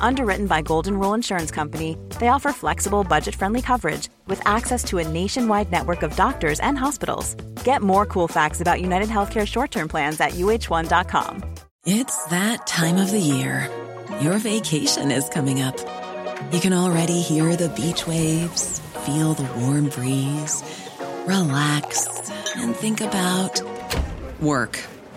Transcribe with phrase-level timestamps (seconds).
[0.00, 4.98] Underwritten by Golden Rule Insurance Company, they offer flexible, budget friendly coverage with access to
[4.98, 7.34] a nationwide network of doctors and hospitals.
[7.64, 11.44] Get more cool facts about United Healthcare short term plans at uh1.com.
[11.86, 13.70] It's that time of the year.
[14.20, 15.76] Your vacation is coming up.
[16.52, 20.62] You can already hear the beach waves, feel the warm breeze
[21.28, 23.60] relax, and think about
[24.40, 24.80] work.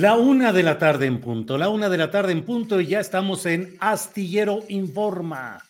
[0.00, 2.86] La una de la tarde en punto, la una de la tarde en punto y
[2.86, 5.62] ya estamos en Astillero Informa.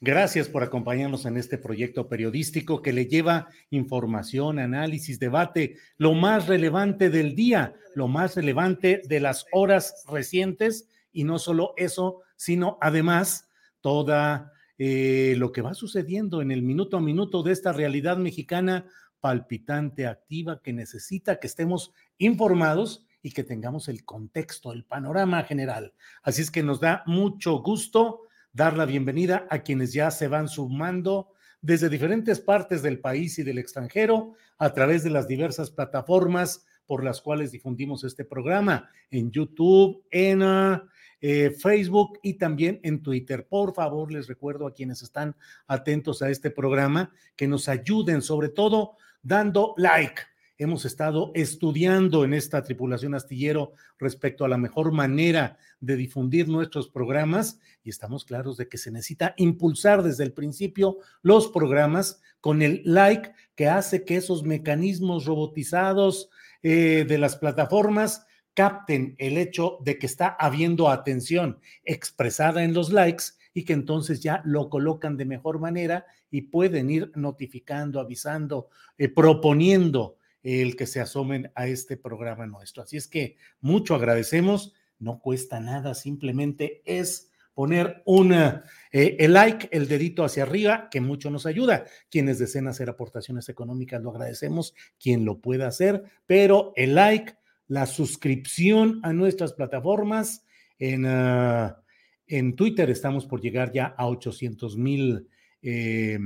[0.00, 6.46] Gracias por acompañarnos en este proyecto periodístico que le lleva información, análisis, debate, lo más
[6.46, 12.78] relevante del día, lo más relevante de las horas recientes y no solo eso, sino
[12.80, 13.48] además
[13.80, 18.86] toda eh, lo que va sucediendo en el minuto a minuto de esta realidad mexicana
[19.18, 25.94] palpitante, activa, que necesita que estemos informados y que tengamos el contexto, el panorama general.
[26.22, 28.22] Así es que nos da mucho gusto
[28.52, 33.44] dar la bienvenida a quienes ya se van sumando desde diferentes partes del país y
[33.44, 39.30] del extranjero a través de las diversas plataformas por las cuales difundimos este programa, en
[39.30, 40.84] YouTube, en ah,
[41.20, 43.46] eh, Facebook y también en Twitter.
[43.48, 45.36] Por favor, les recuerdo a quienes están
[45.68, 50.22] atentos a este programa que nos ayuden, sobre todo dando like
[50.58, 56.88] hemos estado estudiando en esta tripulación astillero respecto a la mejor manera de difundir nuestros
[56.88, 62.62] programas y estamos claros de que se necesita impulsar desde el principio los programas con
[62.62, 66.30] el like que hace que esos mecanismos robotizados
[66.62, 72.92] eh, de las plataformas capten el hecho de que está habiendo atención expresada en los
[72.92, 73.24] likes
[73.54, 79.08] y que entonces ya lo colocan de mejor manera y pueden ir notificando, avisando, eh,
[79.08, 82.82] proponiendo el que se asomen a este programa nuestro.
[82.82, 89.68] Así es que mucho agradecemos, no cuesta nada, simplemente es poner una, eh, el like,
[89.72, 91.84] el dedito hacia arriba, que mucho nos ayuda.
[92.10, 97.34] Quienes deseen hacer aportaciones económicas lo agradecemos, quien lo pueda hacer, pero el like,
[97.68, 100.44] la suscripción a nuestras plataformas,
[100.78, 101.82] en, ah,
[102.26, 105.28] en Twitter estamos por llegar ya a 800 mil
[105.60, 106.18] eh,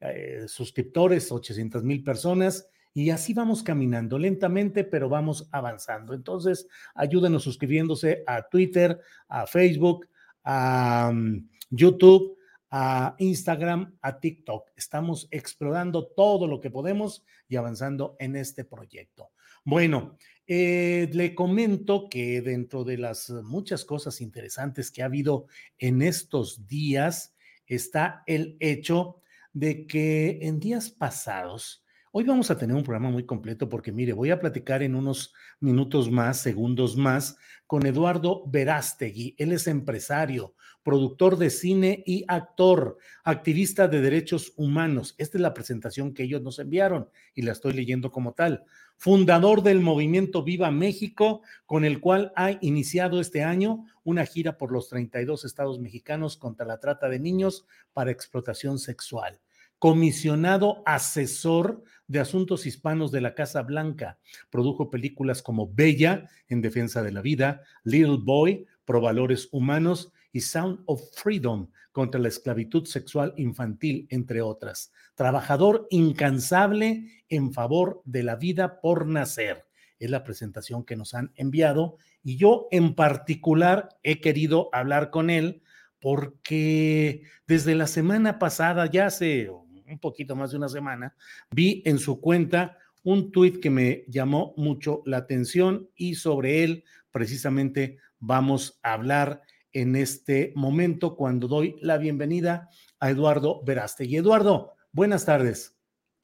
[0.00, 6.14] eh, suscriptores, 800 mil personas y así vamos caminando lentamente, pero vamos avanzando.
[6.14, 8.98] Entonces, ayúdenos suscribiéndose a Twitter,
[9.28, 10.08] a Facebook,
[10.42, 12.38] a mm, YouTube,
[12.70, 14.70] a Instagram, a TikTok.
[14.74, 19.28] Estamos explorando todo lo que podemos y avanzando en este proyecto.
[19.62, 26.00] Bueno, eh, le comento que dentro de las muchas cosas interesantes que ha habido en
[26.00, 27.36] estos días
[27.66, 29.20] está el hecho
[29.52, 31.82] de que en días pasados,
[32.18, 35.34] Hoy vamos a tener un programa muy completo porque, mire, voy a platicar en unos
[35.60, 39.34] minutos más, segundos más, con Eduardo Verástegui.
[39.36, 45.14] Él es empresario, productor de cine y actor, activista de derechos humanos.
[45.18, 48.64] Esta es la presentación que ellos nos enviaron y la estoy leyendo como tal.
[48.96, 54.72] Fundador del movimiento Viva México, con el cual ha iniciado este año una gira por
[54.72, 59.38] los 32 estados mexicanos contra la trata de niños para explotación sexual
[59.78, 64.18] comisionado asesor de asuntos hispanos de la Casa Blanca.
[64.50, 70.40] Produjo películas como Bella, en defensa de la vida, Little Boy, Pro Valores Humanos y
[70.40, 74.92] Sound of Freedom, contra la esclavitud sexual infantil, entre otras.
[75.14, 79.66] Trabajador incansable en favor de la vida por nacer.
[79.98, 85.30] Es la presentación que nos han enviado y yo en particular he querido hablar con
[85.30, 85.62] él
[86.00, 89.50] porque desde la semana pasada, ya hace
[89.88, 91.14] un poquito más de una semana,
[91.50, 96.84] vi en su cuenta un tuit que me llamó mucho la atención y sobre él
[97.12, 99.42] precisamente vamos a hablar
[99.72, 102.68] en este momento cuando doy la bienvenida
[102.98, 104.06] a Eduardo Veraste.
[104.06, 105.76] Y Eduardo, buenas tardes.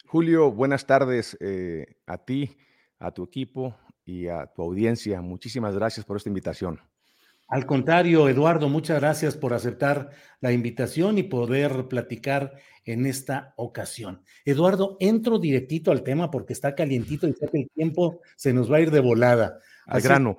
[0.06, 2.56] Julio, buenas tardes eh, a ti,
[2.98, 5.22] a tu equipo y a tu audiencia.
[5.22, 6.80] Muchísimas gracias por esta invitación.
[7.52, 10.08] Al contrario, Eduardo, muchas gracias por aceptar
[10.40, 12.54] la invitación y poder platicar
[12.86, 14.22] en esta ocasión.
[14.46, 18.72] Eduardo, entro directito al tema porque está calientito y sé que el tiempo se nos
[18.72, 19.58] va a ir de volada.
[19.84, 20.38] Al grano.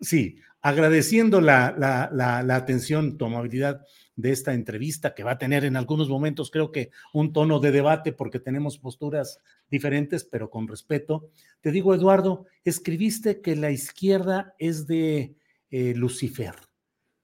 [0.00, 3.86] Sí, agradeciendo la, la, la, la, atención, tu amabilidad
[4.16, 7.70] de esta entrevista que va a tener en algunos momentos, creo que un tono de
[7.70, 9.38] debate porque tenemos posturas
[9.70, 11.30] diferentes, pero con respeto.
[11.60, 15.36] Te digo, Eduardo, escribiste que la izquierda es de
[15.70, 16.54] eh, Lucifer.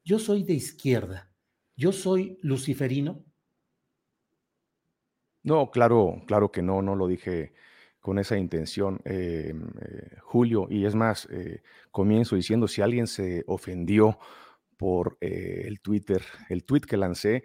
[0.04, 1.32] Yo soy de izquierda.
[1.76, 3.24] ¿Yo soy luciferino?
[5.42, 7.52] No, claro, claro que no, no lo dije
[8.00, 10.68] con esa intención, eh, eh, Julio.
[10.70, 11.28] Y es más,
[11.90, 14.18] comienzo diciendo, si alguien se ofendió
[14.76, 17.42] por el Twitter, el tweet que lancé,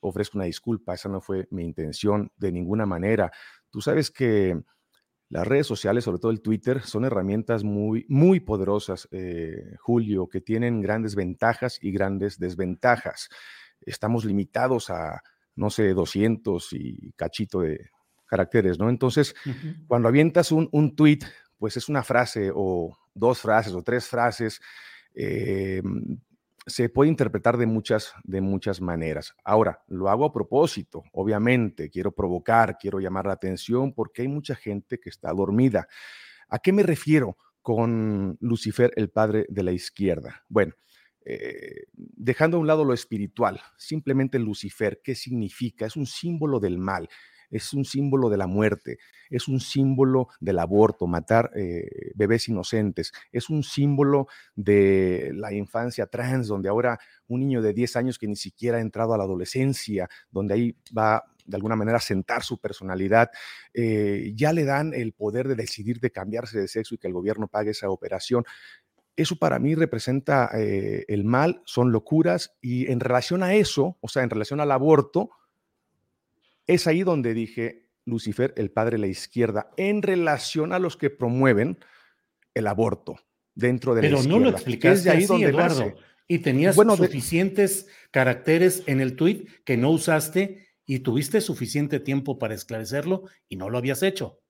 [0.00, 3.30] ofrezco una disculpa, esa no fue mi intención de ninguna manera.
[3.70, 4.62] Tú sabes que
[5.30, 10.40] las redes sociales, sobre todo el Twitter, son herramientas muy, muy poderosas, eh, Julio, que
[10.40, 13.28] tienen grandes ventajas y grandes desventajas.
[13.80, 15.22] Estamos limitados a,
[15.54, 17.90] no sé, 200 y cachito de
[18.26, 18.90] caracteres, ¿no?
[18.90, 19.36] Entonces,
[19.86, 21.20] cuando avientas un, un tweet,
[21.58, 24.60] pues es una frase o dos frases o tres frases,
[25.14, 25.80] eh,
[26.70, 29.34] se puede interpretar de muchas, de muchas maneras.
[29.44, 34.54] Ahora, lo hago a propósito, obviamente, quiero provocar, quiero llamar la atención porque hay mucha
[34.54, 35.88] gente que está dormida.
[36.48, 40.44] ¿A qué me refiero con Lucifer, el padre de la izquierda?
[40.48, 40.74] Bueno,
[41.24, 45.86] eh, dejando a un lado lo espiritual, simplemente Lucifer, ¿qué significa?
[45.86, 47.08] Es un símbolo del mal,
[47.50, 48.98] es un símbolo de la muerte,
[49.28, 56.06] es un símbolo del aborto, matar eh, bebés inocentes, es un símbolo de la infancia
[56.06, 56.98] trans, donde ahora
[57.28, 60.76] un niño de 10 años que ni siquiera ha entrado a la adolescencia, donde ahí
[60.96, 63.30] va de alguna manera a sentar su personalidad,
[63.74, 67.12] eh, ya le dan el poder de decidir de cambiarse de sexo y que el
[67.12, 68.44] gobierno pague esa operación.
[69.16, 74.08] Eso para mí representa eh, el mal, son locuras y en relación a eso, o
[74.08, 75.30] sea, en relación al aborto,
[76.74, 81.10] es ahí donde dije, Lucifer, el padre de la izquierda, en relación a los que
[81.10, 81.78] promueven
[82.54, 83.16] el aborto
[83.54, 84.38] dentro de Pero la izquierda.
[84.38, 85.94] Pero no lo explicaste ahí, donde Eduardo.
[86.28, 87.92] Y tenías bueno, suficientes de...
[88.12, 93.68] caracteres en el tuit que no usaste y tuviste suficiente tiempo para esclarecerlo y no
[93.68, 94.40] lo habías hecho.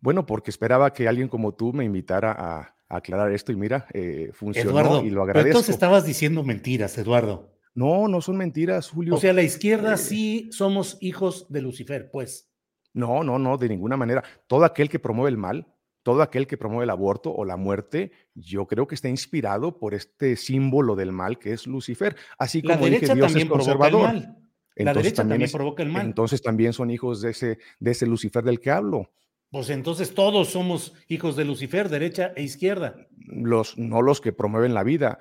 [0.00, 3.86] Bueno, porque esperaba que alguien como tú me invitara a, a aclarar esto y mira,
[3.92, 5.42] eh, funcionó Eduardo, y lo agradezco.
[5.42, 7.57] Pero entonces estabas diciendo mentiras, Eduardo.
[7.78, 9.14] No, no son mentiras, Julio.
[9.14, 12.50] O sea, la izquierda eh, sí somos hijos de Lucifer, pues.
[12.92, 14.24] No, no, no, de ninguna manera.
[14.48, 15.64] Todo aquel que promueve el mal,
[16.02, 19.94] todo aquel que promueve el aborto o la muerte, yo creo que está inspirado por
[19.94, 22.16] este símbolo del mal que es Lucifer.
[22.36, 23.90] Así como la derecha dije, Dios también es conservador.
[23.90, 24.38] Provoca el mal.
[24.74, 26.06] La derecha también, también es, provoca el mal.
[26.06, 29.12] Entonces también son hijos de ese, de ese Lucifer del que hablo.
[29.50, 33.06] Pues entonces todos somos hijos de Lucifer, derecha e izquierda.
[33.18, 35.20] Los, no los que promueven la vida.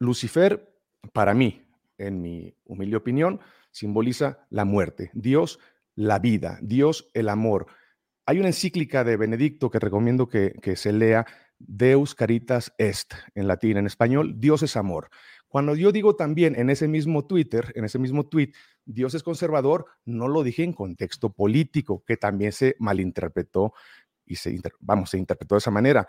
[0.00, 0.71] Lucifer,
[1.12, 1.66] para mí,
[1.98, 3.40] en mi humilde opinión,
[3.70, 5.10] simboliza la muerte.
[5.14, 5.58] Dios,
[5.94, 6.58] la vida.
[6.62, 7.66] Dios, el amor.
[8.26, 11.26] Hay una encíclica de Benedicto que recomiendo que, se lea,
[11.58, 15.10] Deus Caritas Est, en latín, en español, Dios es amor.
[15.48, 18.52] Cuando yo digo también en ese mismo Twitter, en ese mismo tweet,
[18.84, 23.74] Dios es conservador, no lo dije en contexto político, que también se malinterpretó
[24.24, 26.06] y se, vamos, se interpretó de esa manera.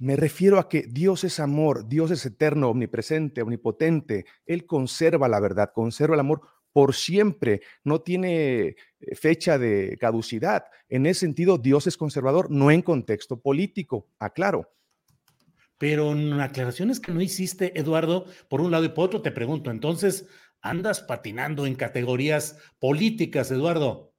[0.00, 4.24] Me refiero a que Dios es amor, Dios es eterno, omnipresente, omnipotente.
[4.46, 6.40] Él conserva la verdad, conserva el amor
[6.72, 8.76] por siempre, no tiene eh,
[9.14, 10.64] fecha de caducidad.
[10.88, 14.72] En ese sentido, Dios es conservador, no en contexto político, aclaro.
[15.76, 19.70] Pero en aclaraciones que no hiciste, Eduardo, por un lado y por otro, te pregunto,
[19.70, 20.26] entonces,
[20.62, 24.09] ¿andas patinando en categorías políticas, Eduardo?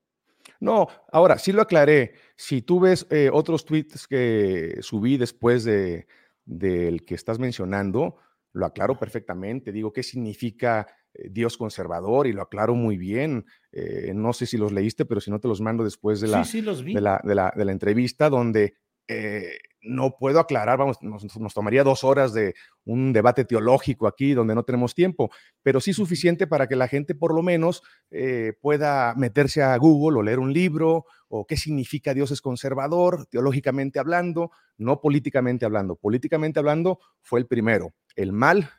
[0.62, 2.14] No, ahora sí lo aclaré.
[2.36, 6.08] Si tú ves eh, otros tweets que subí después de,
[6.46, 8.18] del que estás mencionando,
[8.54, 9.72] lo aclaro perfectamente.
[9.72, 13.46] Digo qué significa eh, Dios conservador y lo aclaro muy bien.
[13.72, 16.44] Eh, no sé si los leíste, pero si no te los mando después de la,
[16.44, 16.94] sí, sí, los vi.
[16.94, 18.76] De, la, de, la, de la entrevista, donde
[19.14, 22.54] eh, no puedo aclarar, vamos, nos, nos, tomaría dos horas de
[22.86, 25.32] un debate teológico aquí donde no tenemos tiempo,
[25.64, 30.20] pero sí suficiente para que la gente por lo menos eh, pueda meterse a Google
[30.20, 35.98] o leer un libro o qué significa Dios es conservador, teológicamente hablando, no políticamente hablando.
[35.98, 37.94] Políticamente hablando fue el primero.
[38.16, 38.70] El mal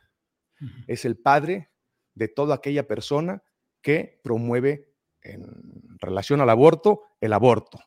[0.61, 0.85] uh -huh.
[0.87, 1.71] es el padre
[2.15, 3.43] de toda aquella persona
[3.83, 4.89] que promueve
[5.21, 5.43] en
[5.99, 7.81] relación al aborto el aborto.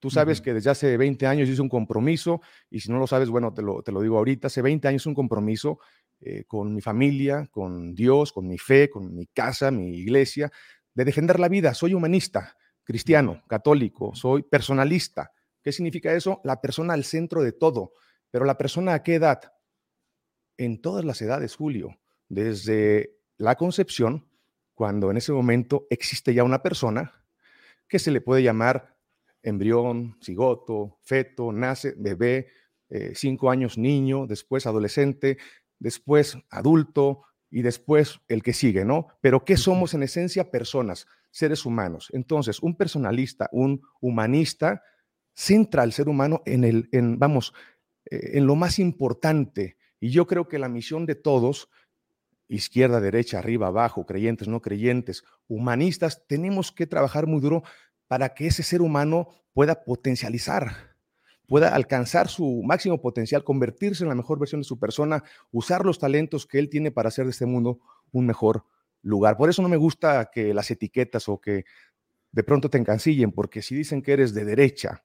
[0.00, 2.40] Tú sabes que desde hace 20 años hice un compromiso,
[2.70, 5.06] y si no lo sabes, bueno, te lo, te lo digo ahorita, hace 20 años
[5.06, 5.80] un compromiso
[6.20, 10.50] eh, con mi familia, con Dios, con mi fe, con mi casa, mi iglesia,
[10.94, 11.74] de defender la vida.
[11.74, 15.32] Soy humanista, cristiano, católico, soy personalista.
[15.62, 16.40] ¿Qué significa eso?
[16.44, 17.92] La persona al centro de todo.
[18.30, 19.40] Pero la persona a qué edad?
[20.56, 24.28] En todas las edades, Julio, desde la concepción,
[24.74, 27.24] cuando en ese momento existe ya una persona
[27.88, 28.97] que se le puede llamar
[29.42, 32.48] embrión, cigoto, feto, nace, bebé,
[32.90, 35.38] eh, cinco años niño, después adolescente,
[35.78, 39.08] después adulto y después el que sigue, ¿no?
[39.20, 40.50] Pero ¿qué somos en esencia?
[40.50, 42.08] Personas, seres humanos.
[42.12, 44.82] Entonces, un personalista, un humanista,
[45.34, 47.54] centra al ser humano en el, en, vamos,
[48.10, 49.76] eh, en lo más importante.
[50.00, 51.68] Y yo creo que la misión de todos,
[52.48, 57.62] izquierda, derecha, arriba, abajo, creyentes, no creyentes, humanistas, tenemos que trabajar muy duro
[58.08, 60.96] para que ese ser humano pueda potencializar,
[61.46, 65.22] pueda alcanzar su máximo potencial, convertirse en la mejor versión de su persona,
[65.52, 67.78] usar los talentos que él tiene para hacer de este mundo
[68.10, 68.64] un mejor
[69.02, 69.36] lugar.
[69.36, 71.64] Por eso no me gusta que las etiquetas o que
[72.32, 75.04] de pronto te encancillen, porque si dicen que eres de derecha,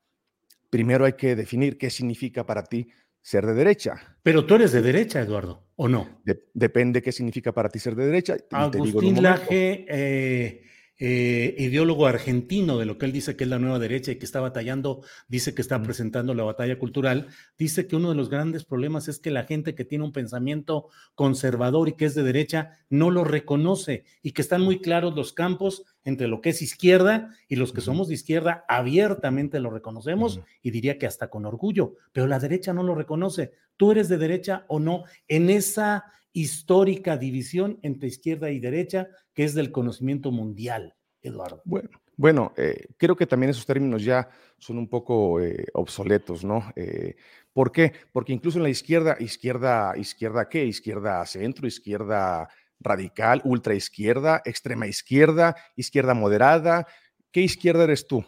[0.70, 2.90] primero hay que definir qué significa para ti
[3.22, 4.18] ser de derecha.
[4.22, 6.22] Pero tú eres de derecha, Eduardo, ¿o no?
[6.54, 8.38] depende qué significa para ti ser de derecha.
[8.52, 10.64] Agustín Laje, eh,
[11.06, 14.24] eh, ideólogo argentino de lo que él dice que es la nueva derecha y que
[14.24, 18.64] está batallando, dice que está presentando la batalla cultural, dice que uno de los grandes
[18.64, 22.80] problemas es que la gente que tiene un pensamiento conservador y que es de derecha
[22.90, 27.36] no lo reconoce y que están muy claros los campos entre lo que es izquierda
[27.50, 31.96] y los que somos de izquierda abiertamente lo reconocemos y diría que hasta con orgullo,
[32.14, 33.52] pero la derecha no lo reconoce.
[33.76, 35.04] ¿Tú eres de derecha o no?
[35.28, 41.62] En esa histórica división entre izquierda y derecha, que es del conocimiento mundial, Eduardo.
[41.64, 46.74] Bueno, bueno eh, creo que también esos términos ya son un poco eh, obsoletos, ¿no?
[46.76, 47.16] Eh,
[47.54, 47.94] ¿Por qué?
[48.12, 50.66] Porque incluso en la izquierda, izquierda, izquierda qué?
[50.66, 52.50] Izquierda centro, izquierda
[52.80, 56.88] radical, ultra izquierda, extrema izquierda, izquierda moderada.
[57.32, 58.26] ¿Qué izquierda eres tú?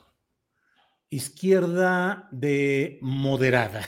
[1.09, 3.81] Izquierda de moderada.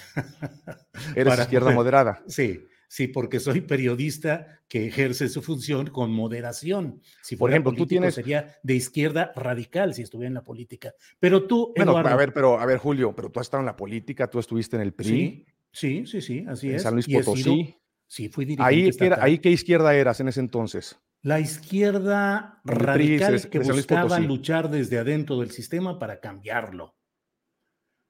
[1.16, 2.24] ¿Eres izquierda moderada?
[2.28, 2.68] Sí.
[2.90, 7.02] Sí, porque soy periodista que ejerce su función con moderación.
[7.22, 10.94] Si por ejemplo, tú tienes sería de izquierda radical si estuviera en la política.
[11.20, 13.76] Pero tú, bueno, a ver, pero a ver, Julio, pero tú has estado en la
[13.76, 15.46] política, tú estuviste en el PRI.
[15.72, 16.84] Sí, sí, sí, así en es.
[16.84, 17.76] San Luis Potosí.
[18.08, 19.06] sí, fui dirigente.
[19.06, 20.98] Ahí, ahí qué izquierda eras en ese entonces.
[21.24, 26.96] La izquierda radical que buscaba luchar desde adentro del sistema para cambiarlo.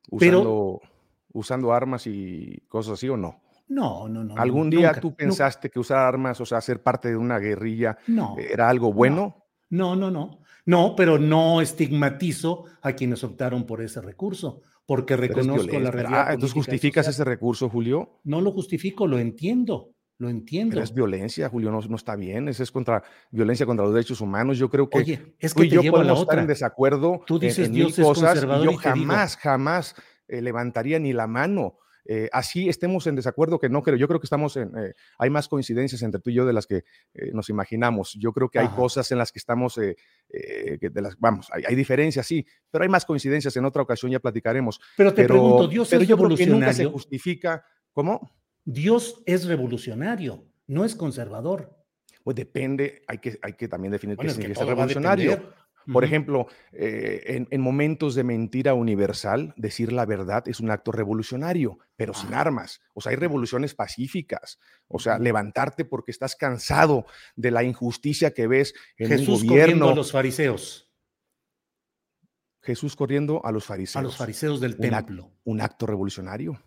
[0.09, 0.81] Usando, pero,
[1.33, 3.41] usando armas y cosas así o no?
[3.69, 4.37] No, no, no.
[4.37, 7.97] ¿Algún día tú pensaste que usar armas, o sea, ser parte de una guerrilla,
[8.37, 9.45] era algo bueno?
[9.69, 10.41] No, no, no.
[10.65, 16.25] No, pero no estigmatizo a quienes optaron por ese recurso, porque reconozco la realidad.
[16.27, 18.19] Ah, entonces justificas ese recurso, Julio.
[18.25, 19.93] No lo justifico, lo entiendo.
[20.19, 20.81] Lo entiendo.
[20.81, 22.47] es violencia, Julio, no, no está bien.
[22.47, 24.57] Eso es contra violencia contra los derechos humanos.
[24.57, 27.73] Yo creo que, Oye, es que yo llevo podemos estar en desacuerdo tú dices, en,
[27.73, 28.41] Dios cosas.
[28.41, 29.95] yo jamás, jamás
[30.27, 31.77] eh, levantaría ni la mano
[32.09, 33.97] eh, así estemos en desacuerdo, que no creo.
[33.97, 36.65] Yo creo que estamos en, eh, hay más coincidencias entre tú y yo de las
[36.65, 38.13] que eh, nos imaginamos.
[38.13, 39.95] Yo creo que hay cosas en las que estamos, de
[41.01, 43.55] las, vamos, hay, diferencias, sí, pero hay más coincidencias.
[43.57, 44.79] En otra ocasión ya platicaremos.
[44.95, 46.57] Pero te pregunto, Dios pero es yo revolucionario.
[46.57, 47.65] Creo que nunca se justifica.
[47.91, 48.31] ¿Cómo?
[48.63, 51.75] Dios es revolucionario, no es conservador.
[52.23, 55.53] Pues depende, hay que, hay que también definir qué significa revolucionario.
[55.91, 61.79] Por ejemplo, eh, en, momentos de mentira universal, decir la verdad es un acto revolucionario,
[61.95, 62.81] pero sin armas.
[62.93, 64.59] O sea, hay revoluciones pacíficas.
[64.87, 69.57] O sea, levantarte porque estás cansado de la injusticia que ves en Jesús un gobierno.
[69.63, 70.91] corriendo a los fariseos.
[72.61, 73.95] Jesús corriendo a los fariseos.
[73.95, 75.31] A los fariseos del templo.
[75.45, 76.61] Un acto revolucionario.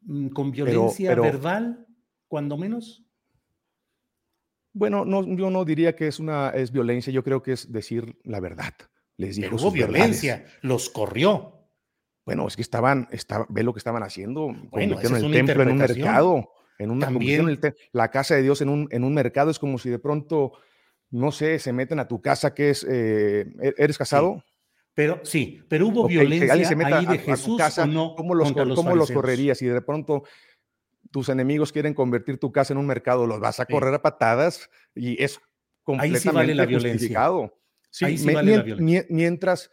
[0.00, 1.86] Mm, ¿Con violencia verbal,
[2.28, 3.03] cuando menos?
[4.74, 8.18] Bueno, no, yo no diría que es una es violencia, yo creo que es decir
[8.24, 8.74] la verdad.
[9.16, 11.52] Les dijo hubo violencia, los corrió.
[12.26, 15.70] Bueno, es que estaban, estaba, ve lo que estaban haciendo, bueno, convirtieron el templo en
[15.70, 17.60] un mercado, en una También,
[17.92, 20.52] la casa de Dios en un, en un mercado, es como si de pronto,
[21.10, 24.42] no sé, se meten a tu casa que es, eh, ¿e-, ¿eres casado?
[24.94, 29.60] Pero sí, pero hubo violencia ahí de Jesús casa, no ¿cómo los, ¿cómo los correrías?
[29.60, 30.24] Y de pronto
[31.14, 34.68] tus enemigos quieren convertir tu casa en un mercado, los vas a correr a patadas
[34.96, 35.40] y es
[35.84, 37.56] completamente Ahí vale la justificado.
[37.88, 39.70] Sí, vale la mientras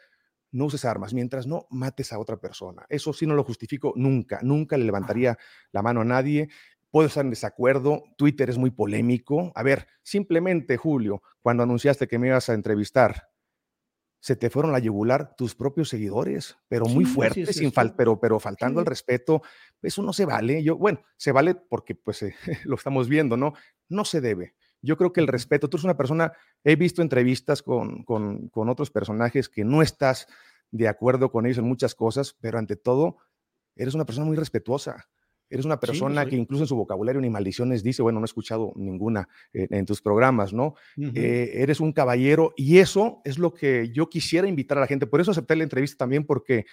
[0.52, 2.86] no uses armas, mientras no mates a otra persona.
[2.90, 5.36] Eso sí no lo justifico nunca, nunca le levantaría
[5.72, 6.48] la mano a nadie.
[6.92, 9.52] puedo estar en desacuerdo, Twitter es muy polémico.
[9.56, 13.31] A ver, simplemente, Julio, cuando anunciaste que me ibas a entrevistar,
[14.22, 18.80] se te fueron la yugular tus propios seguidores, pero muy fuertes, sin pero, pero faltando
[18.80, 19.42] el respeto,
[19.82, 20.64] eso no se vale.
[20.64, 22.36] Yo, bueno, se vale porque pues eh,
[22.66, 23.54] lo estamos viendo, ¿no?
[23.90, 24.54] No se debe.
[24.84, 28.70] Yo creo que el respeto, tú eres una persona, he visto entrevistas con, con, con
[28.70, 30.28] otros personajes que no estás
[30.70, 33.18] de acuerdo con ellos en muchas cosas, pero ante todo,
[33.76, 35.10] eres una persona muy respetuosa.
[35.52, 38.72] Eres una persona que incluso en su vocabulario ni maldiciones dice, bueno, no he escuchado
[38.78, 40.76] ninguna en tus programas, ¿no?
[40.98, 45.08] Eh, eres un caballero y eso es lo que yo quisiera invitar a la gente.
[45.08, 46.66] Por eso acepté la entrevista también porque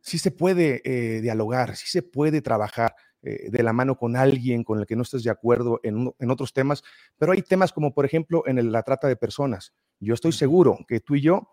[0.00, 2.94] sí, se puede eh, dialogar, sí se puede trabajar.
[3.22, 6.30] Eh, de la mano con alguien con el que no estés de acuerdo en, en
[6.30, 6.82] otros temas,
[7.18, 9.74] pero hay temas como por ejemplo en la trata de personas.
[9.98, 11.50] Yo estoy seguro que tú y yo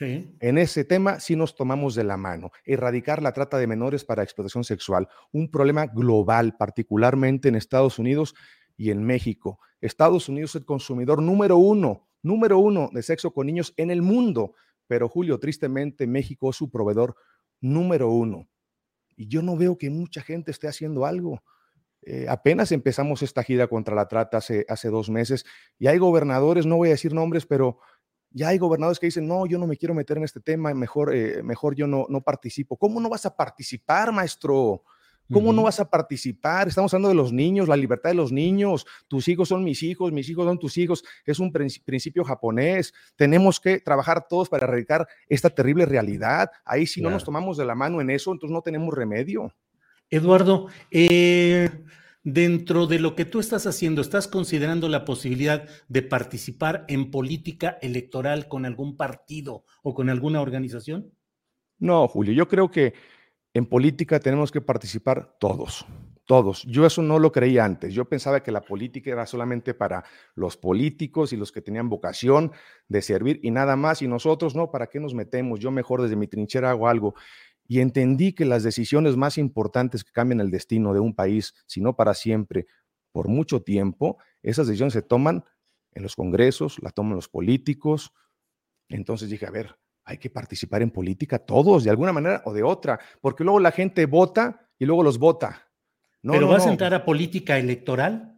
[0.00, 2.50] en ese tema sí nos tomamos de la mano.
[2.64, 8.34] Erradicar la trata de menores para explotación sexual, un problema global, particularmente en Estados Unidos
[8.76, 9.60] y en México.
[9.80, 14.02] Estados Unidos es el consumidor número uno, número uno de sexo con niños en el
[14.02, 14.54] mundo,
[14.86, 17.16] pero Julio, tristemente, México es su proveedor
[17.60, 18.48] número uno.
[19.16, 21.42] Y yo no veo que mucha gente esté haciendo algo.
[22.02, 25.44] Eh, apenas empezamos esta gira contra la trata hace, hace dos meses
[25.78, 27.78] y hay gobernadores, no voy a decir nombres, pero
[28.30, 31.14] ya hay gobernadores que dicen, no, yo no me quiero meter en este tema, mejor,
[31.14, 32.76] eh, mejor yo no, no participo.
[32.76, 34.82] ¿Cómo no vas a participar, maestro?
[35.32, 36.66] ¿Cómo no vas a participar?
[36.66, 38.84] Estamos hablando de los niños, la libertad de los niños.
[39.06, 41.04] Tus hijos son mis hijos, mis hijos son tus hijos.
[41.24, 42.92] Es un principio japonés.
[43.14, 46.50] Tenemos que trabajar todos para erradicar esta terrible realidad.
[46.64, 49.54] Ahí si no nos tomamos de la mano en eso, entonces no tenemos remedio.
[50.10, 51.70] Eduardo, eh,
[52.32, 57.76] Dentro de lo que tú estás haciendo, ¿estás considerando la posibilidad de participar en política
[57.82, 61.12] electoral con algún partido o con alguna organización?
[61.80, 62.94] No, Julio, yo creo que
[63.52, 65.84] en política tenemos que participar todos,
[66.24, 66.62] todos.
[66.68, 67.94] Yo eso no lo creía antes.
[67.94, 70.04] Yo pensaba que la política era solamente para
[70.36, 72.52] los políticos y los que tenían vocación
[72.86, 74.02] de servir y nada más.
[74.02, 75.58] Y nosotros, no, ¿para qué nos metemos?
[75.58, 77.16] Yo mejor desde mi trinchera hago algo
[77.70, 81.80] y entendí que las decisiones más importantes que cambian el destino de un país, si
[81.80, 82.66] no para siempre,
[83.12, 85.44] por mucho tiempo, esas decisiones se toman
[85.92, 88.12] en los congresos, las toman los políticos.
[88.88, 92.64] Entonces dije, a ver, hay que participar en política todos, de alguna manera o de
[92.64, 95.70] otra, porque luego la gente vota y luego los vota.
[96.22, 98.36] No, ¿Pero vas a entrar a política electoral?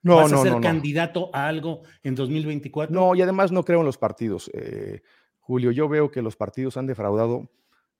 [0.00, 2.94] No, ¿Vas a ser candidato a algo en 2024?
[2.94, 4.48] No, y además no creo en los partidos.
[4.54, 5.02] Eh,
[5.40, 7.50] Julio, yo veo que los partidos han defraudado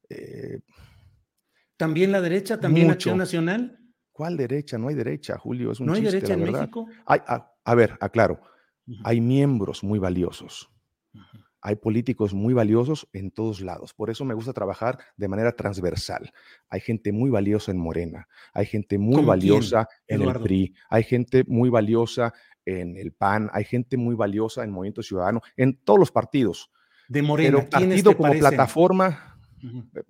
[0.08, 0.60] eh,
[1.76, 2.60] ¿También la derecha?
[2.60, 3.78] ¿También Acción Nacional?
[4.12, 4.78] ¿Cuál derecha?
[4.78, 5.72] No hay derecha, Julio.
[5.72, 6.86] Es un ¿No hay derecha en México?
[7.06, 8.40] a, ver, aclaro.
[9.02, 10.70] Hay miembros muy valiosos.
[11.60, 13.94] Hay políticos muy valiosos en todos lados.
[13.94, 16.30] Por eso me gusta trabajar de manera transversal.
[16.68, 18.28] Hay gente muy valiosa en Morena.
[18.52, 20.74] Hay gente muy valiosa en el PRI.
[20.90, 22.34] Hay gente muy valiosa
[22.66, 23.50] en el PAN.
[23.52, 25.40] Hay gente muy valiosa en Movimiento Ciudadano.
[25.56, 26.70] En todos los partidos.
[27.08, 27.58] De Morena.
[27.58, 29.33] Pero partido como plataforma
[29.64, 30.02] eh,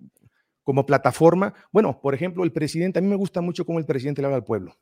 [0.63, 1.53] como plataforma.
[1.71, 4.37] Bueno, por ejemplo, el presidente, a mí me gusta mucho cómo el presidente le habla
[4.37, 4.75] al pueblo.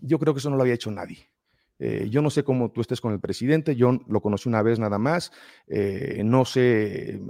[0.00, 1.30] Yo creo que eso no lo había hecho nadie.
[1.78, 4.78] Eh, yo no sé cómo tú estés con el presidente, yo lo conocí una vez
[4.78, 5.32] nada más,
[5.68, 7.20] eh, no sé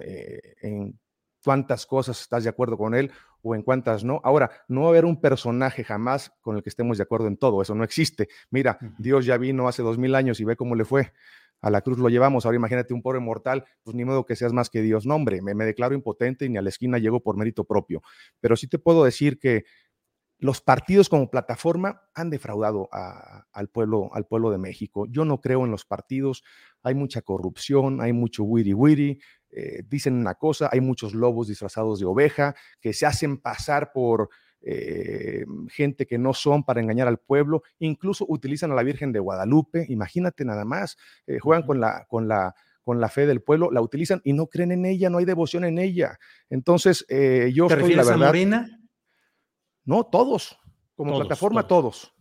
[0.63, 0.99] en
[1.45, 3.11] cuántas cosas estás de acuerdo con él
[3.43, 4.21] o en cuántas no.
[4.25, 7.37] Ahora, no va a haber un personaje jamás con el que estemos de acuerdo en
[7.37, 8.29] todo, eso no existe.
[8.51, 11.13] Mira, Dios ya vino hace dos mil años y ve cómo le fue
[11.63, 12.45] a la cruz lo llevamos.
[12.45, 15.07] Ahora imagínate un pobre mortal, pues ni modo que seas más que Dios.
[15.07, 18.03] No, hombre, me, declaro impotente y ni a la esquina llego por mérito propio.
[18.41, 19.65] Pero sí te puedo decir que
[20.39, 25.07] los partidos como plataforma han defraudado al, pueblo, al pueblo de México.
[25.09, 26.43] Yo no creo en los partidos,
[26.83, 29.21] hay mucha corrupción, hay mucho wiri wiri,
[29.51, 34.31] eh, dicen una cosa, hay muchos lobos disfrazados de oveja que se hacen pasar por
[34.63, 39.19] eh, gente que no son para engañar al pueblo, incluso utilizan a la Virgen de
[39.19, 40.97] Guadalupe, imagínate nada más,
[41.27, 44.47] eh, juegan con la, con la con la fe del pueblo, la utilizan y no
[44.47, 46.19] creen en ella, no hay devoción en ella.
[46.51, 48.81] Entonces, eh, yo ¿Te estoy, la verdad, a Morena?
[49.85, 50.59] No, todos,
[50.95, 52.13] como plataforma todos.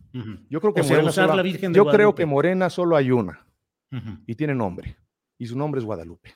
[0.50, 3.46] Yo creo que Morena solo, yo creo que Morena solo hay una
[4.26, 4.96] y tiene nombre
[5.38, 6.34] y su nombre es Guadalupe.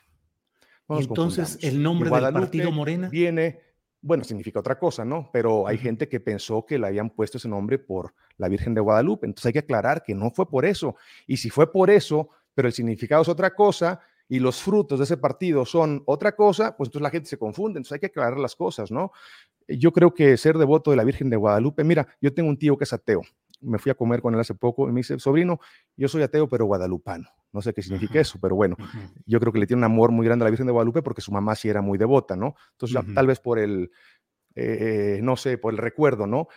[0.89, 3.61] entonces el nombre del partido Morena viene
[4.07, 5.29] bueno, significa otra cosa, ¿no?
[5.33, 8.79] Pero hay gente que pensó que le habían puesto ese nombre por la Virgen de
[8.79, 9.27] Guadalupe.
[9.27, 10.95] Entonces hay que aclarar que no fue por eso.
[11.27, 15.03] Y si fue por eso, pero el significado es otra cosa y los frutos de
[15.03, 17.79] ese partido son otra cosa, pues entonces la gente se confunde.
[17.79, 19.11] Entonces hay que aclarar las cosas, ¿no?
[19.67, 22.77] Yo creo que ser devoto de la Virgen de Guadalupe, mira, yo tengo un tío
[22.77, 23.23] que es ateo.
[23.59, 25.59] Me fui a comer con él hace poco y me dice, sobrino,
[25.95, 27.29] yo soy ateo, pero guadalupano.
[27.51, 28.75] No sé qué significa eso, pero bueno,
[29.25, 31.21] yo creo que le tiene un amor muy grande a la Virgen de Guadalupe porque
[31.21, 32.55] su mamá sí era muy devota, ¿no?
[32.73, 33.89] Entonces, tal vez por el,
[34.53, 36.47] eh, no sé, por el recuerdo, ¿no?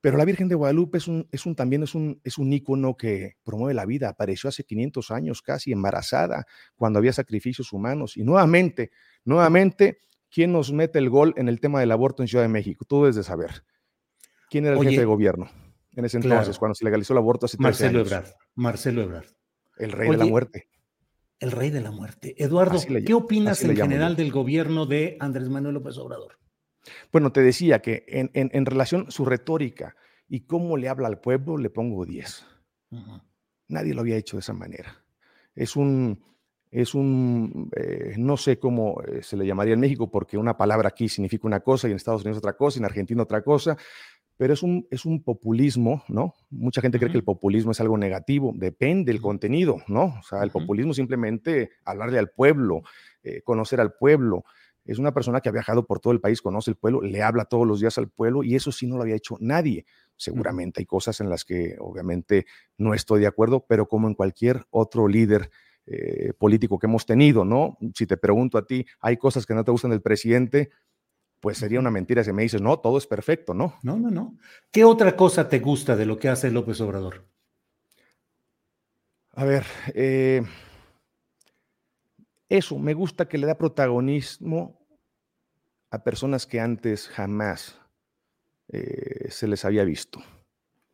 [0.00, 2.96] Pero la Virgen de Guadalupe es un, es un, también es un, es un ícono
[2.96, 4.10] que promueve la vida.
[4.10, 8.16] Apareció hace 500 años casi embarazada cuando había sacrificios humanos.
[8.16, 8.92] Y nuevamente,
[9.24, 9.98] nuevamente,
[10.30, 12.84] ¿quién nos mete el gol en el tema del aborto en Ciudad de México?
[12.84, 13.64] Tú debes de saber.
[14.48, 15.50] ¿Quién era el jefe de gobierno
[15.96, 18.28] en ese entonces, cuando se legalizó el aborto hace Marcelo Ebrard.
[18.54, 19.26] Marcelo Ebrard.
[19.78, 20.68] El rey de la muerte.
[21.40, 22.34] El rey de la muerte.
[22.42, 26.38] Eduardo, ¿qué opinas en general del gobierno de Andrés Manuel López Obrador?
[27.12, 29.96] Bueno, te decía que en, en, relación su retórica
[30.28, 32.44] y cómo le habla al pueblo, le pongo 10.
[33.68, 35.04] Nadie lo había hecho de esa manera.
[35.54, 36.22] Es un,
[36.70, 40.88] es un, eh, no sé cómo eh, se le llamaría en México, porque una palabra
[40.88, 43.76] aquí significa una cosa y en Estados Unidos otra cosa, y en Argentina otra cosa,
[44.36, 46.34] pero es un, es un populismo, ¿no?
[46.50, 50.16] Mucha gente cree que el populismo es algo negativo, depende del contenido, ¿no?
[50.18, 52.82] O sea, el populismo simplemente hablarle al pueblo,
[53.22, 54.44] eh, conocer al pueblo,
[54.86, 57.44] es una persona que ha viajado por todo el país, conoce el pueblo, le habla
[57.44, 59.84] todos los días al pueblo y eso sí no lo había hecho nadie.
[60.16, 62.46] Seguramente hay cosas en las que obviamente
[62.78, 65.50] no estoy de acuerdo, pero como en cualquier otro líder
[65.86, 67.78] eh, político que hemos tenido, ¿no?
[67.94, 70.70] Si te pregunto a ti, ¿hay cosas que no te gustan del presidente?
[71.40, 73.78] Pues sería una mentira si me dices, no, todo es perfecto, ¿no?
[73.82, 74.36] No, no, no.
[74.70, 77.26] ¿Qué otra cosa te gusta de lo que hace López Obrador?
[79.32, 80.42] A ver, eh,
[82.48, 84.80] eso, me gusta que le da protagonismo
[85.90, 87.78] a personas que antes jamás
[88.68, 90.22] eh, se les había visto.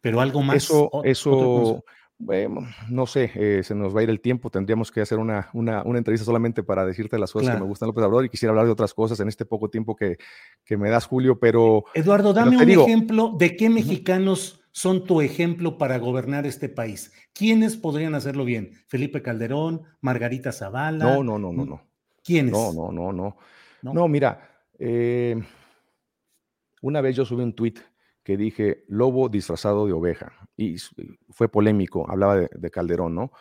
[0.01, 0.57] Pero algo más.
[0.57, 1.85] Eso, eso
[2.25, 5.51] bueno, no sé, eh, se nos va a ir el tiempo, tendríamos que hacer una,
[5.55, 8.67] una, entrevista solamente para decirte las cosas que me gustan López Obrador y quisiera hablar
[8.67, 10.19] de otras cosas en este poco tiempo que,
[10.65, 11.85] que me das, Julio, pero...
[11.95, 17.13] Eduardo, dame un ejemplo de qué mexicanos son tu ejemplo para gobernar este país.
[17.35, 18.71] ¿Quiénes podrían hacerlo bien?
[18.87, 21.05] Felipe Calderón, Margarita Zavala.
[21.05, 21.83] No, no, no, no, no.
[22.23, 22.53] ¿Quiénes?
[22.53, 23.37] No, no, no, no.
[23.83, 25.43] No, mira, eh,
[26.83, 27.81] una vez yo subí un tuit
[28.23, 30.77] que dije lobo disfrazado de oveja y
[31.31, 33.33] fue polémico, hablaba de, Calderón, ¿no?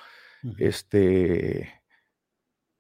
[0.58, 1.72] Este,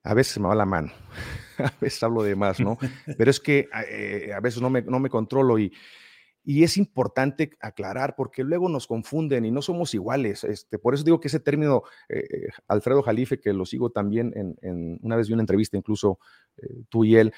[0.03, 0.91] a veces me va la mano,
[1.57, 2.77] a veces hablo de más, ¿no?
[3.17, 5.71] Pero es que eh, a veces no me, no me controlo y,
[6.43, 10.43] y es importante aclarar porque luego nos confunden y no somos iguales.
[10.43, 14.33] Este, por eso digo que ese término, eh, eh, Alfredo Jalife, que lo sigo también
[14.35, 16.19] en, una vez vi una entrevista, incluso
[16.89, 17.33] tú y él,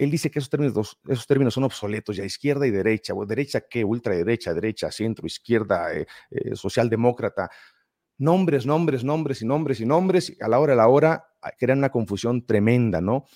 [0.00, 3.60] él dice que esos términos, esos términos son obsoletos, ya izquierda y derecha, o derecha
[3.68, 7.50] qué, ultraderecha, derecha, centro, izquierda, eh, eh, socialdemócrata,
[8.16, 11.50] nombres, nombres, nombres y nombres y nombres, y a la hora a la hora ah,
[11.58, 13.26] crean una confusión tremenda, ¿no?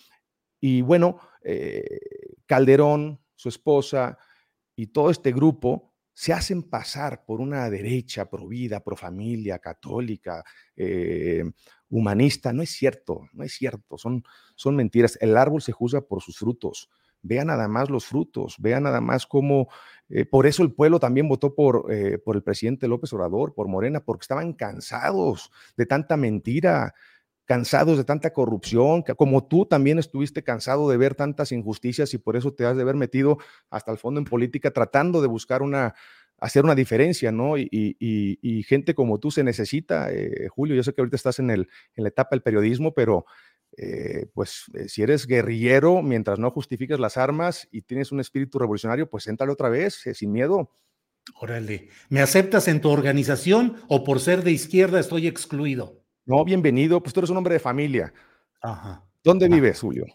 [0.58, 1.98] Y bueno, eh,
[2.46, 4.16] Calderón, su esposa
[4.74, 10.44] y todo este grupo se hacen pasar por una derecha pro vida, pro familia, católica,
[11.94, 12.52] humanista.
[12.52, 14.24] No es cierto, no es cierto, son,
[14.54, 15.18] son mentiras.
[15.20, 16.90] El árbol se juzga por sus frutos.
[17.22, 19.68] Vean nada más los frutos, vean nada más cómo,
[20.10, 23.66] eh, por eso el pueblo también votó por, eh, por el presidente López Obrador, por
[23.66, 26.94] Morena, porque estaban cansados de tanta mentira,
[27.44, 32.36] cansados de tanta corrupción, como tú también estuviste cansado de ver tantas injusticias y por
[32.36, 33.38] eso te has de haber metido
[33.70, 35.94] hasta el fondo en política tratando de buscar una,
[36.38, 37.56] hacer una diferencia, ¿no?
[37.56, 41.68] Y, gente como tú se necesita, eh, Julio, yo sé que ahorita estás en, el,
[41.94, 43.26] en la etapa del periodismo, pero
[43.76, 48.58] eh, pues eh, si eres guerrillero, mientras no justifiques las armas y tienes un espíritu
[48.58, 50.70] revolucionario, pues éntale otra vez, sin miedo.
[51.40, 56.03] Órale, ¿me aceptas en tu organización o por ser de izquierda estoy excluido?
[56.26, 58.12] No, bienvenido, pues tú eres un hombre de familia.
[58.62, 59.04] Ajá.
[59.22, 60.06] ¿Dónde vives, Julio?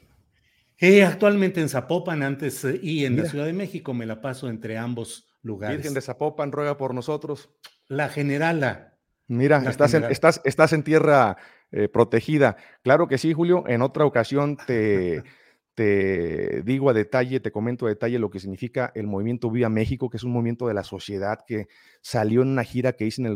[1.06, 5.30] actualmente en Zapopan antes y en la Ciudad de México me la paso entre ambos
[5.42, 5.78] lugares.
[5.78, 7.50] Virgen de Zapopan, ruega por nosotros.
[7.88, 8.98] La generala.
[9.28, 11.38] Mira, estás, En, estás, estás en tierra
[11.72, 12.56] eh, protegida.
[12.82, 13.66] Claro que sí, Julio.
[13.68, 15.22] En otra ocasión te,
[15.76, 20.10] te digo a detalle, te comento a detalle lo que significa el movimiento Viva México,
[20.10, 21.68] que es un movimiento de la sociedad que
[22.02, 23.36] salió en una gira que hice en el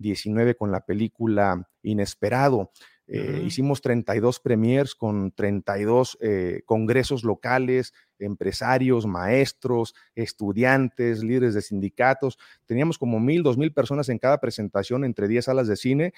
[0.00, 2.72] 2019 con la película Inesperado.
[3.06, 12.38] Eh, hicimos 32 premiers con 32 eh, congresos locales, empresarios, maestros, estudiantes, líderes de sindicatos.
[12.66, 16.12] Teníamos como mil, dos mil personas en cada presentación entre 10 salas de cine.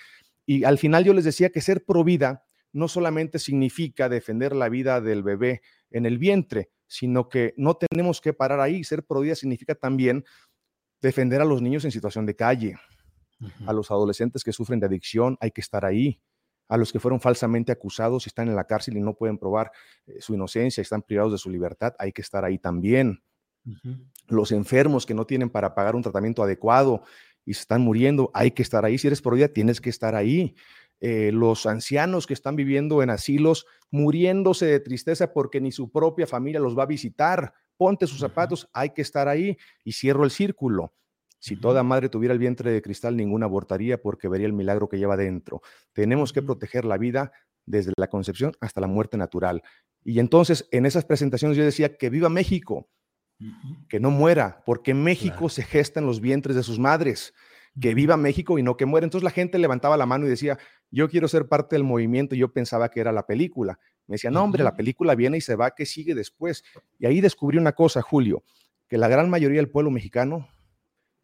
[0.44, 4.68] Y al final yo les decía que ser pro vida no solamente significa defender la
[4.68, 8.84] vida del bebé en el vientre, sino que no tenemos que parar ahí.
[8.84, 10.24] Ser pro vida significa también
[11.00, 12.76] defender a los niños en situación de calle,
[13.66, 16.20] a los adolescentes que sufren de adicción, hay que estar ahí
[16.68, 19.72] a los que fueron falsamente acusados y están en la cárcel y no pueden probar
[20.06, 23.22] eh, su inocencia, están privados de su libertad, hay que estar ahí también.
[24.26, 27.02] Los enfermos que no tienen para pagar un tratamiento adecuado
[27.44, 28.96] y se están muriendo, hay que estar ahí.
[28.96, 30.56] Si eres por vida, tienes que estar ahí.
[31.00, 36.26] Eh, los ancianos que están viviendo en asilos, muriéndose de tristeza porque ni su propia
[36.26, 40.30] familia los va a visitar, ponte sus zapatos, hay que estar ahí y cierro el
[40.30, 40.94] círculo.
[41.42, 44.96] Si toda madre tuviera el vientre de cristal, ninguna abortaría porque vería el milagro que
[44.96, 45.60] lleva dentro.
[45.92, 47.32] Tenemos que proteger la vida
[47.66, 49.60] desde la concepción hasta la muerte natural.
[50.04, 52.88] Y entonces en esas presentaciones yo decía que viva México,
[53.88, 57.34] que no muera, porque México se gesta en los vientres de sus madres,
[57.80, 59.04] que viva México y no que muera.
[59.04, 60.60] Entonces la gente levantaba la mano y decía,
[60.92, 63.80] yo quiero ser parte del movimiento, yo pensaba que era la película.
[64.06, 66.62] Me decía, no, hombre, la película viene y se va, ¿qué sigue después?
[67.00, 68.44] Y ahí descubrí una cosa, Julio,
[68.86, 70.46] que la gran mayoría del pueblo mexicano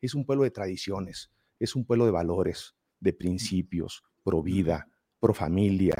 [0.00, 4.88] es un pueblo de tradiciones, es un pueblo de valores, de principios, pro vida,
[5.20, 5.94] pro familia.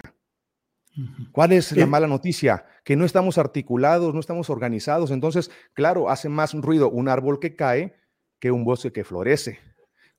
[1.32, 2.64] ¿Cuál es la mala noticia?
[2.84, 5.11] Que no estamos articulados, no estamos organizados.
[5.11, 7.94] Entonces, claro, hace más ruido un árbol que cae
[8.40, 9.58] que un bosque que florece.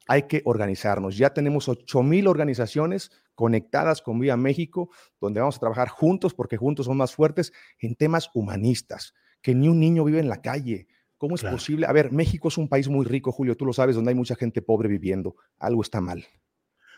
[0.08, 1.18] Hay que organizarnos.
[1.18, 4.90] Ya tenemos 8 mil organizaciones conectadas con Viva México,
[5.20, 9.14] donde vamos a trabajar juntos, porque juntos son más fuertes en temas humanistas.
[9.42, 10.88] Que ni un niño vive en la calle,
[11.20, 11.86] ¿Cómo es posible?
[11.86, 14.36] A ver, México es un país muy rico, Julio, tú lo sabes, donde hay mucha
[14.36, 15.36] gente pobre viviendo.
[15.58, 16.26] Algo está mal.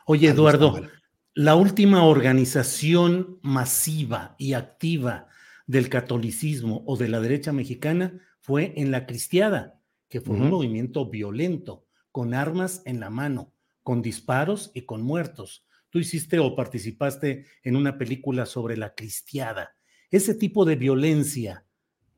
[0.06, 0.80] Oye, Eduardo,
[1.34, 5.28] la última organización masiva y activa
[5.66, 11.10] del catolicismo o de la derecha mexicana fue en la Cristiada, que fue un movimiento
[11.10, 15.66] violento, con armas en la mano, con disparos y con muertos.
[15.90, 19.76] Tú hiciste o participaste en una película sobre la Cristiada.
[20.12, 21.66] Ese tipo de violencia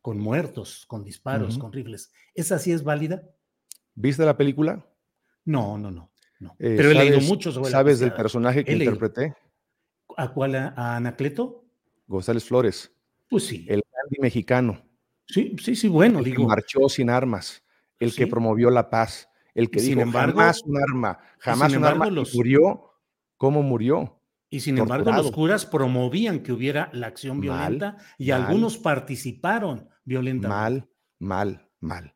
[0.03, 2.11] con muertos, con disparos, con rifles.
[2.35, 3.23] ¿Esa sí es válida?
[3.95, 4.85] ¿Viste la película?
[5.45, 6.11] No, no, no.
[6.59, 9.33] Eh, Pero he leído mucho sobre ¿Sabes del personaje que interpreté?
[10.17, 10.55] ¿A cuál?
[10.55, 11.63] ¿A Anacleto?
[12.05, 12.91] González Flores.
[13.29, 13.65] Pues sí.
[13.69, 14.83] El Gandhi mexicano.
[15.25, 16.43] Sí, sí, sí, bueno, el digo.
[16.43, 17.63] Que marchó sin armas,
[17.97, 22.89] el que promovió la paz, el que dijo jamás un arma, jamás un arma, murió.
[23.37, 24.19] ¿Cómo murió?
[24.49, 30.47] Y sin embargo, los curas promovían que hubiera la acción violenta y algunos participaron violentamente.
[30.47, 30.89] Mal,
[31.19, 32.15] mal, mal.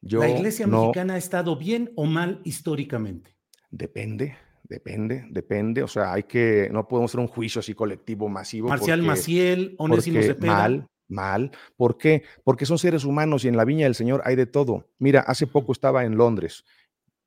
[0.00, 3.36] ¿La iglesia mexicana ha estado bien o mal históricamente?
[3.70, 5.82] Depende, depende, depende.
[5.82, 8.68] O sea, hay que, no podemos hacer un juicio así colectivo, masivo.
[8.68, 10.54] Marcial Maciel, Onésimo Cepeda.
[10.54, 11.50] Mal, mal.
[11.76, 12.22] ¿Por qué?
[12.44, 14.88] Porque son seres humanos y en la viña del Señor hay de todo.
[14.98, 16.64] Mira, hace poco estaba en Londres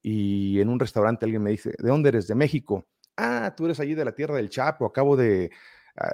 [0.01, 2.27] y en un restaurante alguien me dice, ¿de dónde eres?
[2.27, 2.87] De México
[3.17, 5.51] ah, tú eres allí de la tierra del Chapo, acabo de,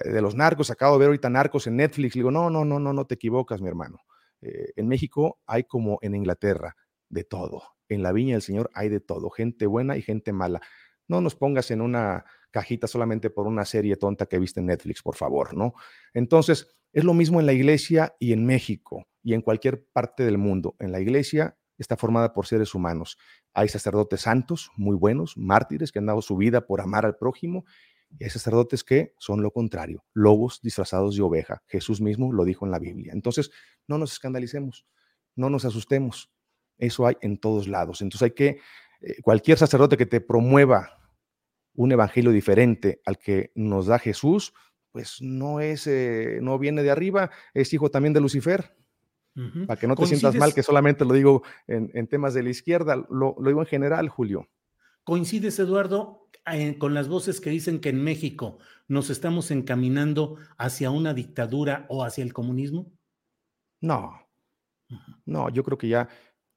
[0.04, 2.16] de los narcos, acabo de ver ahorita narcos en Netflix.
[2.16, 4.00] Le digo, no, no, no, no, no te equivocas, mi hermano.
[4.42, 6.76] Eh, en México hay como en Inglaterra,
[7.10, 7.64] de todo.
[7.90, 10.62] En la viña del Señor hay de todo, gente buena y gente mala.
[11.08, 15.02] No nos pongas en una cajita solamente por una serie tonta que viste en Netflix,
[15.02, 15.74] por favor, ¿no?
[16.14, 20.38] Entonces, es lo mismo en la iglesia y en México y en cualquier parte del
[20.38, 20.76] mundo.
[20.80, 23.18] En la iglesia está formada por seres humanos.
[23.54, 27.66] Hay sacerdotes santos, muy buenos, mártires que han dado su vida por amar al prójimo,
[28.18, 31.62] y hay sacerdotes que son lo contrario, lobos disfrazados de oveja.
[31.68, 33.12] Jesús mismo lo dijo en la Biblia.
[33.14, 33.52] Entonces,
[33.88, 34.86] no nos escandalicemos,
[35.36, 36.32] no nos asustemos.
[36.78, 38.02] Eso hay en todos lados.
[38.02, 38.60] Entonces hay que,
[39.02, 40.98] eh, cualquier sacerdote que te promueva
[41.74, 44.54] un evangelio diferente al que nos da Jesús,
[44.92, 48.76] pues no es, eh, no viene de arriba, es hijo también de Lucifer.
[49.68, 52.96] Para que no te sientas mal, que solamente lo digo en, temas de la izquierda,
[53.08, 54.50] lo, digo en general, Julio.
[55.04, 56.27] ¿Coincides, Eduardo,
[56.78, 62.04] con las voces que dicen que en México nos estamos encaminando hacia una dictadura o
[62.04, 62.92] hacia el comunismo?
[63.82, 64.20] No,
[65.26, 66.10] no, yo creo que ya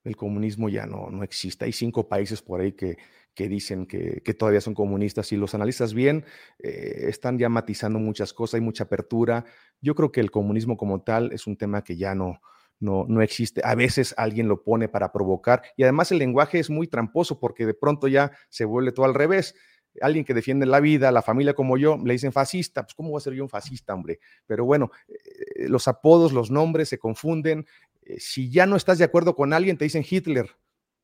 [0.05, 1.64] el comunismo ya no, no existe.
[1.64, 2.96] Hay cinco países por ahí que,
[3.35, 6.24] que dicen que, todavía son comunistas y los analistas bien
[6.59, 9.44] eh, están ya matizando muchas cosas, hay mucha apertura.
[9.81, 12.40] Yo creo que el comunismo como tal es un tema que ya no,
[12.79, 13.61] no, no existe.
[13.64, 17.66] A veces alguien lo pone para provocar y además el lenguaje es muy tramposo porque
[17.66, 19.55] de pronto ya se vuelve todo al revés.
[20.00, 22.83] Alguien que defiende la vida, la familia como yo, le dicen fascista.
[22.83, 24.20] Pues, ¿cómo voy a ser yo un fascista, hombre?
[24.46, 27.66] Pero bueno, eh, los apodos, los nombres se confunden.
[28.03, 30.50] Eh, si ya no estás de acuerdo con alguien, te dicen Hitler.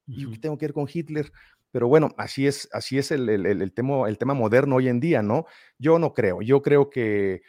[0.07, 1.33] ¿Y qué tengo que ir con Hitler?
[1.73, 5.21] Pero bueno, así es, así es el, el, tema, el tema moderno hoy en día,
[5.23, 5.47] ¿no?
[5.79, 6.41] Yo no creo.
[6.41, 7.43] Yo creo que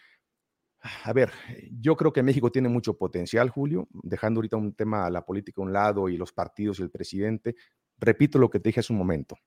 [1.04, 1.32] a ver,
[1.80, 5.65] yo creo que México tiene mucho potencial, Julio, dejando ahorita un tema, la política a
[5.65, 7.56] un lado y los partidos y el presidente.
[7.97, 9.38] Repito lo que te dije hace un momento.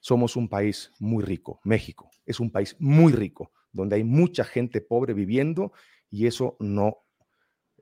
[0.00, 4.82] Somos un país muy rico, México es un país muy rico, donde hay mucha gente
[4.82, 5.72] pobre viviendo
[6.10, 6.98] y eso no,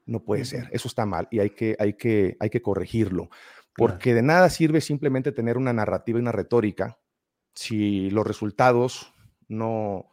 [0.06, 3.28] no puede ser, eso está mal y hay que, hay que, hay que corregirlo,
[3.76, 6.96] porque de nada sirve simplemente tener una narrativa y una retórica
[7.56, 9.12] si los resultados
[9.48, 10.12] no,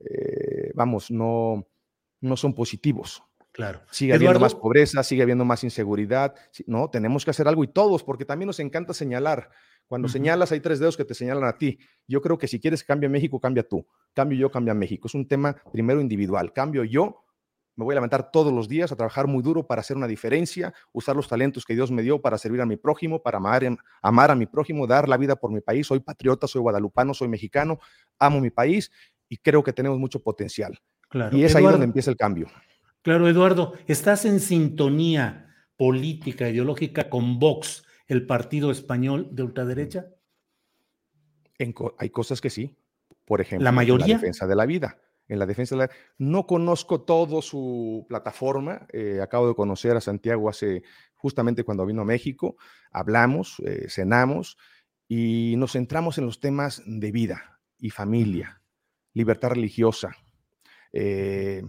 [0.00, 1.66] eh, vamos, no,
[2.20, 3.22] no son positivos.
[3.60, 3.82] Claro.
[3.90, 6.34] Sigue habiendo más pobreza, sigue habiendo más inseguridad.
[6.66, 9.50] No, tenemos que hacer algo y todos, porque también nos encanta señalar.
[9.86, 11.78] Cuando señalas, hay tres dedos que te señalan a ti.
[12.08, 13.86] Yo creo que si quieres que cambie México, cambia tú.
[14.14, 15.08] Cambio yo, cambia México.
[15.08, 16.54] Es un tema primero individual.
[16.54, 17.26] Cambio yo,
[17.76, 20.72] me voy a levantar todos los días a trabajar muy duro para hacer una diferencia,
[20.92, 23.62] usar los talentos que Dios me dio para servir a mi prójimo, para amar,
[24.00, 25.86] amar a mi prójimo, dar la vida por mi país.
[25.86, 27.78] Soy patriota, soy guadalupano, soy mexicano,
[28.18, 28.90] amo mi país
[29.28, 30.80] y creo que tenemos mucho potencial.
[31.32, 32.46] Y es ahí donde empieza el cambio.
[33.02, 40.06] Claro, Eduardo, ¿estás en sintonía política, ideológica con Vox, el partido español de ultraderecha?
[41.98, 42.76] hay cosas que sí.
[43.24, 44.06] Por ejemplo, la mayoría.
[44.06, 44.98] En la defensa de la vida.
[45.28, 48.86] En la defensa de la No conozco todo su plataforma.
[48.92, 50.82] Eh, acabo de conocer a Santiago hace
[51.14, 52.56] justamente cuando vino a México.
[52.90, 54.56] Hablamos, eh, cenamos
[55.06, 58.62] y nos centramos en los temas de vida y familia,
[59.12, 60.16] libertad religiosa,
[60.92, 61.62] eh,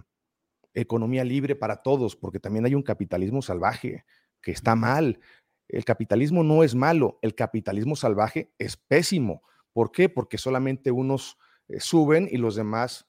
[0.74, 4.04] economía libre para todos, porque también hay un capitalismo salvaje
[4.40, 5.20] que está mal.
[5.68, 9.42] El capitalismo no es malo, el capitalismo salvaje es pésimo.
[9.72, 10.08] ¿Por qué?
[10.08, 13.06] Porque solamente unos eh, suben y los demás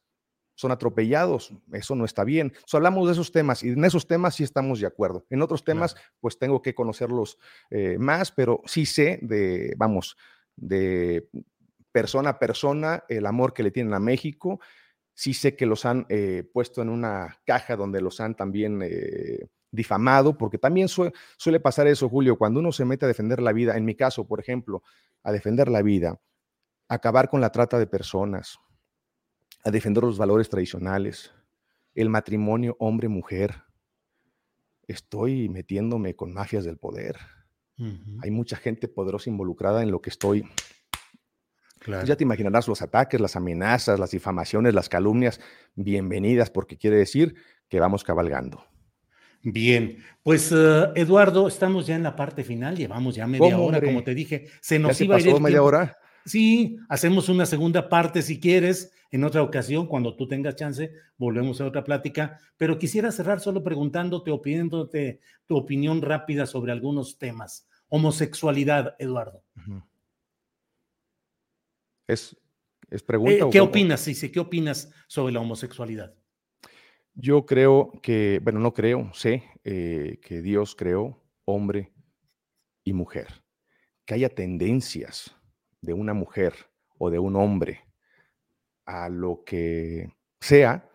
[0.55, 1.53] son atropellados.
[1.71, 2.53] Eso no está bien.
[2.71, 5.25] hablamos de esos temas y en esos temas sí estamos de acuerdo.
[5.29, 7.37] En otros temas, pues tengo que conocerlos
[7.69, 10.15] eh, más, pero sí sé de, vamos,
[10.55, 11.27] de
[11.91, 14.59] persona a persona el amor que le tienen a México
[15.13, 19.47] Sí sé que los han eh, puesto en una caja donde los han también eh,
[19.71, 23.75] difamado, porque también suele pasar eso, Julio, cuando uno se mete a defender la vida,
[23.75, 24.83] en mi caso, por ejemplo,
[25.23, 26.19] a defender la vida,
[26.87, 28.59] acabar con la trata de personas,
[29.63, 31.31] a defender los valores tradicionales,
[31.95, 33.63] el matrimonio hombre-mujer.
[34.87, 37.17] Estoy metiéndome con mafias del poder.
[38.21, 40.45] Hay mucha gente poderosa involucrada en lo que estoy
[42.05, 45.39] ya te imaginarás los ataques, las amenazas, las difamaciones, las calumnias,
[45.75, 47.35] bienvenidas, porque quiere decir
[47.69, 48.65] que vamos cabalgando.
[49.43, 54.03] Bien, pues eh, Eduardo, estamos ya en la parte final, llevamos ya media hora, como
[54.03, 55.97] te dije, se nos iba a ir media hora?
[56.25, 61.59] Sí, hacemos una segunda parte si quieres, en otra ocasión, cuando tú tengas chance, volvemos
[61.59, 67.17] a otra plática, pero quisiera cerrar solo preguntándote o pidiéndote tu opinión rápida sobre algunos
[67.17, 67.67] temas.
[67.89, 69.43] Homosexualidad, Eduardo.
[72.07, 72.35] ¿Es,
[72.89, 73.45] es pregunta?
[73.45, 76.15] Eh, ¿Qué opinas, sí, ¿Qué opinas sobre la homosexualidad?
[77.15, 81.93] Yo creo que, bueno, no creo, sé eh, que Dios creó hombre
[82.83, 83.43] y mujer.
[84.05, 85.35] Que haya tendencias
[85.81, 86.53] de una mujer
[86.97, 87.81] o de un hombre
[88.85, 90.11] a lo que
[90.41, 90.89] sea,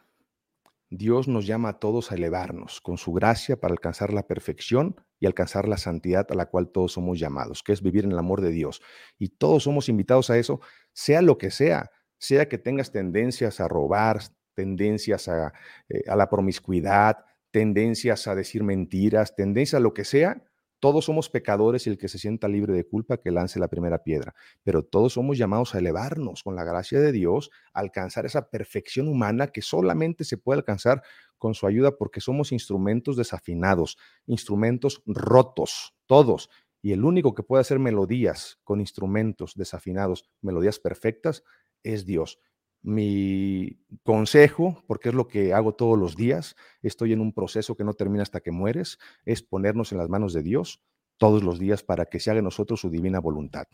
[0.91, 5.27] Dios nos llama a todos a elevarnos con su gracia para alcanzar la perfección y
[5.27, 8.41] alcanzar la santidad a la cual todos somos llamados, que es vivir en el amor
[8.41, 8.81] de Dios.
[9.19, 10.61] Y todos somos invitados a eso,
[10.99, 14.19] sea lo que sea, sea que tengas tendencias a robar,
[14.55, 15.53] tendencias a,
[15.89, 17.19] eh, la promiscuidad,
[17.53, 20.43] tendencias a decir mentiras, tendencias a lo que sea,
[20.81, 24.03] todos somos pecadores y el que se sienta libre de culpa que lance la primera
[24.03, 24.35] piedra,
[24.65, 29.07] pero todos somos llamados a elevarnos con la gracia de Dios, a alcanzar esa perfección
[29.07, 31.03] humana que solamente se puede alcanzar
[31.37, 36.51] con su ayuda porque somos instrumentos desafinados, instrumentos rotos, todos.
[36.81, 41.45] Y el único que puede hacer melodías con instrumentos desafinados, melodías perfectas,
[41.83, 42.39] es Dios
[42.83, 47.85] mi consejo, porque es lo que hago todos los días, estoy en un proceso que
[47.85, 50.83] no termina hasta que mueres, es ponernos en las manos de Dios
[51.17, 53.67] todos los días para que se haga en nosotros su divina voluntad.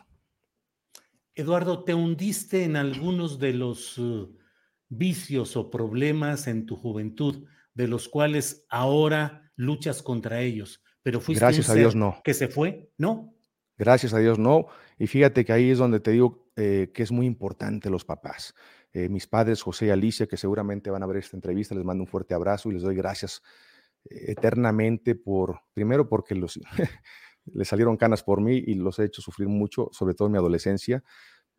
[1.34, 4.36] Eduardo, ¿te hundiste en algunos de los uh,
[4.88, 10.82] vicios o problemas en tu juventud, de los cuales ahora luchas contra ellos?
[11.04, 12.20] Pero fuiste Gracias a Dios no.
[12.24, 13.36] que se fue, ¿no?
[13.76, 14.66] Gracias a Dios no.
[14.98, 18.54] Y fíjate que ahí es donde te digo eh, que es muy importante los papás.
[18.92, 22.02] Eh, mis padres, José y Alicia, que seguramente van a ver esta entrevista, les mando
[22.02, 23.42] un fuerte abrazo y les doy gracias
[24.08, 26.58] eh, eternamente por, primero porque los,
[27.52, 30.38] les salieron canas por mí y los he hecho sufrir mucho, sobre todo en mi
[30.38, 31.04] adolescencia,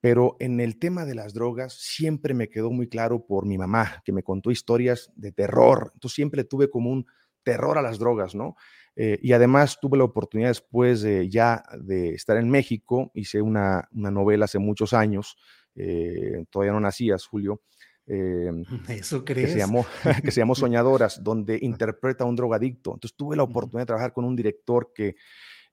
[0.02, 4.02] pero en el tema de las drogas siempre me quedó muy claro por mi mamá,
[4.04, 7.06] que me contó historias de terror, entonces siempre tuve como un
[7.44, 8.56] terror a las drogas, ¿no?
[8.96, 13.90] Eh, y además tuve la oportunidad después de ya de estar en México, hice una,
[13.92, 15.38] una novela hace muchos años,
[15.76, 17.62] eh, todavía no nacías, Julio.
[18.08, 18.52] Eh,
[18.90, 19.48] ¿Eso crees?
[19.48, 19.86] Que se, llamó,
[20.24, 22.94] que se llamó Soñadoras, donde interpreta a un drogadicto.
[22.94, 25.16] Entonces tuve la oportunidad de trabajar con un director que,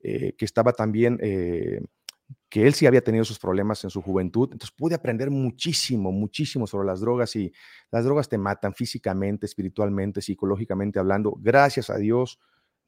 [0.00, 1.18] eh, que estaba también,
[2.48, 4.48] que él sí había tenido sus problemas en su juventud.
[4.52, 7.52] Entonces pude aprender muchísimo, muchísimo sobre las drogas y
[7.90, 11.36] las drogas te matan físicamente, espiritualmente, psicológicamente hablando.
[11.38, 12.40] Gracias a Dios,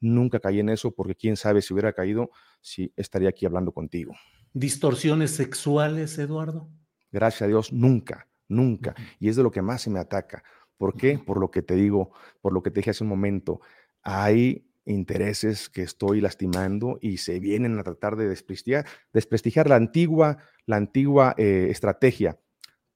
[0.05, 2.29] nunca caí en eso porque quién sabe si hubiera caído,
[2.61, 4.13] si estaría aquí hablando contigo.
[4.53, 6.69] ¿Distorsiones sexuales, Eduardo?
[7.11, 8.95] Gracias a Dios, nunca, nunca.
[9.19, 10.43] Y es de lo que más se me ataca.
[10.77, 11.17] ¿Por qué?
[11.17, 13.61] Por lo que te digo, por lo que te dije hace un momento.
[14.03, 20.37] Hay intereses que estoy lastimando y se vienen a tratar de desprestigiar, desprestigiar la antigua,
[20.65, 22.39] la antigua eh, estrategia.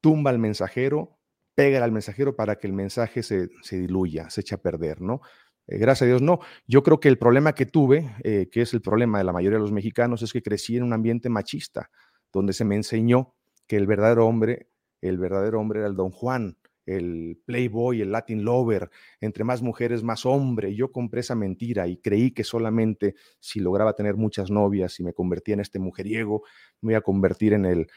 [0.01, 1.19] Tumba al mensajero,
[1.55, 5.21] pega al mensajero para que el mensaje se, diluya, se eche a perder, ¿no?
[5.69, 6.39] Eh, gracias a Dios, no.
[6.67, 9.57] Yo creo que el problema que tuve, eh, que es el problema de la mayoría
[9.57, 11.91] de los mexicanos, es que crecí en un ambiente machista,
[12.33, 13.35] donde se me enseñó
[13.67, 14.69] que el verdadero hombre,
[15.01, 16.57] el verdadero hombre era el don Juan,
[16.87, 18.89] el playboy, el Latin lover,
[19.21, 20.73] entre más mujeres, más hombre.
[20.73, 25.13] Yo compré esa mentira y creí que solamente si lograba tener muchas novias y me
[25.13, 26.41] convertía en este mujeriego,
[26.81, 27.87] me iba a convertir en el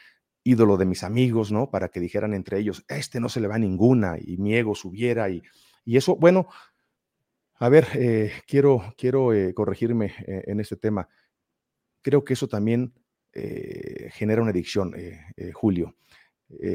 [0.43, 1.71] ídolo de mis amigos, ¿no?
[1.71, 4.75] Para que dijeran entre ellos, este no se le va a ninguna y mi ego
[4.75, 5.41] subiera y,
[5.85, 6.47] y eso, bueno,
[7.63, 11.07] a ver, eh, quiero, quiero eh, corregirme eh, en este tema.
[12.01, 12.93] Creo que eso también
[14.11, 14.93] genera una adicción,
[15.53, 15.95] Julio,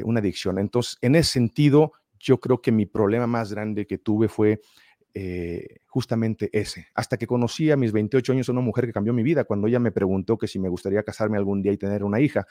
[0.03, 0.59] una adicción.
[0.59, 4.59] Entonces, en ese sentido, yo creo que mi problema más grande que tuve fue
[5.85, 6.87] justamente ese.
[6.95, 9.67] Hasta que conocí a mis 28 años a una mujer que cambió mi vida, cuando
[9.67, 12.45] ella me preguntó que si me gustaría casarme algún día y tener una hija.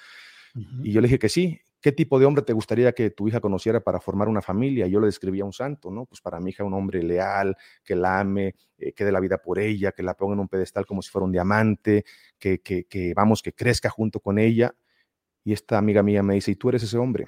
[0.54, 1.60] Y yo le dije que sí.
[1.80, 4.88] ¿Qué tipo de hombre te gustaría que tu hija conociera para formar una familia?
[4.88, 6.06] Yo le describía un santo, ¿no?
[6.06, 9.38] Pues para mi hija un hombre leal, que la ame, eh, que dé la vida
[9.38, 12.04] por ella, que la ponga en un pedestal como si fuera un diamante,
[12.36, 14.74] que, que, que, vamos, que crezca junto con ella.
[15.44, 17.26] Y esta amiga mía me dice, ¿y tú eres ese hombre?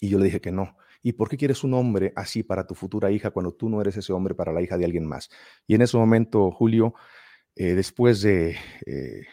[0.00, 0.76] Y yo le dije que no.
[1.02, 3.94] ¿Y por qué quieres un hombre así para tu futura hija cuando tú no eres
[3.98, 5.28] ese hombre para la hija de alguien más?
[5.66, 6.94] Y en ese momento, Julio,
[7.56, 8.56] eh, después de
[8.86, 9.26] eh,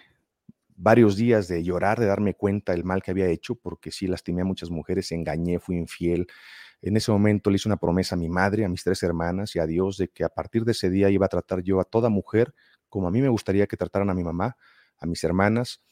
[0.82, 4.42] varios días de llorar, de darme cuenta del mal que había hecho, porque sí lastimé
[4.42, 6.28] a muchas mujeres, engañé, fui infiel.
[6.82, 9.60] En ese momento le hice una promesa a mi madre, a mis tres hermanas y
[9.60, 12.10] a Dios de que a partir de ese día iba a tratar yo a toda
[12.10, 12.54] mujer
[12.90, 14.58] como a mí me gustaría que trataran a mi mamá,
[14.98, 15.84] a mis hermanas,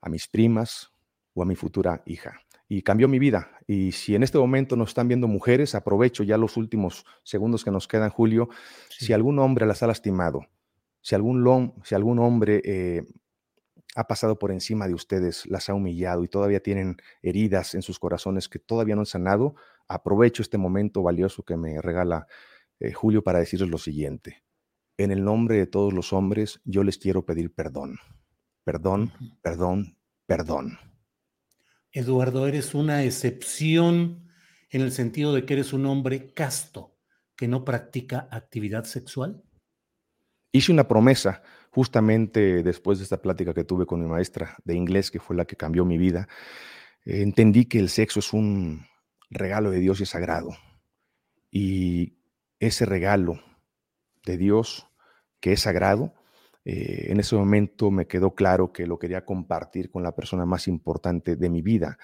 [0.00, 0.90] a mis primas
[1.34, 2.40] o a mi futura hija.
[2.68, 3.50] Y cambió mi vida.
[3.66, 7.70] Y si en este momento nos están viendo mujeres, aprovecho ya los últimos segundos que
[7.70, 8.48] nos quedan, Julio.
[8.88, 10.40] Si algún hombre las ha lastimado,
[11.02, 13.06] si algún, si algún hombre eh,
[13.94, 17.98] ha pasado por encima de ustedes, las ha humillado y todavía tienen heridas en sus
[17.98, 19.54] corazones que todavía no han sanado,
[19.88, 22.26] aprovecho este momento valioso que me regala
[22.80, 24.42] eh, Julio para decirles lo siguiente.
[24.96, 27.98] En el nombre de todos los hombres, yo les quiero pedir perdón.
[28.64, 29.12] Perdón,
[29.42, 30.78] perdón, perdón.
[31.90, 34.28] Eduardo, eres una excepción
[34.70, 36.96] en el sentido de que eres un hombre casto
[37.36, 39.42] que no practica actividad sexual.
[40.52, 45.10] Hice una promesa justamente después de esta plática que tuve con mi maestra de inglés,
[45.10, 46.28] que fue la que cambió mi vida,
[47.04, 48.86] entendí que el sexo es un
[49.30, 50.50] regalo de Dios y es sagrado.
[51.50, 52.18] Y
[52.60, 53.40] ese regalo
[54.24, 54.86] de Dios,
[55.40, 56.14] que es sagrado,
[56.64, 60.68] eh, en ese momento me quedó claro que lo quería compartir con la persona más
[60.68, 61.98] importante de mi vida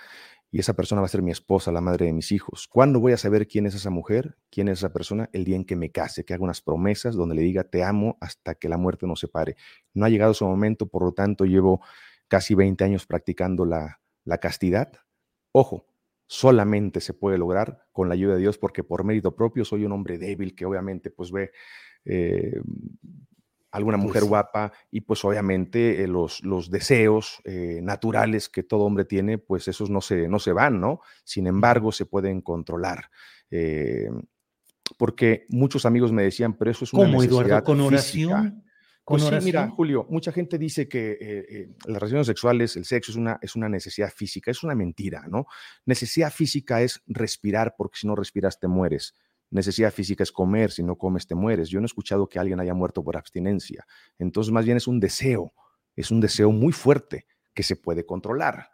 [0.50, 2.68] y esa persona va a ser mi esposa, la madre de mis hijos.
[2.68, 4.36] ¿Cuándo voy a saber quién es esa mujer?
[4.50, 5.28] ¿Quién es esa persona?
[5.32, 8.16] El día en que me case, que haga unas promesas donde le diga te amo
[8.20, 9.56] hasta que la muerte nos separe.
[9.92, 11.82] No ha llegado ese momento, por lo tanto llevo
[12.28, 14.92] casi 20 años practicando la, la castidad.
[15.52, 15.86] Ojo,
[16.26, 19.92] solamente se puede lograr con la ayuda de Dios porque por mérito propio soy un
[19.92, 21.50] hombre débil que obviamente pues ve
[22.04, 22.60] eh,
[23.70, 28.84] alguna mujer pues guapa y pues obviamente eh, los, los, deseos eh, naturales que todo
[28.84, 31.00] hombre tiene, pues esos no se, no se van, ¿no?
[31.24, 33.10] Sin embargo, se pueden controlar.
[33.50, 34.08] Eh,
[34.96, 38.64] porque muchos amigos me decían, pero eso es una ¿Cómo, Eduardo, con oración?
[39.04, 43.38] Pues sí, mira, Julio, mucha gente dice que las relaciones sexuales, el sexo es una,
[43.40, 44.50] es una necesidad física.
[44.50, 45.46] Es una mentira, ¿no?
[45.86, 49.14] Necesidad física es respirar, porque si no respiras te mueres.
[49.50, 51.68] Necesidad física es comer, si no comes te mueres.
[51.68, 53.86] Yo no he escuchado que alguien haya muerto por abstinencia.
[54.18, 55.52] Entonces, más bien es un deseo,
[55.96, 58.70] es un deseo muy fuerte que se puede controlar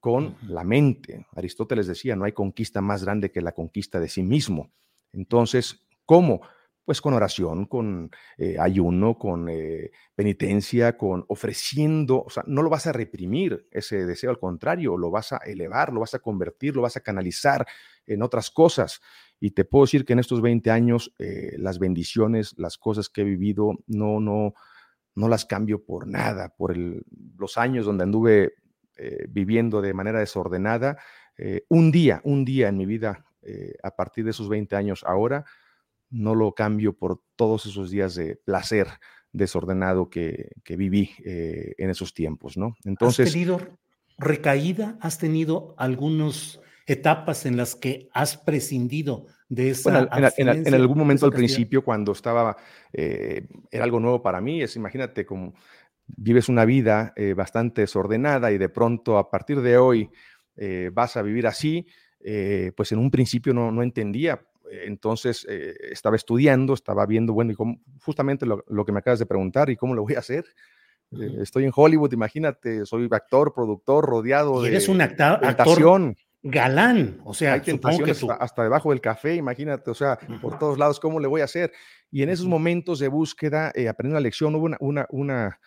[0.00, 1.26] con la mente.
[1.34, 4.70] Aristóteles decía, no hay conquista más grande que la conquista de sí mismo.
[5.12, 6.42] Entonces, ¿cómo?
[6.84, 12.70] Pues con oración, con eh, ayuno, con eh, penitencia, con ofreciendo, o sea, no lo
[12.70, 16.74] vas a reprimir ese deseo, al contrario, lo vas a elevar, lo vas a convertir,
[16.74, 17.66] lo vas a canalizar
[18.06, 19.00] en otras cosas.
[19.40, 23.20] Y te puedo decir que en estos 20 años eh, las bendiciones, las cosas que
[23.20, 24.54] he vivido, no, no,
[25.14, 28.54] no las cambio por nada, por los años donde anduve
[28.96, 30.98] eh, viviendo de manera desordenada.
[31.36, 33.24] Eh, un día, un día en mi vida,
[33.82, 35.46] a partir de esos 20 años ahora,
[36.10, 38.88] no lo cambio por todos esos días de placer
[39.32, 42.76] desordenado que, que viví en esos tiempos, ¿no?
[42.84, 43.28] Entonces...
[43.28, 43.78] ¿Has tenido
[44.18, 44.98] recaída?
[45.00, 51.26] ¿Has tenido algunos etapas en las que has prescindido de esa bueno, en, algún momento
[51.26, 52.56] al principio, cuando estaba,
[52.92, 55.54] eh, era algo nuevo para mí, es imagínate como
[56.06, 60.10] vives una vida eh, bastante desordenada y de pronto a partir de hoy
[60.56, 61.86] eh, vas a vivir así,
[62.76, 64.42] pues en un principio no, no entendía.
[64.70, 67.56] Entonces estaba estudiando, estaba viendo, bueno, y
[68.02, 70.44] justamente lo, lo, que me acabas de preguntar, ¿y cómo lo voy a hacer?
[71.40, 74.68] estoy en Hollywood, imagínate, soy actor, productor, rodeado de.
[74.68, 75.40] Eres un actor,
[76.42, 81.00] galán, o sea, hay tentaciones hasta debajo del café, imagínate, o sea, por todos lados,
[81.00, 81.72] ¿cómo le voy a hacer?
[82.10, 85.58] Y en esos momentos de búsqueda, eh, aprendí una lección, hubo una, una,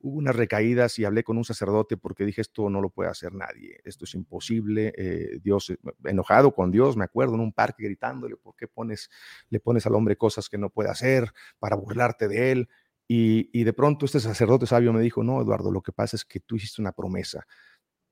[0.00, 3.80] unas recaídas y hablé con un sacerdote porque dije, esto no lo puede hacer nadie,
[3.84, 8.36] esto es imposible, eh, Dios, eh, enojado con Dios, me acuerdo, en un parque gritándole,
[8.36, 9.10] ¿por qué pones,
[9.50, 12.68] le pones al hombre cosas que no puede hacer para burlarte de él?
[13.08, 16.24] Y, y de pronto este sacerdote sabio me dijo, no, Eduardo, lo que pasa es
[16.24, 17.46] que tú hiciste una promesa,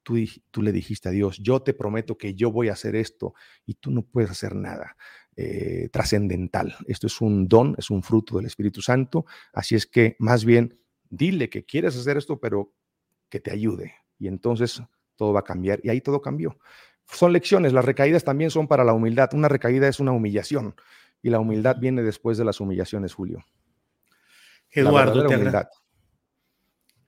[0.03, 0.17] Tú,
[0.51, 3.35] tú, le dijiste a Dios, yo te prometo que yo voy a hacer esto
[3.67, 4.97] y tú no puedes hacer nada.
[5.37, 6.75] Eh, trascendental.
[6.87, 9.25] Esto es un don, es un fruto del Espíritu Santo.
[9.53, 10.79] Así es que más bien
[11.09, 12.75] dile que quieres hacer esto, pero
[13.29, 13.95] que te ayude.
[14.19, 14.83] Y entonces
[15.17, 15.81] todo va a cambiar.
[15.83, 16.59] Y ahí todo cambió.
[17.07, 17.73] Son lecciones.
[17.73, 19.31] Las recaídas también son para la humildad.
[19.33, 20.75] Una recaída es una humillación.
[21.23, 23.45] Y la humildad viene después de las humillaciones, Julio.
[24.71, 25.37] Eduardo, te,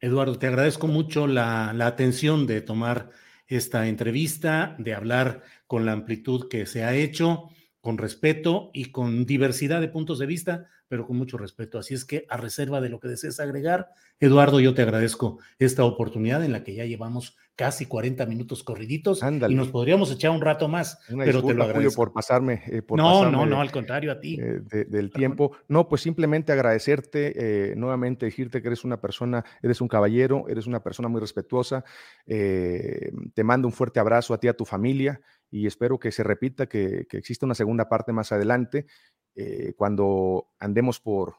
[0.02, 3.10] Eduardo te agradezco mucho la, la atención de tomar
[3.46, 7.50] esta entrevista, de hablar con la amplitud que se ha hecho
[7.82, 11.78] con respeto y con diversidad de puntos de vista, pero con mucho respeto.
[11.78, 13.88] Así es que a reserva de lo que desees agregar,
[14.20, 19.20] Eduardo, yo te agradezco esta oportunidad en la que ya llevamos casi 40 minutos corriditos
[19.48, 21.96] y nos podríamos echar un rato más, pero te lo agradezco.
[21.96, 22.62] por pasarme.
[22.66, 24.38] Eh, no, no, no, al contrario, a ti.
[24.40, 25.56] Eh, del tiempo.
[25.66, 30.68] No, pues simplemente agradecerte, eh, nuevamente decirte que eres una persona, eres un caballero, eres
[30.68, 31.84] una persona muy respetuosa.
[32.24, 35.20] te mando un fuerte abrazo a ti, a tu familia
[35.52, 38.86] y espero que se repita, que, exista una segunda parte más adelante,
[39.34, 41.36] eh, cuando andemos por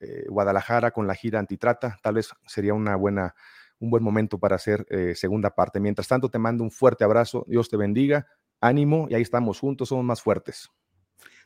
[0.00, 3.34] eh, Guadalajara con la gira antitrata, tal vez sería una buena,
[3.78, 5.80] un buen momento para hacer eh, segunda parte.
[5.80, 8.26] Mientras tanto, te mando un fuerte abrazo, Dios te bendiga,
[8.60, 10.68] ánimo y ahí estamos juntos, somos más fuertes.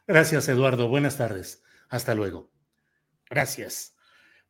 [0.04, 0.88] Gracias, Eduardo.
[0.88, 1.62] Buenas tardes.
[1.88, 2.50] Hasta luego.
[3.30, 3.94] Gracias.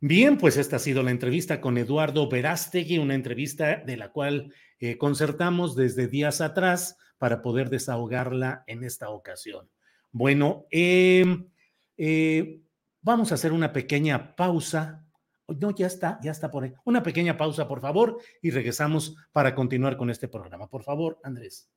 [0.01, 4.55] Bien, pues esta ha sido la entrevista con Eduardo Verástegui, una entrevista de la cual
[4.99, 9.71] concertamos desde días atrás para poder desahogarla en esta ocasión.
[10.11, 11.49] Bueno, em,
[11.97, 12.61] eh,
[13.01, 15.07] vamos a hacer una pequeña pausa.
[15.47, 16.75] No, ya está, ya está por ahí.
[16.85, 20.67] Una pequeña pausa, por favor, y regresamos para continuar con este programa.
[20.67, 21.71] Por favor, Andrés.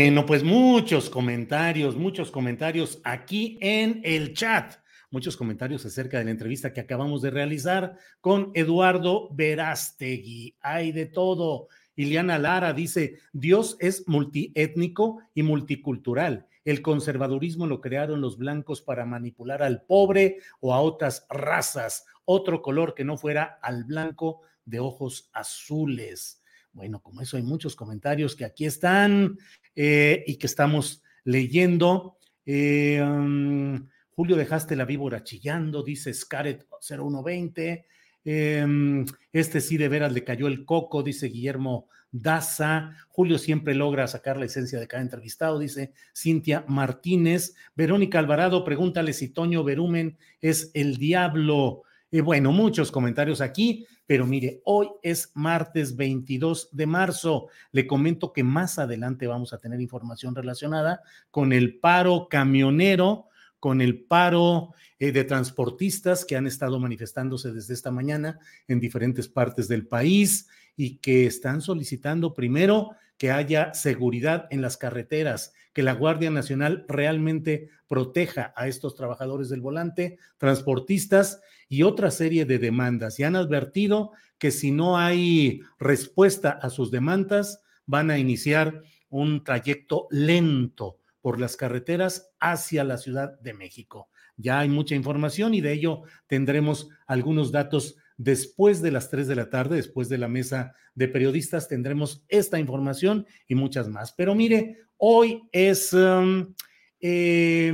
[0.00, 4.74] Bueno, pues muchos comentarios, muchos comentarios aquí en el chat.
[5.10, 10.56] Muchos comentarios acerca de la entrevista que acabamos de realizar con Eduardo Verástegui.
[10.60, 11.66] Hay de todo.
[11.96, 16.46] Iliana Lara dice, Dios es multiétnico y multicultural.
[16.64, 22.62] El conservadurismo lo crearon los blancos para manipular al pobre o a otras razas, otro
[22.62, 26.40] color que no fuera al blanco de ojos azules.
[26.72, 29.36] Bueno, como eso hay muchos comentarios que aquí están.
[29.80, 32.18] Eh, y que estamos leyendo.
[32.44, 37.86] Eh, um, Julio, dejaste la víbora chillando, dice Scaret 0120.
[38.24, 42.90] Em, este sí de veras le cayó el coco, dice Guillermo Daza.
[43.06, 47.54] Julio siempre logra sacar la esencia de cada entrevistado, dice Cintia Martínez.
[47.76, 51.84] Verónica Alvarado, pregúntale si Toño Berumen es el diablo.
[52.10, 53.86] Eh, bueno, muchos comentarios aquí.
[54.06, 57.48] Pero mire, hoy es martes 22 de marzo.
[57.72, 63.26] Le comento que más adelante vamos a tener información relacionada con el paro camionero,
[63.60, 69.28] con el paro eh, de transportistas que han estado manifestándose desde esta mañana en diferentes
[69.28, 75.82] partes del país y que están solicitando primero que haya seguridad en las carreteras, que
[75.82, 82.58] la Guardia Nacional realmente proteja a estos trabajadores del volante, transportistas y otra serie de
[82.58, 83.18] demandas.
[83.18, 89.42] Y han advertido que si no hay respuesta a sus demandas, van a iniciar un
[89.42, 94.08] trayecto lento por las carreteras hacia la Ciudad de México.
[94.36, 99.36] Ya hay mucha información y de ello tendremos algunos datos después de las 3 de
[99.36, 104.12] la tarde, después de la mesa de periodistas, tendremos esta información y muchas más.
[104.12, 106.54] Pero mire, hoy es um,
[107.00, 107.72] eh,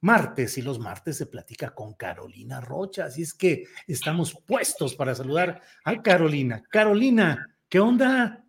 [0.00, 5.14] martes y los martes se platica con Carolina Rocha, así es que estamos puestos para
[5.14, 6.62] saludar a Carolina.
[6.70, 8.44] Carolina, ¿qué onda?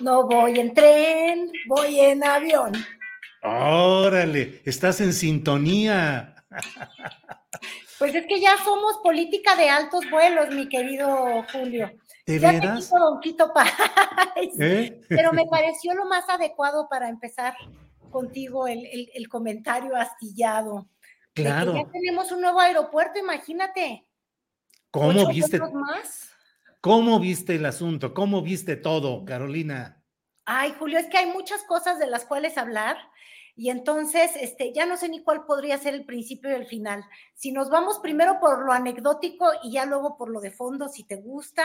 [0.00, 2.72] No voy en tren, voy en avión.
[3.42, 6.34] Órale, estás en sintonía.
[7.98, 11.90] Pues es que ya somos política de altos vuelos, mi querido Julio.
[12.26, 12.90] ¿De ya veras?
[12.90, 13.52] te Don Quito.
[14.60, 15.00] ¿Eh?
[15.08, 17.56] Pero me pareció lo más adecuado para empezar
[18.10, 20.88] contigo el, el- el comentario astillado.
[21.34, 21.74] De que Claro.
[21.74, 24.06] ya tenemos un nuevo aeropuerto, imagínate.
[24.90, 25.58] ¿Cómo viste?
[25.60, 26.30] más.
[26.80, 28.14] ¿Cómo viste el asunto?
[28.14, 30.02] ¿Cómo viste todo, Carolina?
[30.44, 32.96] Ay, Julio, es que hay muchas cosas de las cuales hablar
[33.54, 37.04] y entonces este, ya no sé ni cuál podría ser el principio y el final.
[37.34, 41.04] Si nos vamos primero por lo anecdótico y ya luego por lo de fondo, si
[41.04, 41.64] te gusta,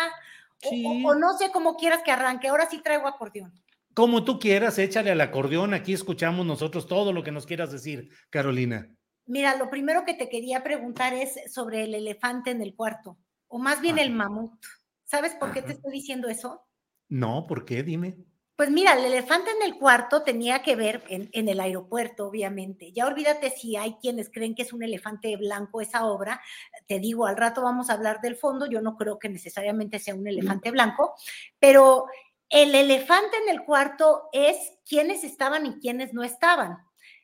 [0.65, 2.47] o, o no sé cómo quieras que arranque.
[2.49, 3.53] Ahora sí traigo acordeón.
[3.93, 5.73] Como tú quieras, échale al acordeón.
[5.73, 8.89] Aquí escuchamos nosotros todo lo que nos quieras decir, Carolina.
[9.25, 13.17] Mira, lo primero que te quería preguntar es sobre el elefante en el cuarto,
[13.47, 14.53] o más bien el mamut.
[15.05, 16.65] ¿Sabes por qué te estoy diciendo eso?
[17.07, 17.83] No, ¿por qué?
[17.83, 18.17] Dime.
[18.55, 22.91] Pues mira, el elefante en el cuarto tenía que ver en, en el aeropuerto, obviamente.
[22.91, 26.39] Ya olvídate si hay quienes creen que es un elefante blanco esa obra.
[26.87, 28.67] Te digo, al rato vamos a hablar del fondo.
[28.67, 31.15] Yo no creo que necesariamente sea un elefante blanco,
[31.59, 32.05] pero
[32.53, 34.55] el elefante en el cuarto es
[34.87, 36.77] quiénes estaban y quiénes no estaban.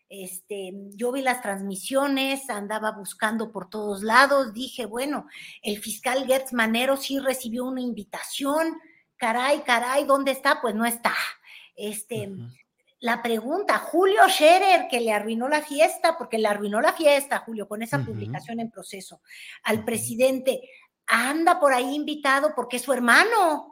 [0.09, 5.27] Este, yo vi las transmisiones, andaba buscando por todos lados, dije, bueno,
[5.61, 8.79] el fiscal Gertz Manero sí recibió una invitación,
[9.17, 10.61] caray, caray, ¿dónde está?
[10.61, 11.13] Pues no está.
[11.75, 12.31] Este,
[12.99, 17.67] la pregunta, Julio Scherer, que le arruinó la fiesta, porque le arruinó la fiesta, Julio,
[17.67, 19.21] con esa publicación en proceso,
[19.61, 20.59] al presidente,
[21.05, 23.68] anda por ahí invitado porque es su hermano.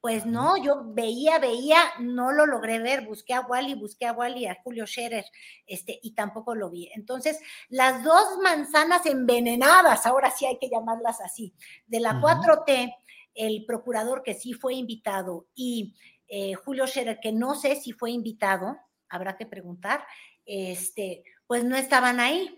[0.00, 4.46] Pues no, yo veía, veía, no lo logré ver, busqué a Wally, busqué a Wally,
[4.46, 5.26] a Julio Scherer,
[5.66, 6.90] este, y tampoco lo vi.
[6.94, 7.38] Entonces,
[7.68, 11.54] las dos manzanas envenenadas, ahora sí hay que llamarlas así,
[11.86, 12.22] de la Ujú.
[12.22, 12.96] 4T,
[13.34, 15.94] el procurador que sí fue invitado y
[16.28, 18.78] eh, Julio Scherer, que no sé si fue invitado,
[19.08, 20.04] habrá que preguntar,
[20.46, 22.56] este, pues no estaban ahí.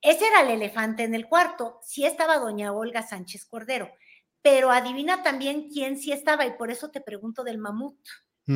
[0.00, 3.90] Ese era el elefante en el cuarto, sí estaba doña Olga Sánchez Cordero,
[4.44, 7.96] pero adivina también quién sí estaba y por eso te pregunto del mamut.
[8.44, 8.52] Sí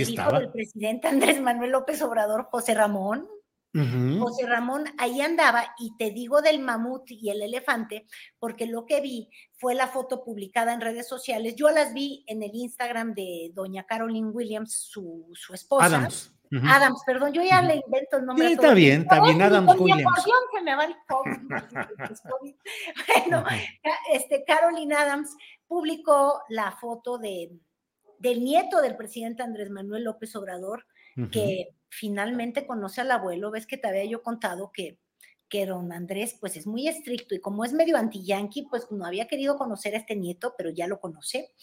[0.00, 0.40] el hijo estaba.
[0.40, 3.28] del presidente Andrés Manuel López Obrador, José Ramón.
[3.74, 8.06] José Ramón ahí andaba y te digo del mamut y el elefante
[8.38, 11.56] porque lo que vi fue la foto publicada en redes sociales.
[11.56, 15.86] Yo las vi en el Instagram de doña Caroline Williams, su, su esposa.
[15.86, 16.32] Adams.
[16.52, 18.46] Adams, perdón, yo ya le invento el nombre.
[18.46, 20.04] Sí, está bien, está bien, Adams Williams.
[20.54, 22.54] se me va el COVID.
[23.08, 23.44] Bueno,
[24.12, 25.36] este, Caroline Adams
[25.66, 27.50] publicó la foto de,
[28.18, 30.86] del nieto del presidente Andrés Manuel López Obrador,
[31.30, 33.50] que finalmente conoce al abuelo.
[33.50, 34.98] Ves que te había yo contado que,
[35.54, 39.28] que don Andrés, pues es muy estricto y como es medio anti-yanqui, pues no había
[39.28, 41.54] querido conocer a este nieto, pero ya lo conoce.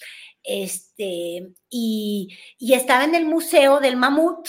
[0.43, 4.47] Este, y, y estaba en el Museo del Mamut,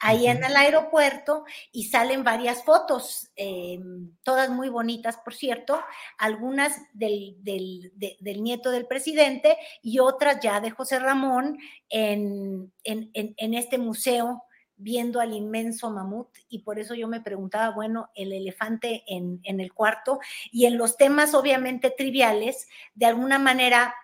[0.00, 3.78] ahí en el aeropuerto, y salen varias fotos, eh,
[4.24, 5.80] todas muy bonitas, por cierto,
[6.18, 11.58] algunas del, del, de- del nieto del presidente y otras ya de José Ramón
[11.90, 14.42] en, en, en, en este museo
[14.80, 19.60] viendo al inmenso mamut y por eso yo me preguntaba, bueno, el elefante en, en
[19.60, 20.20] el cuarto
[20.50, 23.94] y en los temas obviamente triviales, de alguna manera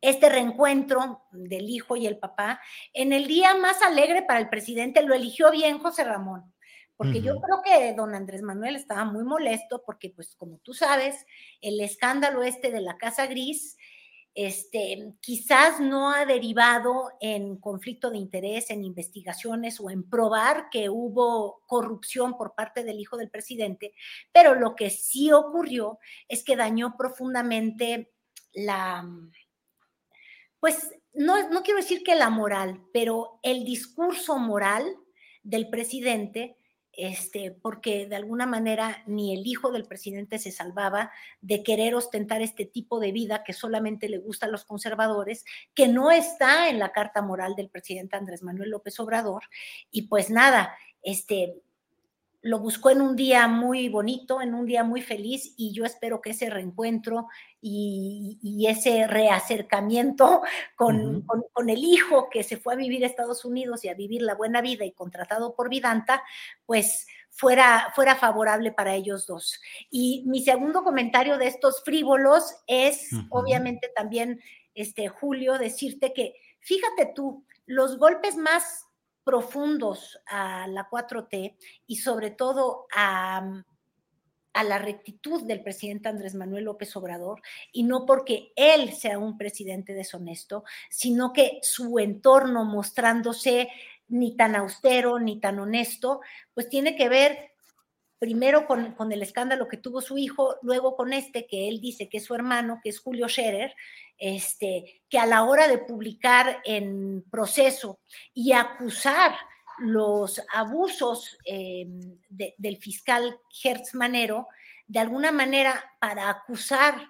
[0.00, 2.60] este reencuentro del hijo y el papá
[2.94, 6.52] en el día más alegre para el presidente lo eligió bien José Ramón,
[6.96, 11.26] porque yo creo que don Andrés Manuel estaba muy molesto porque pues como tú sabes,
[11.60, 13.76] el escándalo este de la Casa Gris
[14.34, 20.88] este, quizás no ha derivado en conflicto de interés, en investigaciones o en probar que
[20.88, 23.92] hubo corrupción por parte del hijo del presidente,
[24.32, 28.12] pero lo que sí ocurrió es que dañó profundamente
[28.52, 29.08] la,
[30.60, 34.96] pues no, no quiero decir que la moral, pero el discurso moral
[35.42, 36.56] del presidente,
[36.92, 41.10] este, porque de alguna manera ni el hijo del presidente se salvaba
[41.40, 45.88] de querer ostentar este tipo de vida que solamente le gusta a los conservadores, que
[45.88, 49.44] no está en la carta moral del presidente Andrés Manuel López Obrador.
[49.90, 51.62] Y pues nada, este,
[52.42, 56.22] lo buscó en un día muy bonito, en un día muy feliz, y yo espero
[56.22, 57.28] que ese reencuentro
[57.60, 60.42] y, y ese reacercamiento
[60.76, 61.26] con, Ujú.
[61.26, 64.22] con, con, el hijo que se fue a vivir a Estados Unidos y a vivir
[64.22, 66.22] la buena vida y contratado por Vidanta,
[66.64, 69.60] pues fuera, fuera favorable para ellos dos.
[69.90, 74.40] Y mi segundo comentario de estos frívolos es, obviamente, también,
[74.74, 78.86] este, Julio, decirte que, fíjate tú, los golpes más
[79.30, 81.54] profundos a la 4T
[81.86, 83.62] y sobre todo a,
[84.52, 89.38] a la rectitud del presidente Andrés Manuel López Obrador, y no porque él sea un
[89.38, 93.68] presidente deshonesto, sino que su entorno mostrándose
[94.08, 96.22] ni tan austero ni tan honesto,
[96.52, 97.49] pues tiene que ver
[98.20, 102.08] primero con, con, el escándalo que tuvo su hijo, luego con este que él dice
[102.08, 103.74] que es su hermano, que es Julio Scherer,
[104.18, 107.98] este, que a la hora de publicar en proceso
[108.34, 109.34] y acusar
[109.78, 111.86] los abusos eh,
[112.28, 114.46] de, del fiscal Hertz Manero,
[114.86, 117.08] de alguna manera para acusar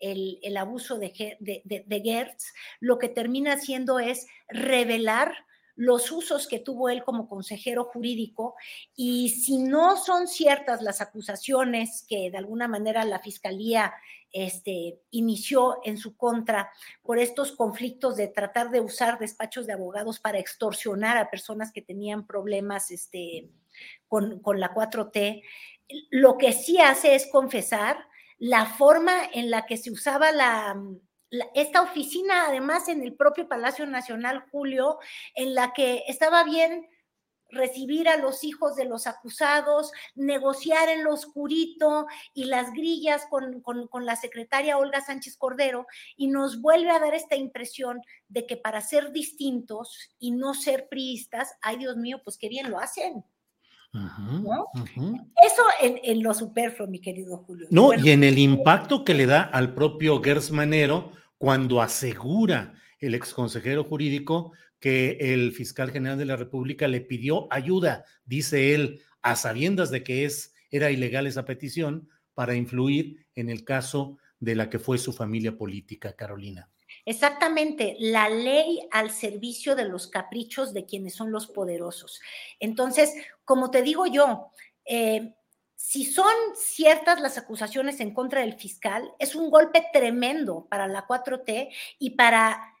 [0.00, 5.46] el, el abuso de, de, Gertz, lo que termina haciendo es revelar
[5.78, 8.56] los usos que tuvo él como consejero jurídico
[8.96, 13.94] y si no son ciertas las acusaciones que de alguna manera la fiscalía
[14.32, 16.72] este, inició en su contra
[17.04, 21.80] por estos conflictos de tratar de usar despachos de abogados para extorsionar a personas que
[21.80, 23.48] tenían problemas este,
[24.08, 25.44] con, con la 4T.
[26.10, 27.98] Lo que sí hace es confesar
[28.38, 30.76] la forma en la que se usaba la,
[31.54, 34.98] esta oficina, además en el propio Palacio Nacional, Julio,
[35.34, 36.88] en la que estaba bien
[37.50, 43.62] recibir a los hijos de los acusados, negociar en lo oscurito y las grillas con,
[43.62, 48.56] con, la secretaria Olga Sánchez Cordero, y nos vuelve a dar esta impresión de que
[48.56, 53.24] para ser distintos y no ser priistas, ay Dios mío, pues qué bien lo hacen.
[53.92, 57.66] Eso en, en, lo superfluo, mi querido Julio.
[57.70, 63.84] No, y en el impacto que le da al propio Gersmanero cuando asegura el exconsejero
[63.84, 69.90] jurídico que el fiscal general de la República le pidió ayuda, dice él, a sabiendas
[69.90, 74.78] de que es, era ilegal esa petición, para influir en el caso de la que
[74.78, 76.70] fue su familia política, Carolina.
[77.08, 82.20] Exactamente, la ley al servicio de los caprichos de quienes son los poderosos.
[82.60, 83.14] Entonces,
[83.46, 84.50] como te digo yo,
[84.84, 85.34] eh,
[85.74, 91.06] si son ciertas las acusaciones en contra del fiscal, es un golpe tremendo para la
[91.06, 92.74] 4T y para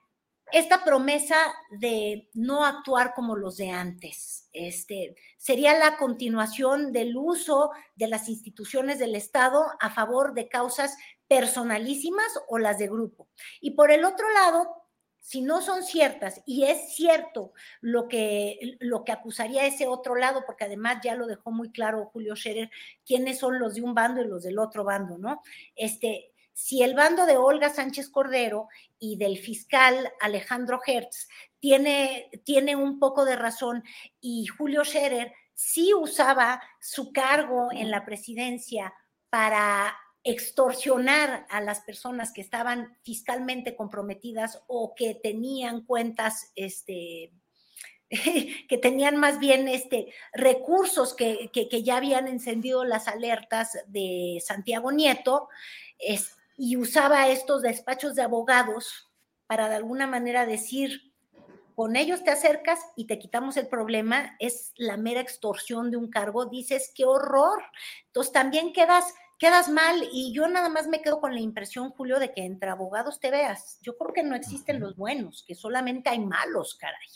[0.52, 1.36] esta promesa
[1.70, 4.50] de no actuar como los de antes.
[4.52, 10.98] Este, sería la continuación del uso de las instituciones del Estado a favor de causas
[11.28, 13.28] personalísimas o las de grupo.
[13.60, 14.78] Y por el otro lado,
[15.20, 17.52] si no son ciertas y es cierto
[17.82, 22.06] lo que, lo que acusaría ese otro lado, porque además ya lo dejó muy claro
[22.12, 22.70] Julio Scherer,
[23.04, 25.42] quiénes son los de un bando y los del otro bando, ¿no?
[25.76, 28.68] Este, si el bando de Olga Sánchez Cordero
[28.98, 31.28] y del fiscal Alejandro Hertz
[31.60, 33.84] tiene, tiene un poco de razón
[34.20, 38.94] y Julio Scherer sí usaba su cargo en la presidencia
[39.28, 39.94] para
[40.24, 47.32] extorsionar a las personas que estaban fiscalmente comprometidas o que tenían cuentas, este,
[48.10, 54.92] que tenían más bien este, recursos que, que, ya habían encendido las alertas de Santiago
[54.92, 55.48] Nieto,
[56.56, 59.08] y usaba estos despachos de abogados
[59.46, 61.14] para de alguna manera decir,
[61.74, 66.10] con ellos te acercas y te quitamos el problema, es la mera extorsión de un
[66.10, 67.62] cargo, dices, qué horror.
[68.06, 72.18] Entonces también quedas, quedas mal y yo nada más me quedo con la impresión, Julio,
[72.18, 73.78] de que entre abogados te veas.
[73.82, 77.08] Yo creo que no existen los buenos, que solamente hay malos, caray.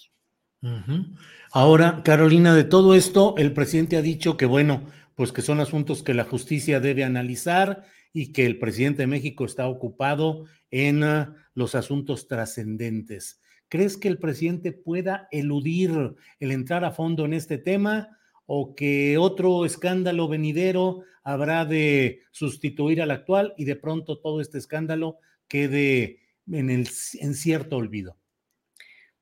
[1.51, 6.05] Ahora, Carolina, de todo esto, el presidente ha dicho que, bueno, pues que son asuntos
[6.05, 11.35] que la justicia debe analizar y que el presidente de México está ocupado en uh,
[11.55, 13.41] los asuntos trascendentes.
[13.69, 19.19] ¿Crees que el presidente pueda eludir el entrar a fondo en este tema o que
[19.19, 25.19] otro escándalo venidero habrá de sustituir al actual y de pronto todo este escándalo
[25.49, 26.21] quede
[26.51, 26.89] en, el,
[27.21, 28.17] en cierto olvido?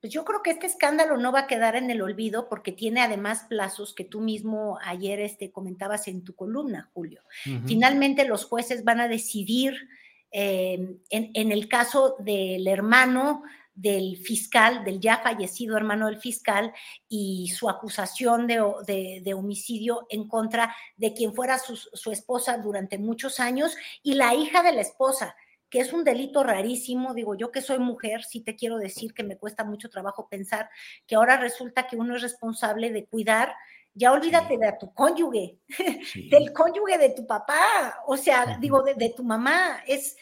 [0.01, 3.03] Pues yo creo que este escándalo no va a quedar en el olvido porque tiene
[3.03, 7.21] además plazos que tú mismo ayer este, comentabas en tu columna, Julio.
[7.67, 9.75] Finalmente los jueces van a decidir
[10.33, 13.43] eh, en, en, el caso del hermano
[13.75, 16.73] del fiscal, del ya fallecido hermano del fiscal,
[17.09, 22.59] y su acusación de, de, de homicidio en contra de quien fuera su, su esposa
[22.59, 25.35] durante muchos años y la hija de la esposa
[25.71, 27.15] que es un delito rarísimo.
[27.15, 30.69] Digo, yo que soy mujer, sí te quiero decir que me cuesta mucho trabajo pensar
[31.07, 33.55] que ahora resulta que uno es responsable de cuidar.
[33.95, 35.59] Ya olvídate de tu cónyuge,
[36.13, 36.29] sí.
[36.29, 39.83] del cónyuge de tu papá, o sea, digo, de, de, tu mamá.
[39.87, 40.17] Es,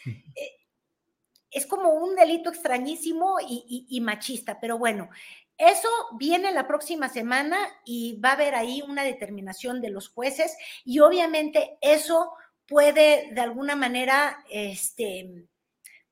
[1.51, 5.09] es como un delito extrañísimo y, machista, pero bueno,
[5.57, 10.55] eso viene la próxima semana y va a haber ahí una determinación de los jueces
[10.85, 12.31] y obviamente eso
[12.65, 15.47] puede de alguna manera, este,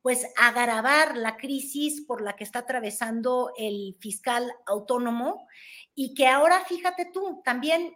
[0.02, 5.48] pues agravar la crisis por la que está atravesando el fiscal autónomo
[5.96, 7.96] y que ahora, fíjate tú, también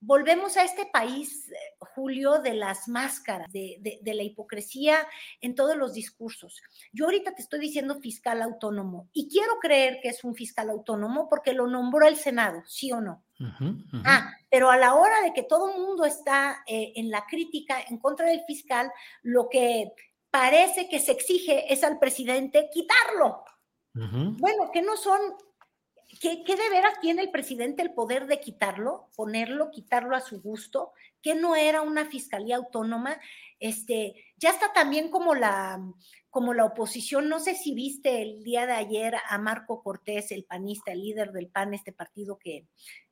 [0.00, 1.50] volvemos a este país,
[1.94, 5.06] Julio, de las máscaras, de, la hipocresía
[5.40, 6.60] en todos los discursos.
[6.92, 11.28] Yo ahorita te estoy diciendo fiscal autónomo y quiero creer que es un fiscal autónomo
[11.28, 13.22] porque lo nombró el Senado, ¿sí o no?
[14.04, 17.78] Ah, pero a la hora de que todo el mundo está eh, en la crítica
[17.88, 18.92] en contra del fiscal,
[19.22, 19.92] lo que
[20.30, 23.44] parece que se exige es al presidente quitarlo.
[23.92, 25.20] Bueno, que no son,
[26.20, 30.92] que, de veras tiene el presidente el poder de quitarlo, ponerlo, quitarlo a su gusto,
[31.22, 33.18] que no era una fiscalía autónoma.
[33.58, 35.80] Este, ya está también como la,
[36.28, 40.44] como la oposición, no sé si viste el día de ayer a Marco Cortés, el
[40.44, 42.66] panista, el líder del PAN, este partido que,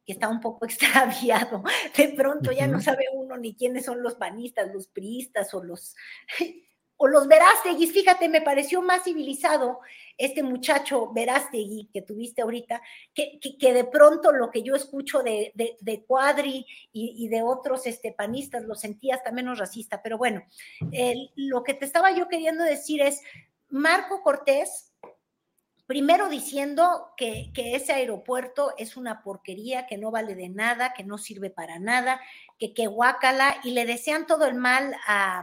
[0.05, 1.63] que está un poco extraviado.
[1.97, 5.97] De pronto ya no sabe uno ni quiénes son los panistas, los priistas o los
[6.99, 9.81] o los Verástegui, fíjate, me pareció más civilizado
[10.17, 12.83] este muchacho Verástegui que tuviste ahorita,
[13.15, 18.13] que, que, de pronto lo que yo escucho de, de, Cuadri y, de otros este,
[18.13, 20.03] panistas lo sentía hasta menos racista.
[20.03, 20.43] Pero bueno,
[21.37, 23.23] lo que te estaba yo queriendo decir es,
[23.71, 24.93] Marco Cortés,
[25.89, 31.03] primero diciendo que, que, ese aeropuerto es una porquería, que no vale de nada, que
[31.03, 32.21] no sirve para nada,
[32.61, 35.43] que que guácala, y le desean todo el mal a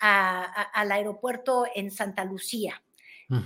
[0.00, 2.82] al aeropuerto en Santa Lucía.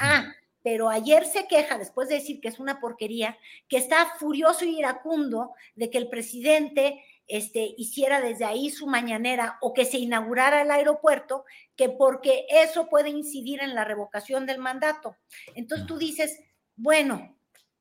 [0.00, 0.32] Ah,
[0.62, 3.36] pero ayer se queja, después de decir que es una porquería,
[3.68, 9.58] que está furioso y iracundo de que el presidente este, hiciera desde ahí su mañanera
[9.60, 11.44] o que se inaugurara el aeropuerto,
[11.76, 15.16] que porque eso puede incidir en la revocación del mandato.
[15.54, 16.40] Entonces tú dices,
[16.76, 17.36] bueno,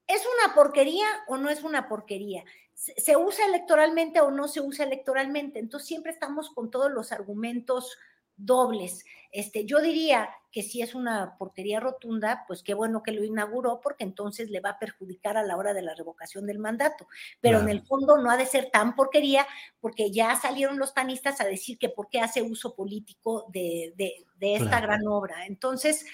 [0.07, 2.43] ¿es una porquería o no es una porquería?
[2.73, 5.59] ¿Se usa electoralmente o no se usa electoralmente?
[5.59, 7.97] Entonces siempre estamos con todos los argumentos
[8.35, 9.05] dobles.
[9.33, 13.81] Este, yo diría que si es una porquería rotunda, pues qué bueno que lo inauguró,
[13.81, 17.07] porque entonces le va a perjudicar a la hora de la revocación del mandato.
[17.41, 19.47] Pero en el fondo no ha de ser tan porquería,
[19.81, 23.95] porque ya salieron los panistas a decir que por qué hace uso político de,
[24.39, 25.47] esta gran obra.
[25.47, 26.05] Entonces.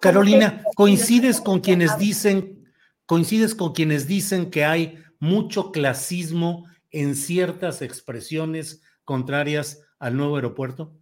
[0.00, 2.64] Carolina, coincides con quienes dicen,
[3.06, 10.98] coincides con quienes dicen que hay mucho clasismo en ciertas expresiones contrarias al nuevo aeropuerto?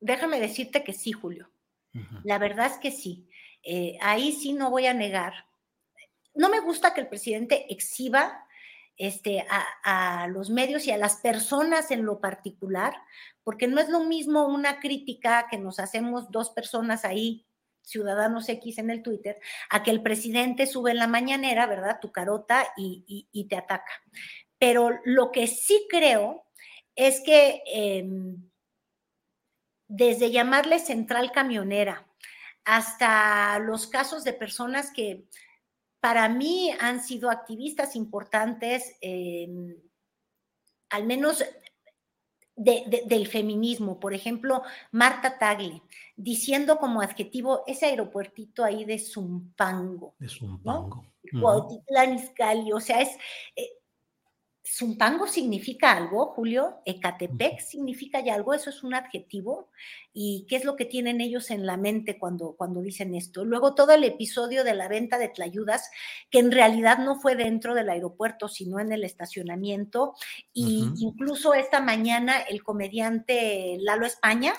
[0.00, 1.50] Déjame decirte que sí, Julio.
[2.24, 3.26] La verdad es que sí.
[3.62, 5.46] Eh, ahí sí no voy a negar.
[6.34, 8.46] No me gusta que el presidente exhiba
[8.98, 9.44] este,
[9.82, 12.94] a, los medios y a las personas en lo particular,
[13.44, 17.46] porque no es lo mismo una crítica que nos hacemos dos personas ahí,
[17.82, 19.38] ciudadanos X en el Twitter,
[19.70, 21.98] a que el presidente sube en la mañanera, ¿verdad?
[22.00, 23.92] Tu carota y, te ataca.
[24.58, 26.46] Pero lo que sí creo
[26.94, 27.62] es que...
[27.66, 28.50] Em,
[29.88, 32.06] desde llamarle central camionera
[32.64, 35.28] hasta los casos de personas que
[36.00, 38.96] para mí han sido activistas importantes,
[40.90, 41.44] al menos
[42.56, 44.00] del feminismo.
[44.00, 45.82] Por ejemplo, Marta Tagle,
[46.16, 50.14] diciendo como adjetivo ese aeropuertito ahí de Zumpango.
[50.18, 51.04] De Zumpango.
[51.32, 51.68] ¿no?
[52.74, 53.10] o sea, es,
[53.56, 53.68] eh,
[54.68, 59.70] Zumpango significa algo, Julio, Ecatepec significa ya algo, eso es un adjetivo.
[60.12, 63.44] ¿Y qué es lo que tienen ellos en la mente cuando, cuando dicen esto?
[63.44, 65.90] Luego todo el episodio de la venta de tlayudas,
[66.30, 70.14] que en realidad no fue dentro del aeropuerto, sino en el estacionamiento.
[70.52, 74.52] Y incluso esta mañana el comediante Lalo España,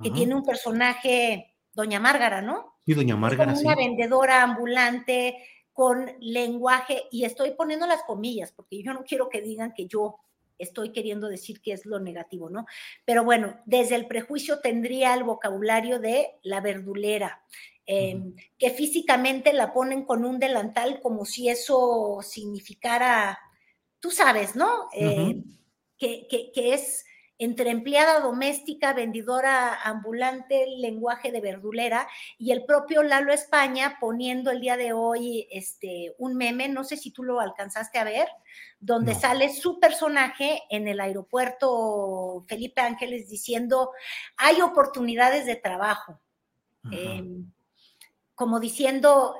[0.00, 2.76] que tiene un personaje, Doña Márgara, ¿no?
[2.84, 3.54] Sí, Doña Márgara.
[3.54, 5.36] Una vendedora ambulante
[5.72, 10.16] con lenguaje, y estoy poniendo las comillas, porque yo no quiero que digan que yo
[10.60, 12.66] estoy queriendo decir que es lo negativo, ¿no?
[13.04, 17.42] Pero bueno, desde el prejuicio tendría el vocabulario de la verdulera,
[17.86, 23.38] em, que físicamente la ponen con un delantal como si eso significara,
[24.00, 24.88] tú sabes, ¿no?
[24.92, 25.42] Eh,
[25.98, 27.04] que, que, es
[27.40, 34.60] entre empleada doméstica, vendedora ambulante, lenguaje de verdulera, y el propio Lalo España poniendo el
[34.60, 38.28] día de hoy este, un meme, no sé si tú lo alcanzaste a ver,
[38.78, 43.92] donde sale su personaje en el aeropuerto Felipe Ángeles diciendo,
[44.36, 46.20] hay oportunidades de trabajo.
[46.92, 47.50] Em,
[48.34, 49.34] como diciendo,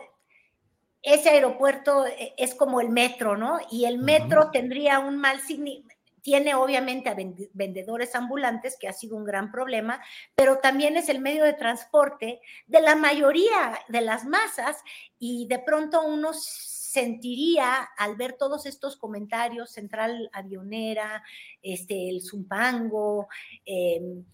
[1.02, 3.58] ese aeropuerto e, es como el metro, ¿no?
[3.70, 5.89] Y el metro tendría un mal significado
[6.22, 7.16] tiene obviamente a
[7.52, 10.02] vendedores ambulantes, que ha sido un gran problema,
[10.34, 14.76] pero también es el medio de transporte de la mayoría de las masas
[15.18, 21.22] y de pronto uno sentiría al ver todos estos comentarios, Central Avionera,
[21.62, 23.28] este, el Zumpango,
[23.64, 24.24] em,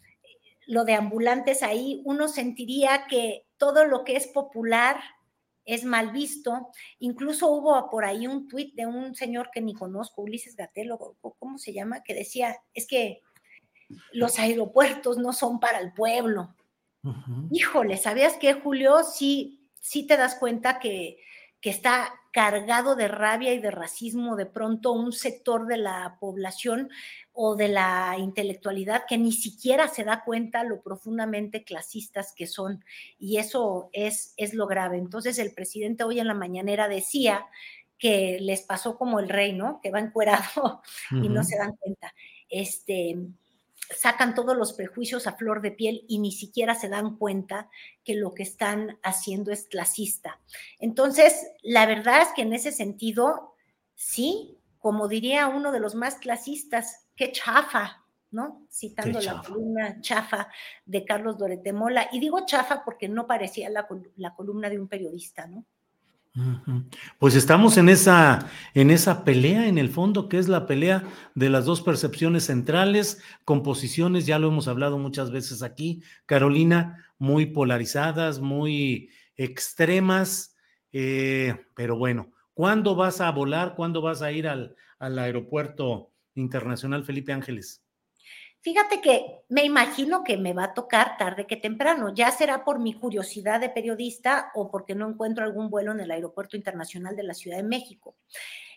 [0.66, 5.00] lo de ambulantes ahí, uno sentiría que todo lo que es popular
[5.66, 6.68] es mal visto.
[7.00, 11.58] Incluso hubo por ahí un tuit de un señor que ni conozco, Ulises Gatelo, ¿cómo
[11.58, 12.02] se llama?
[12.02, 13.20] Que decía, es que
[14.12, 16.54] los aeropuertos no son para el pueblo.
[17.50, 19.04] Híjole, ¿sabías qué, Julio?
[19.04, 21.18] Sí, sí te das cuenta que,
[21.60, 26.90] que está cargado de rabia y de racismo de pronto un sector de la población
[27.32, 32.84] o de la intelectualidad que ni siquiera se da cuenta lo profundamente clasistas que son.
[33.18, 34.98] Y eso es, es lo grave.
[34.98, 37.46] Entonces el presidente hoy en la mañanera decía
[37.98, 39.80] que les pasó como el rey, ¿no?
[39.82, 42.12] Que va encuerado y no se dan cuenta.
[42.48, 43.16] Este,
[43.94, 47.70] sacan todos los prejuicios a flor de piel y ni siquiera se dan cuenta
[48.04, 50.40] que lo que están haciendo es clasista.
[50.78, 53.54] Entonces, la verdad es que en ese sentido,
[53.94, 58.66] sí, como diría uno de los más clasistas, qué chafa, ¿no?
[58.70, 60.48] Citando la columna chafa
[60.84, 62.08] de Carlos Doretemola.
[62.12, 65.64] Y digo chafa porque no parecía la, la columna de un periodista, ¿no?
[67.18, 71.48] Pues estamos en esa, en esa pelea, en el fondo, que es la pelea de
[71.48, 78.40] las dos percepciones centrales, composiciones, ya lo hemos hablado muchas veces aquí, Carolina, muy polarizadas,
[78.40, 80.56] muy extremas,
[80.92, 83.74] eh, pero bueno, ¿cuándo vas a volar?
[83.74, 87.85] ¿Cuándo vas a ir al, al aeropuerto internacional Felipe Ángeles?
[88.66, 92.80] Fíjate que me imagino que me va a tocar tarde que temprano, ya será por
[92.80, 97.22] mi curiosidad de periodista o porque no encuentro algún vuelo en el Aeropuerto Internacional de
[97.22, 98.16] la Ciudad de México.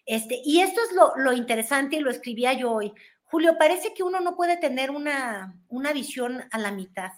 [0.06, 2.94] Este, y esto es lo, lo interesante y lo escribía yo hoy.
[3.24, 7.14] Julio, parece que uno no puede tener una, una visión a la mitad.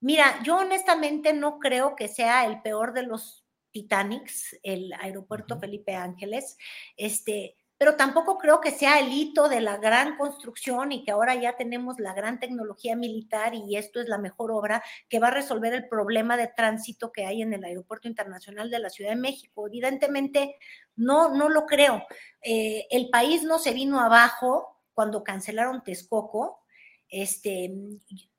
[0.00, 5.94] Mira, yo honestamente no creo que sea el peor de los Titanics, el aeropuerto Felipe
[5.94, 6.56] Ángeles.
[6.96, 11.34] Este, pero tampoco creo que sea el hito de la gran construcción y que ahora
[11.34, 15.32] ya tenemos la gran tecnología militar y esto es la mejor obra que va a
[15.32, 19.16] resolver el problema de tránsito que hay en el Aeropuerto Internacional de la Ciudad de
[19.16, 19.66] México.
[19.66, 20.56] Evidentemente,
[20.96, 22.04] no, no lo creo.
[22.42, 26.62] Eh, el país no se vino abajo cuando cancelaron Texcoco.
[27.08, 27.70] Este,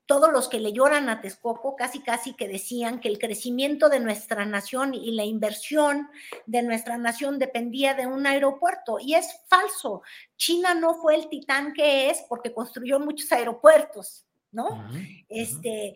[0.07, 3.99] todos los que le lloran a Texcoco casi casi que decían que el crecimiento de
[3.99, 6.09] nuestra nación y la inversión
[6.45, 10.01] de nuestra nación dependía de un aeropuerto y es falso.
[10.37, 14.89] China no fue el titán que es porque construyó muchos aeropuertos, ¿no?
[15.27, 15.95] Este,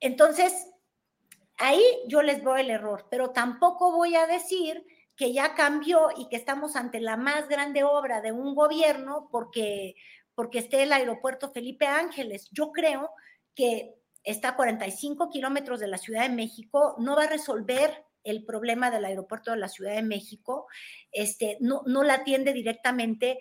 [0.00, 0.68] entonces
[1.58, 6.28] ahí yo les doy el error, pero tampoco voy a decir que ya cambió y
[6.28, 9.96] que estamos ante la más grande obra de un gobierno porque
[10.34, 12.48] porque esté el aeropuerto Felipe Ángeles.
[12.50, 13.10] Yo creo
[13.54, 18.44] que está a 45 kilómetros de la Ciudad de México, no va a resolver el
[18.44, 20.66] problema del aeropuerto de la Ciudad de México,
[21.12, 23.38] este, no, no la atiende directamente.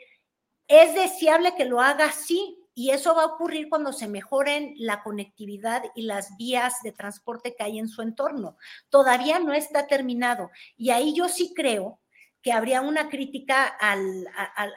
[0.67, 5.03] Es deseable que lo haga, sí, y eso va a ocurrir cuando se mejoren la
[5.03, 8.57] conectividad y las vías de transporte que hay en su entorno.
[8.89, 10.49] Todavía no está terminado.
[10.75, 11.99] Y ahí yo sí creo
[12.43, 14.27] que habría una crítica al,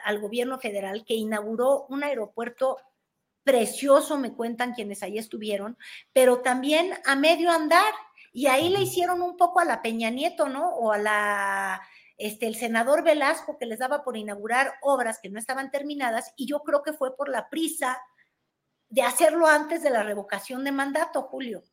[0.03, 2.77] al, gobierno federal que inauguró un aeropuerto
[3.43, 5.77] precioso, me cuentan quienes ahí estuvieron,
[6.13, 7.93] pero también a medio andar.
[8.31, 10.69] Y ahí le hicieron un poco a la Peña Nieto, ¿no?
[10.75, 11.81] O a la,
[12.17, 16.47] este, el senador Velasco que les daba por inaugurar obras que no estaban terminadas y
[16.47, 18.01] yo creo que fue por la prisa
[18.89, 21.63] de hacerlo antes de la revocación de mandato, Julio.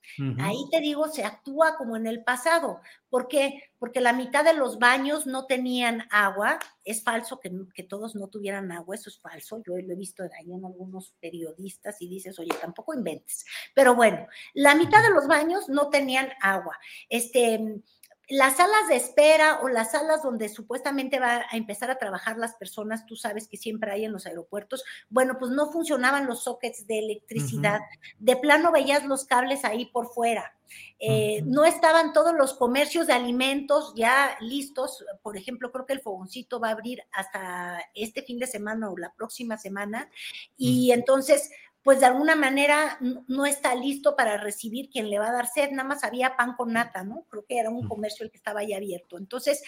[0.40, 2.80] Ahí te digo, se actúa como en el pasado.
[3.08, 3.70] ¿Por qué?
[3.78, 6.58] Porque la mitad de los baños no tenían agua.
[6.84, 9.62] Es falso que, que todos no tuvieran agua, eso es falso.
[9.64, 13.44] Yo lo he visto ahí en algunos periodistas y dices, oye, tampoco inventes.
[13.74, 16.78] Pero bueno, la mitad de los baños no tenían agua.
[17.08, 17.80] Este,
[18.28, 22.54] las salas de espera o las salas donde supuestamente va a empezar a trabajar las
[22.54, 26.86] personas, tú sabes que siempre hay en los aeropuertos, bueno, pues no funcionaban los sockets
[26.86, 27.80] de electricidad,
[28.18, 30.56] de plano veías los cables ahí por fuera,
[30.98, 36.00] eh, no estaban todos los comercios de alimentos ya listos, por ejemplo, creo que el
[36.00, 40.10] fogoncito va a abrir hasta este fin de semana o la próxima semana,
[40.56, 41.50] y entonces
[41.84, 45.70] pues de alguna manera no está listo para recibir quien le va a dar sed,
[45.70, 47.26] nada más había pan con nata, ¿no?
[47.28, 49.18] Creo que era un comercio el que estaba ahí abierto.
[49.18, 49.62] Entonces,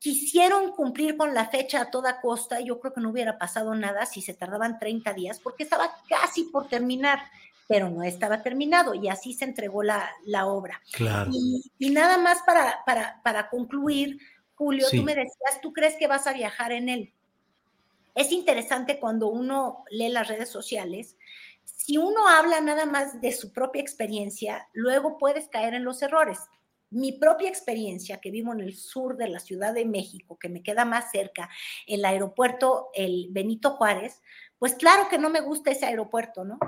[0.00, 4.06] quisieron cumplir con la fecha a toda costa, yo creo que no hubiera pasado nada
[4.06, 7.20] si se tardaban 30 días, porque estaba casi por terminar,
[7.68, 10.10] pero no estaba terminado y así se entregó la,
[10.46, 10.82] obra.
[10.90, 11.30] Claro.
[11.78, 14.18] Y, nada más para, para, para concluir,
[14.56, 17.12] Julio, tú me decías, ¿tú crees que vas a viajar en él?
[18.16, 21.16] Es interesante cuando uno lee las redes sociales,
[21.66, 26.38] si uno habla nada más de su propia experiencia, luego puedes caer en los errores.
[26.90, 30.62] Mi propia experiencia, que vivo en el sur de la Ciudad de México, que me
[30.62, 31.50] queda más cerca,
[31.86, 34.22] el aeropuerto, el Benito Juárez,
[34.58, 36.58] pues claro que no me gusta ese aeropuerto, ¿no?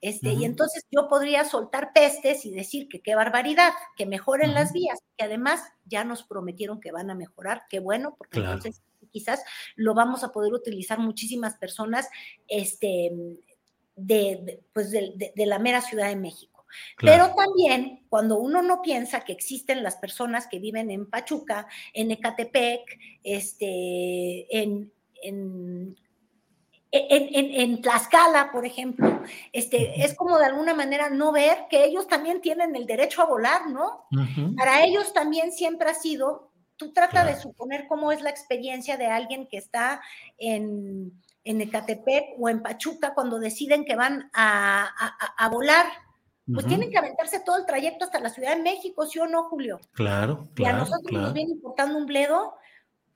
[0.00, 4.72] Este, Y entonces yo podría soltar pestes y decir que qué barbaridad, que mejoren las
[4.72, 9.42] vías, que además ya nos prometieron que van a mejorar, qué bueno, porque entonces quizás
[9.74, 12.08] lo vamos a poder utilizar muchísimas personas
[12.46, 13.10] este,
[13.96, 16.66] de, pues de, la mera Ciudad de México.
[16.98, 22.10] Pero también cuando uno no piensa que existen las personas que viven en Pachuca, en
[22.10, 24.92] Ecatepec, este, en,
[25.22, 25.96] en
[26.92, 29.22] en, Tlaxcala, por ejemplo,
[29.52, 33.26] este, es como de alguna manera no ver que ellos también tienen el derecho a
[33.26, 34.06] volar, ¿no?
[34.56, 39.06] Para ellos también siempre ha sido, tú trata de suponer cómo es la experiencia de
[39.06, 40.00] alguien que está
[40.38, 41.12] en,
[41.46, 45.86] en Ecatepec o en Pachuca cuando deciden que van a, volar.
[46.52, 49.44] Pues tienen que aventarse todo el trayecto hasta la Ciudad de México, ¿sí o no,
[49.44, 49.80] Julio?
[49.92, 50.76] Claro, claro.
[50.76, 52.54] Y a nosotros nos viene importando un bledo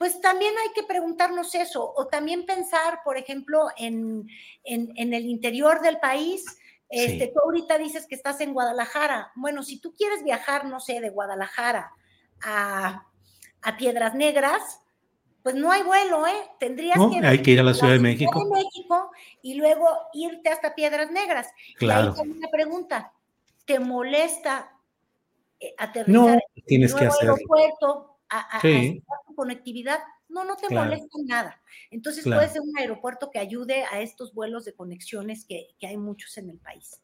[0.00, 4.26] pues también hay que preguntarnos eso, o también pensar, por ejemplo, en,
[4.64, 6.42] el interior del país.
[6.88, 9.30] Este, Tú ahorita dices que estás en Guadalajara.
[9.34, 11.92] Bueno, si tú quieres viajar, no sé, de Guadalajara
[12.42, 13.08] a,
[13.76, 14.80] Piedras Negras,
[15.42, 16.50] pues no hay vuelo, ¿eh?
[16.58, 18.46] Tendrías que, hay que ir a la Ciudad, de, México.
[18.52, 19.10] México.
[19.42, 21.48] y luego irte hasta Piedras Negras.
[21.76, 22.14] Claro.
[22.16, 23.12] Y ahí una pregunta,
[23.64, 24.70] ¿te molesta
[25.58, 27.28] eh, aterrizar no, tienes que hacer.
[27.28, 28.60] aeropuerto a,
[29.34, 31.62] conectividad, no, no te molesta nada.
[31.90, 36.36] Entonces puede ser un aeropuerto que ayude a estos vuelos de conexiones que, hay muchos
[36.38, 37.00] en el país.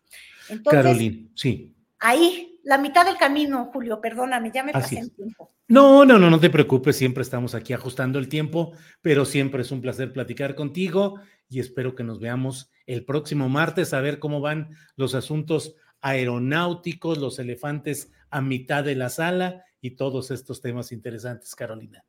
[0.49, 1.75] Entonces, Carolina, sí.
[1.99, 5.53] Ahí, la mitad del camino, Julio, perdóname, ya me pasé el tiempo.
[5.69, 9.71] No, no, no, no te preocupes, siempre estamos aquí ajustando el tiempo, pero siempre es
[9.71, 14.41] un placer platicar contigo y espero que nos veamos el próximo martes a ver cómo
[14.41, 20.91] van los asuntos aeronáuticos, los elefantes a mitad de la sala y todos estos temas
[20.91, 22.05] interesantes, Carolina.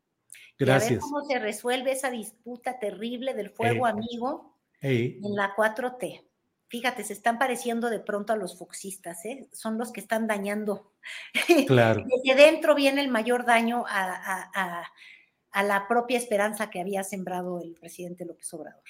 [0.58, 0.90] Gracias.
[0.90, 6.27] Y a ver cómo se resuelve esa disputa terrible del fuego amigo en la 4T.
[6.70, 9.48] Fíjate, se están pareciendo de pronto a los foxistas, ¿eh?
[9.54, 10.92] son los que están dañando.
[11.66, 12.04] Claro.
[12.24, 14.84] Desde dentro viene el mayor daño a,
[15.52, 18.84] a la propia esperanza que había sembrado el presidente López Obrador.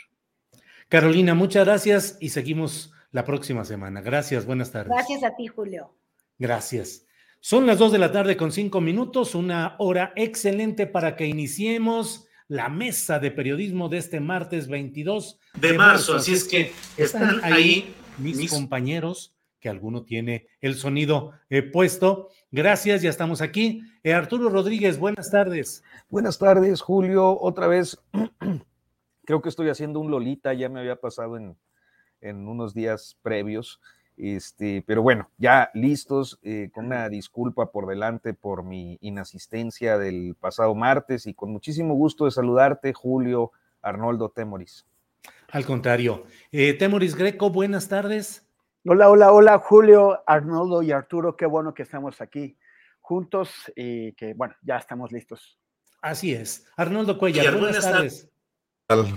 [0.90, 4.02] Carolina, muchas gracias y seguimos la próxima semana.
[4.02, 4.92] Gracias, buenas tardes.
[4.94, 5.96] Gracias a ti, Julio.
[6.38, 7.06] Gracias.
[7.40, 12.27] Son las dos de la tarde con cinco minutos, una hora excelente para que iniciemos
[12.48, 16.16] la mesa de periodismo de este martes 22 de, marzo.
[16.16, 22.30] Así es que están ahí mis, compañeros, que alguno tiene el sonido eh, puesto.
[22.52, 23.82] Gracias, ya estamos aquí.
[24.04, 25.84] Eh, Arturo Rodríguez, buenas tardes.
[26.10, 27.38] Buenas tardes, Julio.
[27.40, 28.00] Otra vez,
[29.26, 31.58] creo que estoy haciendo un Lolita, ya me había pasado en,
[32.22, 33.82] en unos días previos.
[34.18, 40.36] Este, pero bueno, ya listos, eh, con una disculpa por delante por mi inasistencia del
[40.40, 43.52] pasado martes y con muchísimo gusto de saludarte, Julio
[43.82, 44.88] Arnoldo Temoris.
[45.50, 48.48] Al contrario, eh, Temoris Greco, buenas tardes.
[48.86, 52.58] Hola, hola, hola, Julio, Arnoldo y Arturo, qué bueno que estamos aquí
[53.02, 55.60] juntos y que, bueno, ya estamos listos.
[56.02, 56.66] Así es.
[56.76, 58.30] Arnoldo Cuellar, buenas, tardes.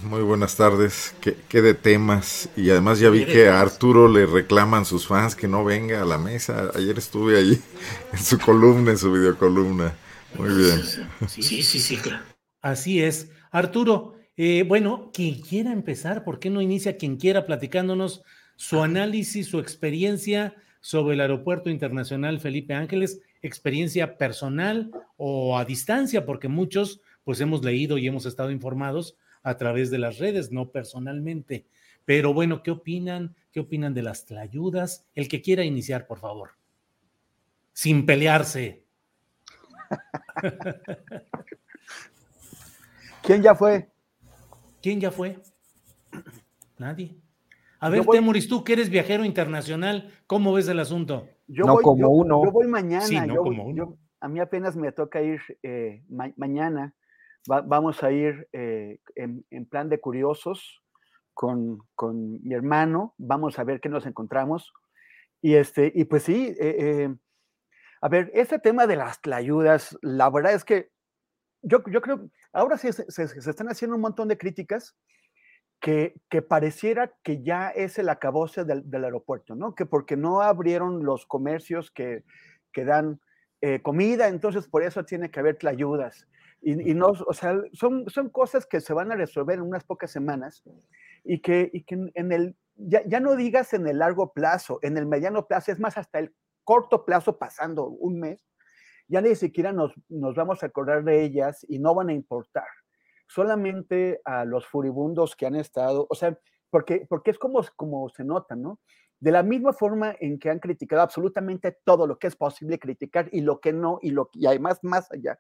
[0.03, 1.15] Muy buenas tardes.
[1.21, 2.49] ¿Qué, de temas?
[2.57, 6.05] Y además ya vi que a Arturo le reclaman sus fans que no venga a
[6.05, 6.73] la mesa.
[6.75, 7.57] Ayer estuve ahí
[8.13, 9.95] en su columna, en su videocolumna.
[10.37, 10.83] Muy bien.
[11.29, 12.25] Sí, sí, sí, claro.
[12.61, 13.31] Así es.
[13.53, 18.25] Arturo, eh, bueno, quien quiera empezar, ¿por qué no inicia quien quiera platicándonos
[18.57, 26.27] su análisis, su experiencia sobre el Aeropuerto Internacional Felipe Ángeles, experiencia personal o a distancia,
[26.27, 30.71] porque muchos pues hemos leído y hemos estado informados a través de las redes, no
[30.71, 31.67] personalmente.
[32.05, 33.35] Pero bueno, ¿qué opinan?
[33.53, 35.07] ¿Qué opinan de las tlayudas?
[35.15, 36.51] El que quiera iniciar, por favor.
[37.73, 38.85] Sin pelearse.
[43.23, 43.89] ¿Quién ya fue?
[44.83, 45.39] ¿Quién ya fue?
[46.79, 47.17] Nadie.
[47.79, 51.29] A ver, Temuris, tú que eres viajero internacional, ¿cómo ves el asunto?
[51.47, 52.45] Yo no como uno.
[52.45, 53.05] Yo voy mañana.
[54.21, 56.03] a mí apenas me toca ir eh,
[56.37, 56.95] mañana
[57.47, 60.83] vamos a ir eh, en, plan de curiosos
[61.35, 61.79] con,
[62.43, 64.73] mi hermano, vamos a ver qué nos encontramos.
[65.41, 67.15] Y, este, y pues sí, eh, eh,
[68.03, 70.91] a ver, este tema de las ayudas, la verdad es que
[71.63, 74.97] yo, yo creo, ahora sí se, están haciendo un montón de críticas
[75.81, 79.75] que, que, pareciera que ya es el acabose del, aeropuerto, ¿no?
[79.75, 82.25] Que porque no abrieron los comercios que,
[82.73, 83.21] que dan
[83.83, 86.27] comida, entonces por eso tiene que haber ayudas
[86.63, 90.11] y, no, o sea, son, son cosas que se van a resolver en unas pocas
[90.11, 90.63] semanas
[91.25, 94.99] y que, y que en el, ya, ya, no digas en el largo plazo, en
[94.99, 96.35] el mediano plazo, es más, hasta el
[96.65, 98.47] corto plazo, pasando un mes,
[99.09, 102.67] ya ni siquiera nos, nos vamos a acordar de ellas y no van a importar.
[103.27, 106.39] Solamente a los furibundos que han estado, o sea,
[106.71, 108.81] porque, porque es como, como se nota, ¿no?
[109.19, 113.29] De la misma forma en que han criticado absolutamente todo lo que es posible criticar
[113.33, 115.39] y lo que no, y, lo, y además más allá.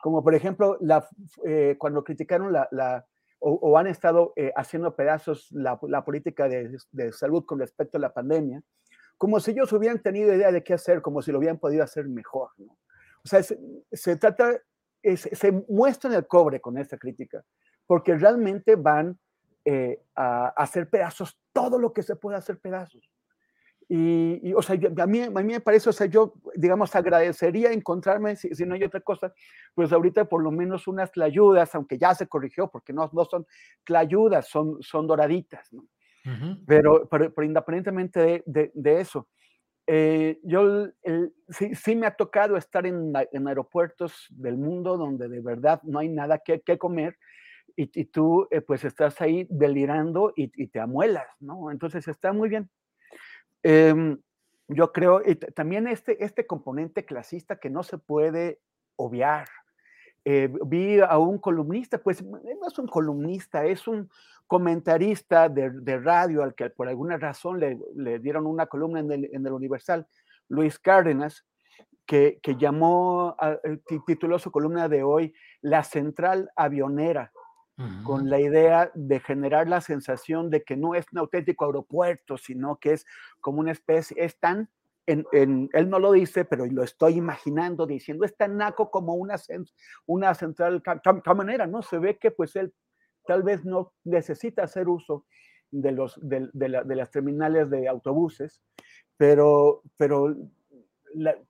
[0.00, 1.06] Como por ejemplo, la,
[1.44, 3.06] eh, cuando criticaron la, la
[3.40, 8.00] o, han estado eh, haciendo pedazos la, la política de, de, salud con respecto a
[8.00, 8.62] la pandemia,
[9.16, 12.08] como si ellos hubieran tenido idea de qué hacer, como si lo hubieran podido hacer
[12.08, 12.50] mejor.
[12.56, 12.78] ¿no?
[13.24, 13.58] O sea, se,
[13.92, 14.60] se trata,
[15.02, 17.44] se, se muestra en el cobre con esta crítica,
[17.86, 19.18] porque realmente van
[19.70, 23.10] eh, a, hacer pedazos todo lo que se puede hacer pedazos.
[23.90, 28.36] Y, o sea, a mí, a mí me parece, o sea, yo, digamos, agradecería encontrarme,
[28.36, 29.32] si, no hay otra cosa,
[29.74, 33.46] pues ahorita por lo menos unas tlayudas, aunque ya se corrigió, porque no, no son
[33.84, 35.86] tlayudas, son, son doraditas, ¿no?
[36.66, 39.28] pero, pero, independientemente de, de, eso,
[39.86, 40.88] eh, yo
[41.48, 46.00] sí, sí, me ha tocado estar en, en, aeropuertos del mundo donde de verdad no
[46.00, 47.16] hay nada que, que comer
[47.76, 51.70] y, tú eh, pues estás ahí delirando y, te amuelas, ¿no?
[51.70, 52.68] Entonces está muy bien.
[53.62, 54.18] Em,
[54.68, 58.60] yo creo, y también este, este componente clasista que no se puede
[58.96, 59.48] obviar.
[60.24, 64.10] Eh, vi a un columnista, pues no es un columnista, es un
[64.46, 69.30] comentarista de, de radio al que por alguna razón le, dieron una columna en el,
[69.32, 70.06] en el Universal,
[70.48, 71.46] Luis Cárdenas,
[72.04, 77.32] que, que llamó, eh, tituló su columna de hoy La Central Avionera
[78.02, 82.76] con la idea de generar la sensación de que no es un auténtico aeropuerto, sino
[82.76, 83.06] que es
[83.40, 84.68] como una especie, es tan,
[85.06, 89.36] en, él no lo dice, pero lo estoy imaginando diciendo, es tan naco como una,
[90.06, 90.82] una central
[91.22, 91.82] caminera, ¿no?
[91.82, 92.74] Se ve que pues él
[93.26, 95.24] tal vez no necesita hacer uso
[95.70, 96.50] de, los, de,
[96.96, 98.60] las terminales de autobuses,
[99.16, 100.34] pero, pero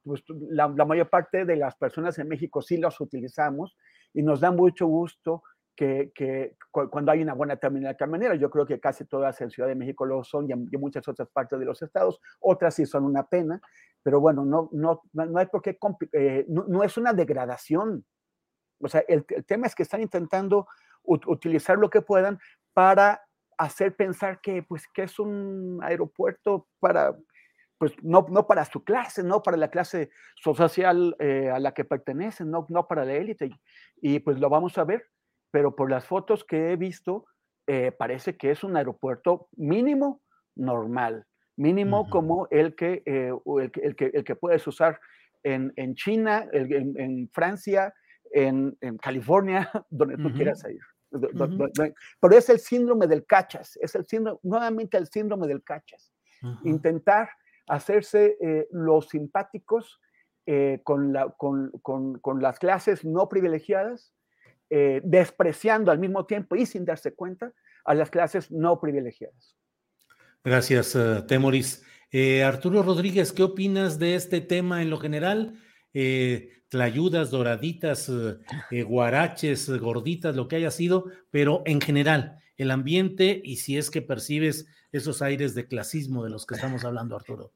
[0.02, 3.76] pues, la, la, mayor parte de las personas en México sí los utilizamos
[4.12, 5.42] y nos da mucho gusto
[5.78, 9.76] que, cuando hay una buena terminal camionera, yo creo que casi todas en Ciudad de
[9.76, 13.28] México lo son y en, muchas otras partes de los estados, otras sí son una
[13.28, 13.60] pena,
[14.02, 15.78] pero bueno, no, no, no hay por qué,
[16.12, 18.04] eh, no, es una degradación.
[18.80, 20.66] O sea, el, tema es que están intentando
[21.04, 22.38] utilizar lo que puedan
[22.74, 23.22] para
[23.56, 27.16] hacer pensar que, pues, que es un aeropuerto para,
[27.78, 30.10] pues no, no para su clase, no para la clase
[30.42, 33.50] social eh, a la que pertenecen, no, no para la élite.
[34.00, 35.06] Y pues lo vamos a ver
[35.50, 37.26] pero por las fotos que he visto,
[37.66, 40.22] eh, parece que es un aeropuerto mínimo
[40.56, 41.26] normal,
[41.56, 43.30] mínimo como el que, eh,
[43.60, 44.98] el, el, que, el que puedes usar
[45.42, 47.94] en, en China, en, en, Francia,
[48.32, 50.80] en, California, donde tú quieras ir.
[52.20, 56.12] Pero es el síndrome del cachas, es el síndrome, nuevamente el síndrome del cachas.
[56.64, 57.28] Intentar
[57.66, 60.00] hacerse eh, los simpáticos
[60.84, 64.14] con, la, con, con, con, las clases no privilegiadas
[64.70, 67.52] eh, despreciando al mismo tiempo y sin darse cuenta
[67.84, 69.56] a las clases no privilegiadas.
[70.44, 71.82] Gracias, uh, Temoris.
[72.10, 75.58] Eh, Arturo Rodríguez, ¿qué opinas de este tema en lo general?
[75.92, 78.10] Eh, tlayudas, doraditas,
[78.86, 84.02] guaraches, gorditas, lo que haya sido, pero en general, el ambiente y si es que
[84.02, 87.52] percibes esos aires de clasismo de los que estamos hablando, Arturo.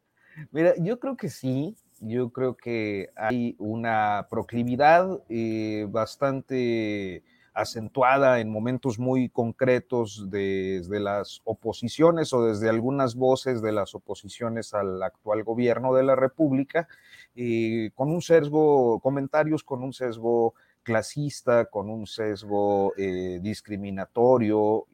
[0.51, 7.23] Mira, yo creo que sí, yo creo que hay una proclividad eh, bastante
[7.55, 14.75] acentuada en momentos muy concretos desde las oposiciones o desde algunas voces de las oposiciones
[14.75, 16.89] al actual gobierno de la República,
[17.37, 24.87] eh, con un sesgo, comentarios con un sesgo clasista, con un sesgo eh, discriminatorio,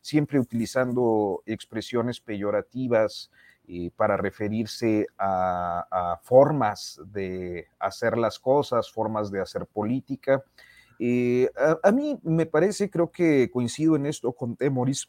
[0.00, 3.30] siempre utilizando expresiones peyorativas
[3.96, 10.42] para referirse a, formas de hacer las cosas, formas de hacer política.
[10.98, 11.48] Eh,
[11.82, 15.08] a, mí me parece, creo que coincido en esto con Temoris,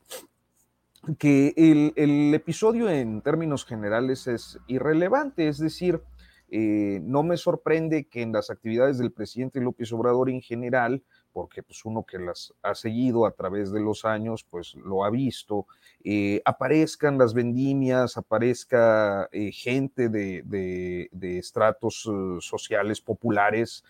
[1.18, 6.02] que el, episodio en términos generales es irrelevante, es decir,
[6.50, 11.64] eh, no me sorprende que en las actividades del presidente López Obrador en general, porque
[11.64, 15.66] pues uno que las ha seguido a través de los años, pues lo ha visto,
[16.04, 21.10] eh, aparezcan las vendimias, aparezca eh, gente de,
[21.40, 23.84] estratos eh, sociales populares,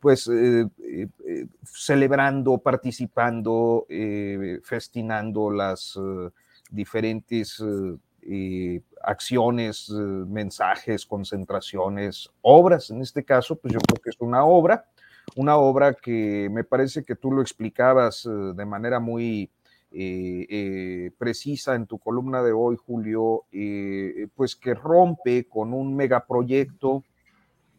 [0.00, 0.28] pues
[1.64, 3.86] celebrando, participando,
[4.64, 5.96] festinando las
[6.70, 7.62] diferentes
[9.00, 12.90] acciones, mensajes, concentraciones, obras.
[12.90, 14.86] En este caso, pues yo creo que es una obra,
[15.36, 19.50] una obra que me parece que tú lo explicabas de manera muy
[19.90, 25.94] eh, eh, precisa en tu columna de hoy, Julio, eh, pues que rompe con un
[25.94, 27.04] megaproyecto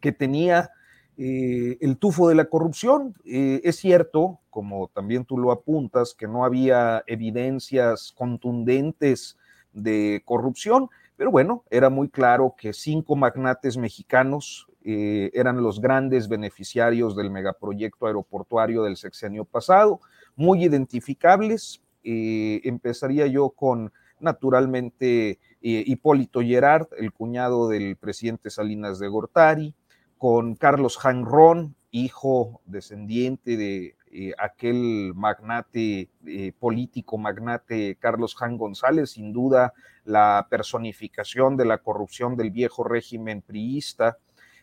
[0.00, 0.70] que tenía
[1.18, 3.14] eh, el tufo de la corrupción.
[3.24, 9.38] Eh, es cierto, como también tú lo apuntas, que no había evidencias contundentes
[9.72, 16.28] de corrupción, pero bueno, era muy claro que cinco magnates mexicanos eh, eran los grandes
[16.28, 20.00] beneficiarios del megaproyecto aeroportuario del sexenio pasado,
[20.36, 21.82] muy identificables.
[22.02, 29.74] empezaría yo con, naturalmente, Hipólito Gerard, el cuñado del presidente Salinas de Gortari,
[30.16, 39.10] con Carlos Hanron, hijo descendiente de eh, aquel magnate eh, político, magnate Carlos Han González,
[39.10, 44.18] sin duda la personificación de la corrupción del viejo régimen priista.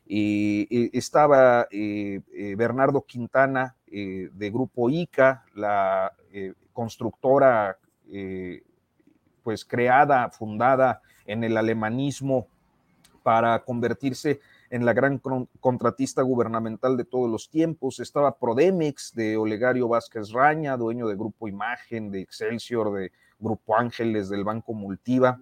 [0.08, 1.68] Eh, estaba
[2.58, 6.14] Bernardo Quintana de Grupo ICA, la
[6.74, 7.78] constructora
[9.44, 12.48] pues creada, fundada en el alemanismo
[13.24, 15.22] para convertirse en la gran
[15.60, 18.00] contratista gubernamental de todos los tiempos.
[18.00, 24.30] Estaba Prodemex de Olegario Vázquez Raña, dueño de Grupo Imagen, de Excelsior, de Grupo Ángeles,
[24.30, 25.40] del Banco Multiva.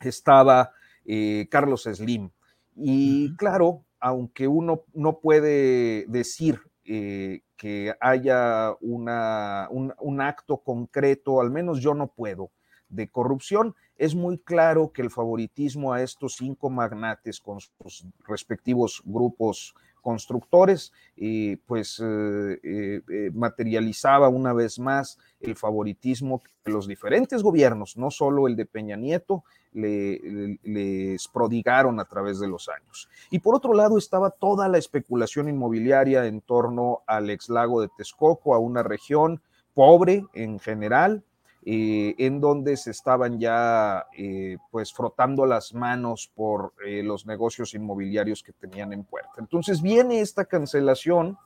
[0.00, 0.72] Estaba
[1.04, 2.30] eh, Carlos Slim.
[2.76, 11.50] Y claro, aunque uno no puede decir eh, que haya una, un acto concreto, al
[11.50, 12.50] menos yo no puedo,
[12.88, 19.02] de corrupción, es muy claro que el favoritismo a estos cinco magnates con sus respectivos
[19.04, 19.74] grupos
[20.06, 27.96] constructores, eh, pues eh, eh, materializaba una vez más el favoritismo que los diferentes gobiernos,
[27.96, 29.42] no solo el de Peña Nieto,
[29.72, 33.08] les prodigaron a través de los años.
[33.32, 37.88] Y por otro lado estaba toda la especulación inmobiliaria en torno al ex lago de
[37.88, 39.42] Texcoco, a una región
[39.74, 41.24] pobre en general,
[41.68, 47.74] eh, en donde se estaban ya eh, pues frotando las manos por eh, los negocios
[47.74, 49.32] inmobiliarios que tenían en puerta.
[49.38, 51.36] Entonces viene esta cancelación.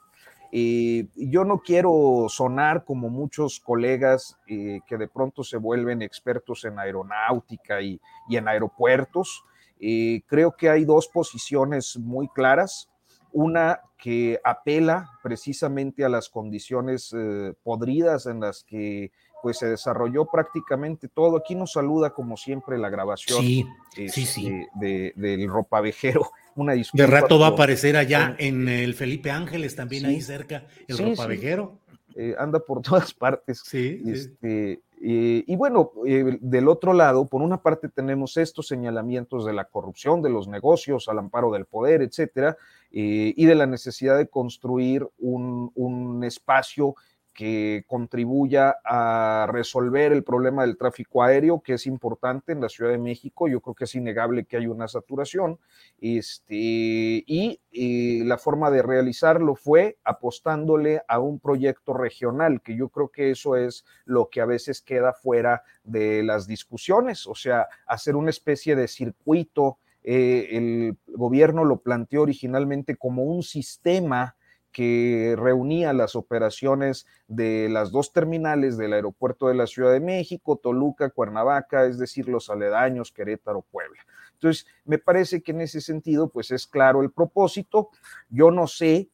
[0.52, 7.80] yo no quiero sonar como muchos colegas que de pronto se vuelven expertos en aeronáutica
[7.80, 7.98] y,
[8.28, 9.42] y en aeropuertos.
[9.78, 12.90] creo que hay dos posiciones muy claras.
[13.32, 17.14] Una que apela precisamente a las condiciones
[17.62, 21.36] podridas en las que pues se desarrolló prácticamente todo.
[21.36, 23.66] Aquí nos saluda como siempre la grabación sí,
[24.08, 24.46] sí, sí.
[24.46, 26.30] Este, de, del ropavejero.
[26.56, 27.04] Una disculpa.
[27.04, 31.78] De rato va a aparecer allá en el Felipe Ángeles, también ahí cerca, el ropavejero.
[32.16, 33.62] Eh, anda por todas partes.
[33.64, 34.02] Sí.
[34.06, 39.52] Este, eh, y bueno, eh, del otro lado, por una parte tenemos estos señalamientos de
[39.52, 42.56] la corrupción, de los negocios, al amparo del poder, etcétera,
[42.92, 46.96] y de la necesidad de construir un, un espacio
[47.32, 52.90] que contribuya a resolver el problema del tráfico aéreo, que es importante en la Ciudad
[52.90, 53.48] de México.
[53.48, 55.59] Yo creo que es innegable que hay una saturación.
[56.01, 62.89] Este, y, y la forma de realizarlo fue apostándole a un proyecto regional, que yo
[62.89, 67.69] creo que eso es lo que a veces queda fuera de las discusiones, o sea,
[67.86, 69.78] hacer una especie de circuito.
[70.02, 74.36] Eh, el gobierno lo planteó originalmente como un sistema
[74.72, 80.56] que reunía las operaciones de las dos terminales del aeropuerto de la Ciudad de México,
[80.56, 84.02] Toluca, Cuernavaca, es decir, los aledaños, Querétaro, Puebla.
[84.34, 87.90] Entonces, me parece que en ese sentido, pues es claro el propósito.
[88.30, 89.10] Yo no sé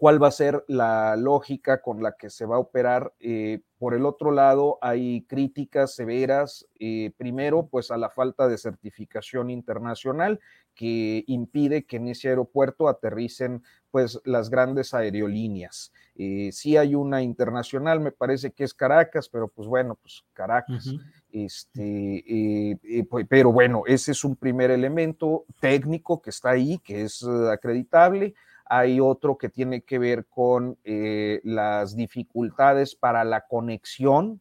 [0.00, 3.12] cuál va a ser la lógica con la que se va a operar.
[3.20, 8.56] Eh, por el otro lado, hay críticas severas, eh, primero, pues a la falta de
[8.56, 10.40] certificación internacional
[10.74, 15.92] que impide que en ese aeropuerto aterricen pues las grandes aerolíneas.
[16.16, 20.94] Eh, sí hay una internacional, me parece que es Caracas, pero pues bueno, pues Caracas.
[21.32, 26.78] Este, eh, eh, pues, pero bueno, ese es un primer elemento técnico que está ahí,
[26.78, 28.34] que es acreditable.
[28.66, 34.40] Hay otro que tiene que ver con las dificultades para la conexión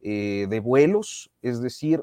[0.00, 2.02] de vuelos, es decir,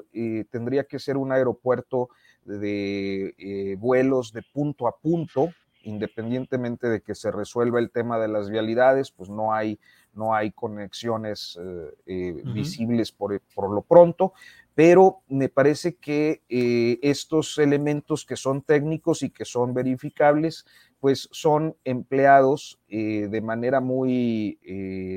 [0.50, 2.10] tendría que ser un aeropuerto
[2.44, 5.50] de vuelos de punto a punto,
[5.84, 9.78] independientemente de que se resuelva el tema de las vialidades, pues no hay,
[10.14, 14.32] no hay conexiones eh, eh, visibles por, por, lo pronto,
[14.74, 20.66] pero me parece que eh, estos elementos que son técnicos y que son verificables,
[21.00, 24.58] pues son empleados de manera muy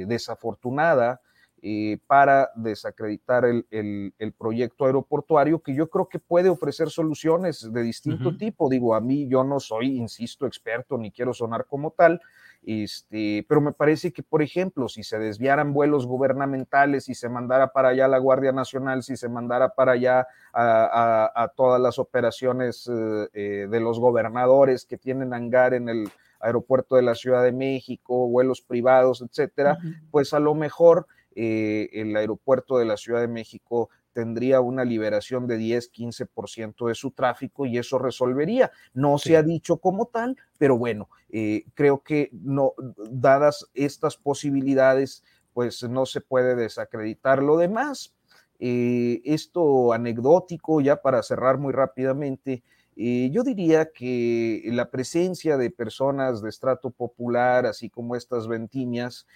[0.06, 1.22] desafortunada
[1.62, 7.82] eh, para desacreditar el, el, proyecto aeroportuario, que yo creo que puede ofrecer soluciones de
[7.82, 8.70] distinto tipo.
[8.70, 12.22] Digo, a mí yo no soy, insisto, experto ni quiero sonar como tal,
[12.64, 17.72] este, pero me parece que, por ejemplo, si se desviaran vuelos gubernamentales, si se mandara
[17.72, 23.30] para allá la Guardia Nacional, si se mandara para allá a, todas las operaciones eh,
[23.34, 26.10] eh, de los gobernadores que tienen hangar en el
[26.40, 29.78] aeropuerto de la Ciudad de México, vuelos privados, etcétera,
[30.12, 31.08] pues a lo mejor
[31.40, 36.96] eh, el aeropuerto de la Ciudad de México tendría una liberación de 10, 15% de
[36.96, 38.72] su tráfico y eso resolvería.
[38.96, 42.74] No se ha dicho como tal, pero bueno, eh, creo que no,
[43.12, 45.24] dadas estas posibilidades,
[45.54, 48.16] pues no se puede desacreditar lo demás.
[48.58, 52.64] Eh, esto anecdótico, ya para cerrar muy rápidamente,
[52.98, 59.28] eh, yo diría que la presencia de personas de estrato popular, así como estas ventiñas,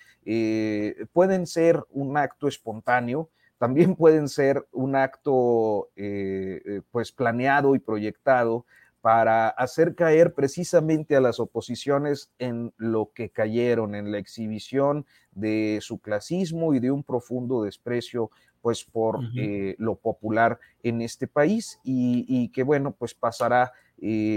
[1.13, 3.29] pueden ser un acto espontáneo,
[3.61, 8.65] también pueden ser un acto eh, eh, pues planeado y proyectado
[9.01, 15.77] para hacer caer precisamente a las oposiciones en lo que cayeron, en la exhibición de
[15.81, 18.31] su clasismo y de un profundo desprecio
[18.61, 23.71] pues por eh, lo popular en este país y, que bueno pues pasará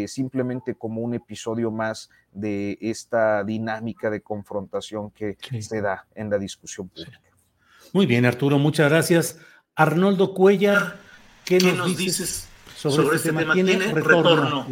[0.06, 6.38] simplemente como un episodio más de esta dinámica de confrontación que se da en la
[6.38, 7.20] discusión pública.
[7.94, 9.38] Muy bien, Arturo, muchas gracias.
[9.76, 10.96] Arnoldo Cuellar,
[11.44, 13.54] ¿qué, nos, dices sobre, este, este tema?
[13.54, 14.66] ¿Tiene, retorno,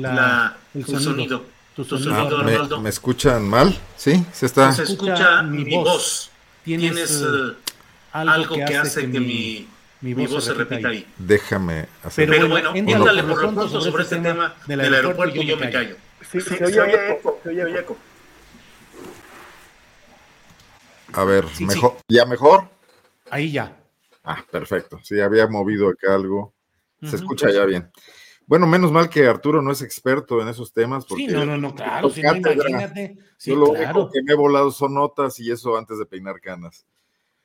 [0.74, 1.44] el, sonido?
[1.74, 2.80] ¿Tu sonido, ah, Arnoldo?
[2.80, 3.78] Me, escuchan mal?
[3.96, 4.24] ¿Sí?
[4.32, 4.72] ¿Se está?
[4.72, 6.30] Se escucha mi voz.
[6.64, 7.54] ¿Tienes, uh,
[8.12, 9.68] algo que hace que, mi,
[10.00, 11.06] mi, voz se repita ahí?
[11.18, 15.46] Déjame hacer Pero bueno, éntale por lo pronto sobre este, este tema del aeropuerto y
[15.46, 15.96] yo me callo.
[16.30, 17.96] Sí, se oye eco, se oye eco.
[21.14, 22.68] A ver, mejor, ¿ya mejor?
[23.30, 23.76] Ahí ya.
[24.24, 25.00] Ah, perfecto.
[25.02, 26.54] Sí, había movido acá algo.
[27.02, 27.90] Se escucha ya bien.
[28.46, 31.04] Bueno, menos mal que Arturo no es experto en esos temas.
[31.06, 33.16] Porque sí, no, no, no, claro, si no, imagínate.
[33.40, 36.86] yo lo único que me he volado son notas y eso antes de peinar canas.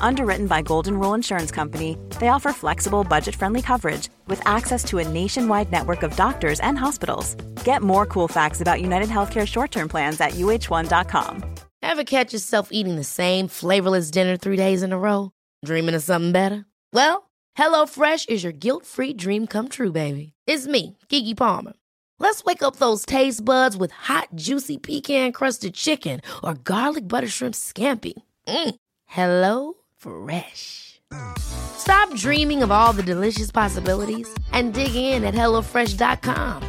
[0.00, 4.98] Underwritten by Golden Rule Insurance Company, they offer flexible, budget friendly coverage with access to
[4.98, 7.34] a nationwide network of doctors and hospitals.
[7.64, 11.44] Get more cool facts about United Healthcare short term plans at uh1.com.
[11.82, 15.30] Ever catch yourself eating the same flavorless dinner three days in a row?
[15.64, 16.64] Dreaming of something better?
[16.92, 20.32] Well, HelloFresh is your guilt-free dream come true, baby.
[20.46, 21.72] It's me, Kiki Palmer.
[22.18, 27.54] Let's wake up those taste buds with hot, juicy pecan-crusted chicken or garlic butter shrimp
[27.54, 28.14] scampi.
[28.46, 28.74] Mm.
[29.06, 31.00] Hello Fresh.
[31.38, 36.62] Stop dreaming of all the delicious possibilities and dig in at HelloFresh.com.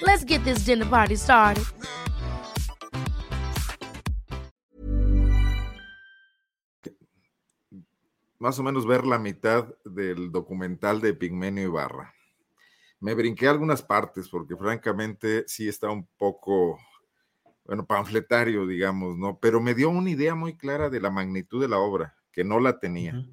[0.00, 1.64] Let's get this dinner party started.
[8.42, 12.12] más o menos ver la mitad del documental de Pigmenio Ibarra.
[12.98, 16.76] Me brinqué algunas partes porque francamente sí está un poco,
[17.64, 19.38] bueno, panfletario, digamos, ¿no?
[19.38, 22.60] Pero me dio una idea muy clara de la magnitud de la obra, que no
[22.60, 23.26] la tenía.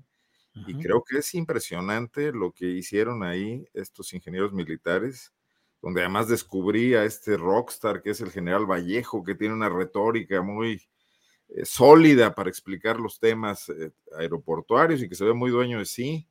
[0.67, 5.33] Y creo que es impresionante lo que hicieron ahí estos ingenieros militares,
[5.81, 10.41] donde además descubrí a este rockstar que es el general Vallejo, que tiene una retórica
[10.41, 10.81] muy,
[11.49, 15.85] eh, sólida para explicar los temas eh, aeroportuarios y que se ve muy dueño de
[15.85, 16.27] sí.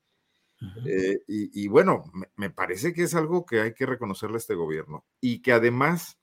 [0.85, 5.05] Eh, y, bueno, me, parece que es algo que hay que reconocerle a este gobierno
[5.21, 6.19] y que además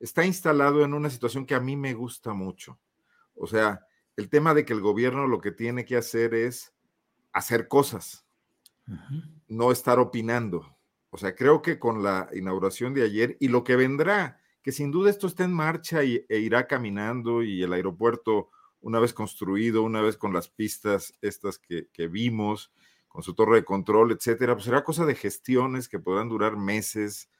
[0.00, 2.80] está instalado en una situación que a mí me gusta mucho.
[3.36, 3.86] O sea,
[4.16, 6.72] el tema de que el gobierno lo que tiene que hacer es
[7.32, 8.24] hacer cosas,
[9.48, 10.76] no estar opinando.
[11.10, 14.90] O sea, creo que con la inauguración de ayer y lo que vendrá, que sin
[14.90, 18.50] duda esto está en marcha y, e irá caminando y el aeropuerto,
[18.80, 22.72] una vez construido, una vez con las pistas estas que, vimos,
[23.08, 27.30] con su torre de control, etcétera, pues será cosa de gestiones que podrán durar meses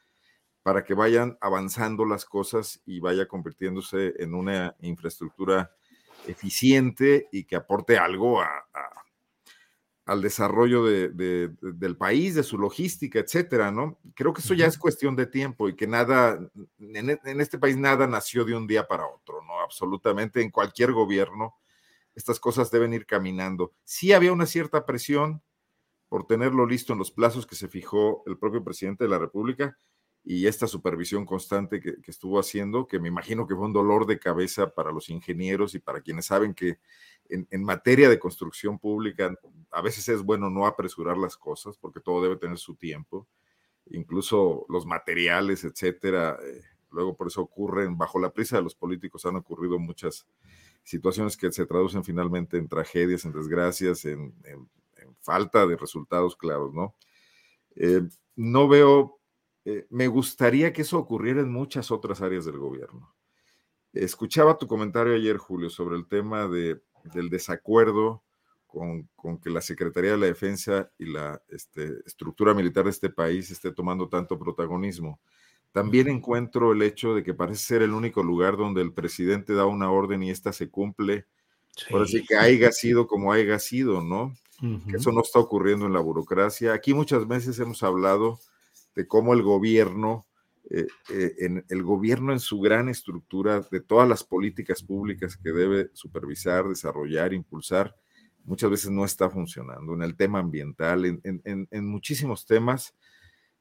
[0.63, 5.73] para que vayan avanzando las cosas y vaya convirtiéndose en una infraestructura
[6.27, 8.67] eficiente y que aporte algo a,
[10.07, 13.99] al desarrollo de, del país, de su logística, etcétera, ¿no?
[14.15, 16.39] Creo que eso ya es cuestión de tiempo y que nada,
[16.79, 19.61] e, en, este país nada nació de un día para otro, ¿no?
[19.61, 21.55] Absolutamente en cualquier gobierno
[22.15, 23.73] estas cosas deben ir caminando.
[23.83, 25.43] Sí había una cierta presión
[26.09, 29.77] por tenerlo listo en los plazos que se fijó el propio presidente de la República
[30.25, 34.07] y esta supervisión constante que, que estuvo haciendo, que me imagino que fue un dolor
[34.07, 36.79] de cabeza para los ingenieros y para quienes saben que
[37.29, 39.35] en, materia de construcción pública,
[39.71, 43.27] a veces es bueno no apresurar las cosas porque todo debe tener su tiempo,
[43.91, 46.39] incluso los materiales, etcétera.
[46.43, 50.27] Eh, luego por eso ocurren, bajo la prisa de los políticos han ocurrido muchas
[50.83, 54.35] situaciones que se traducen finalmente en tragedias, en desgracias, en,
[55.21, 56.95] falta de resultados claros, ¿no?
[57.77, 58.03] Eh,
[58.37, 59.19] no veo,
[59.65, 63.15] eh, me gustaría que eso ocurriera en muchas otras áreas del gobierno.
[63.93, 66.83] Escuchaba tu comentario ayer, Julio, sobre el tema de,
[67.15, 68.23] del desacuerdo
[68.67, 73.51] con, que la Secretaría de la Defensa y la este, estructura militar de este país
[73.51, 75.21] esté tomando tanto protagonismo.
[75.73, 79.67] También encuentro el hecho de que parece ser el único lugar donde el presidente da
[79.67, 81.27] una orden y esta se cumple.
[81.91, 84.35] Por así que haya sido como haya sido, ¿no?
[84.89, 86.73] Que eso no está ocurriendo en la burocracia.
[86.73, 88.39] Aquí muchas veces hemos hablado
[88.95, 90.27] de cómo el gobierno,
[90.71, 95.53] eh, eh, en, el gobierno en su gran estructura de todas las políticas públicas que
[95.53, 97.95] debe supervisar, desarrollar, impulsar,
[98.45, 99.95] muchas veces no está funcionando.
[99.95, 102.95] En el tema ambiental, en, en muchísimos temas,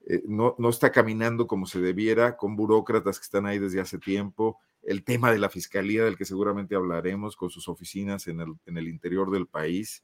[0.06, 3.98] eh, no, no, está caminando como se debiera, con burócratas que están ahí desde hace
[3.98, 8.54] tiempo, el tema de la fiscalía del que seguramente hablaremos, con sus oficinas en el,
[8.66, 10.04] en el interior del país,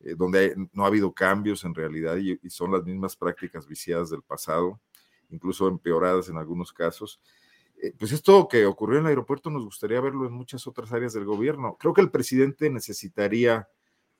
[0.00, 4.22] eh, donde no ha habido cambios en realidad y, son las mismas prácticas viciadas del
[4.22, 4.80] pasado,
[5.30, 7.20] incluso empeoradas en algunos casos.
[7.82, 11.12] Eh, pues esto que ocurrió en el aeropuerto nos gustaría verlo en muchas otras áreas
[11.12, 11.76] del gobierno.
[11.78, 13.68] Creo que el presidente necesitaría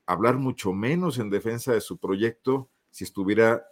[0.07, 3.65] hablar mucho menos en defensa de su proyecto si estuviera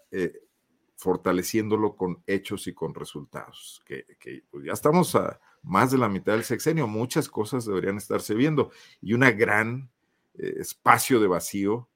[0.98, 4.04] fortaleciéndolo con hechos y con resultados, que,
[4.50, 8.72] pues, ya estamos a más de la mitad del sexenio, muchas cosas deberían estarse viendo
[9.00, 9.90] y un gran
[10.34, 11.88] eh, espacio de vacío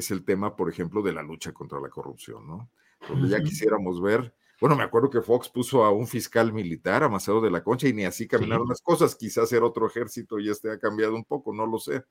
[0.00, 2.70] es el tema, por ejemplo, de la lucha contra la corrupción, ¿no?
[3.08, 7.08] Donde ya quisiéramos ver, bueno, me acuerdo que Fox puso a un fiscal militar, a
[7.08, 10.50] Maceo de la Concha, y ni así caminaron las cosas, quizás era otro ejército y
[10.50, 12.04] este ha cambiado un poco, no lo sé,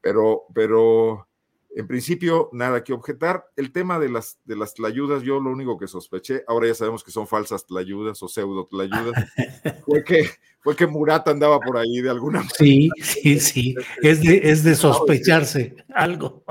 [0.00, 1.28] pero, pero
[1.76, 3.46] en principio, nada que objetar.
[3.56, 7.02] El tema de las, de las tlayudas, yo lo único que sospeché, ahora ya sabemos
[7.02, 9.12] que son falsas tlayudas o pseudo tlayudas,
[9.84, 10.30] fue que,
[10.60, 12.56] fue que Murat andaba por ahí de alguna manera.
[12.58, 16.44] Sí, sí, sí, es de, es de sospecharse algo.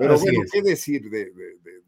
[0.00, 1.30] Pero bueno, ¿qué decir de,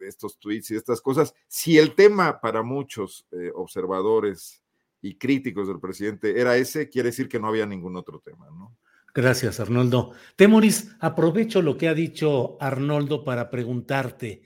[0.07, 1.33] estos tweets y estas cosas?
[1.49, 4.63] Si el tema para muchos eh, observadores
[5.01, 8.77] y críticos del presidente era ese, quiere decir que no había ningún otro tema, ¿no?
[9.15, 10.13] Gracias, Arnoldo.
[10.37, 14.43] Temoris, aprovecho lo que ha dicho Arnoldo para preguntarte.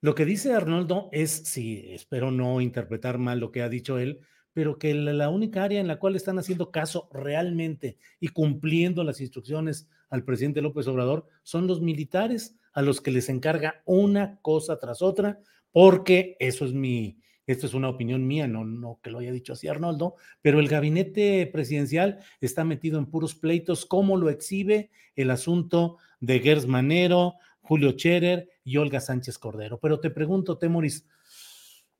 [0.00, 4.20] Lo que dice Arnoldo es, sí, espero no interpretar mal lo que ha dicho él,
[4.52, 9.20] pero que la, única área en la cual están haciendo caso realmente y cumpliendo las
[9.20, 14.78] instrucciones al presidente López Obrador son los militares a los que les encarga una cosa
[14.78, 15.40] tras otra,
[15.72, 19.54] porque eso es mi, esto es una opinión mía, no, no que lo haya dicho
[19.54, 25.30] así Arnoldo, pero el gabinete presidencial está metido en puros pleitos, como lo exhibe el
[25.30, 29.78] asunto de Gers Manero, Julio Scherer y Olga Sánchez Cordero.
[29.78, 31.06] Pero te pregunto, Temoris,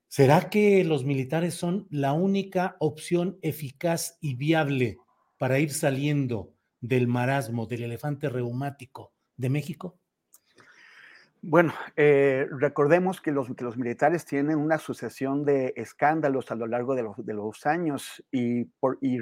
[0.07, 4.97] ¿será que los militares son la única opción eficaz y viable
[5.37, 10.00] para ir saliendo del marasmo, del elefante reumático de México?
[11.43, 17.33] Bueno, eh, recordemos que los, militares tienen una sucesión de escándalos a lo largo de
[17.33, 18.69] los, años y,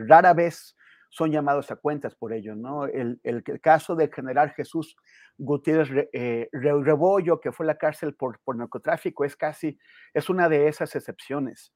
[0.05, 0.75] rara vez
[1.09, 2.85] son llamados a cuentas por ello, ¿no?
[2.85, 3.21] El,
[3.61, 4.97] caso del general Jesús
[5.37, 9.79] Gutiérrez eh, Rebollo, que fue a la cárcel por, narcotráfico, es casi,
[10.13, 11.73] es una de esas excepciones.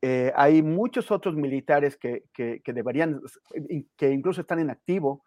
[0.00, 2.24] Eh, hay muchos otros militares que,
[2.64, 3.20] deberían,
[3.98, 5.24] que incluso están en activo,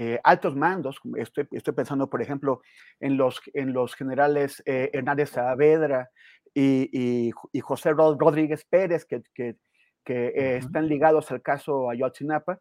[0.00, 2.62] eh, altos mandos, estoy, estoy, pensando, por ejemplo,
[3.00, 6.08] en los, en los generales eh, Hernández Saavedra
[6.54, 9.56] y, y, José Rodríguez Pérez, que, que,
[10.04, 12.60] que están ligados al caso Ayotzinapa,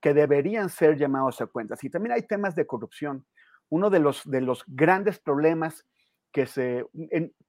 [0.00, 1.84] que deberían ser llamados a cuentas.
[1.84, 3.26] Y también hay temas de corrupción.
[3.68, 5.84] Uno de los, de los grandes problemas
[6.32, 6.86] que se,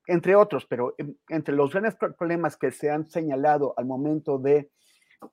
[0.08, 0.96] entre otros, pero
[1.30, 4.70] entre los grandes problemas que se han señalado al momento de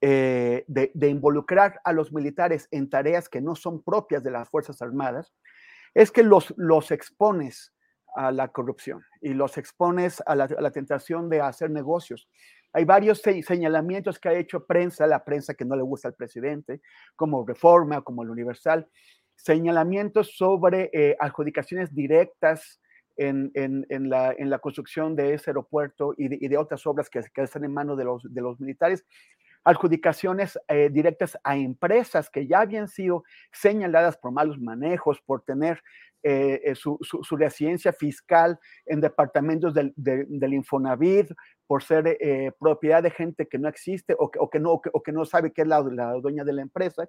[0.00, 4.82] eh, de, involucrar a los militares en tareas que no son propias de las Fuerzas
[4.82, 5.32] Armadas,
[5.94, 7.72] es que los, los expones
[8.16, 12.28] a la corrupción y los expones a la, tentación de hacer negocios.
[12.72, 16.80] Hay varios señalamientos que ha hecho prensa, la prensa que no le gusta al presidente,
[17.14, 18.88] como Reforma, como el Universal,
[19.36, 22.80] señalamientos sobre eh, adjudicaciones directas
[23.16, 27.42] en, en, la, en, la, construcción de ese aeropuerto y de, otras obras que, que,
[27.42, 29.06] están en manos de los, de los militares,
[29.66, 35.82] adjudicaciones eh, directas a empresas que ya habían sido señaladas por malos manejos, por tener
[36.22, 36.98] eh, eh, su,
[37.32, 41.32] residencia fiscal en departamentos del, del Infonavit,
[41.66, 42.16] por ser
[42.60, 45.68] propiedad de gente que no existe o que, no, o que, no sabe qué es
[45.68, 47.08] la, dueña de la empresa.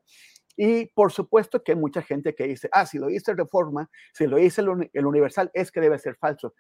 [0.55, 4.25] Y por supuesto que hay mucha gente que dice, ah, si lo hice Reforma, si
[4.25, 6.55] lo hice el, Universal, es que debe ser falso.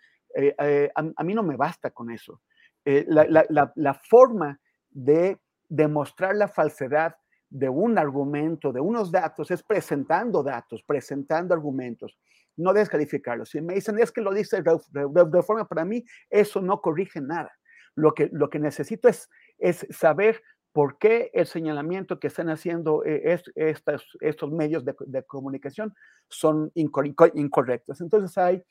[0.95, 2.39] a, mí no me basta con eso.
[2.85, 4.59] la, la forma
[4.91, 7.15] de demostrar la falsedad
[7.49, 12.17] de un argumento, de unos datos, es presentando datos, presentando argumentos,
[12.57, 13.49] no descalificarlos.
[13.49, 17.51] Si me dicen es que lo dice de, forma para mí, eso no corrige nada.
[17.95, 20.41] Lo que, lo que necesito es, es saber
[20.71, 25.93] por qué el señalamiento que están haciendo eh, estos, estos medios de, comunicación
[26.29, 28.01] son incorrectos.
[28.01, 28.61] Entonces hay,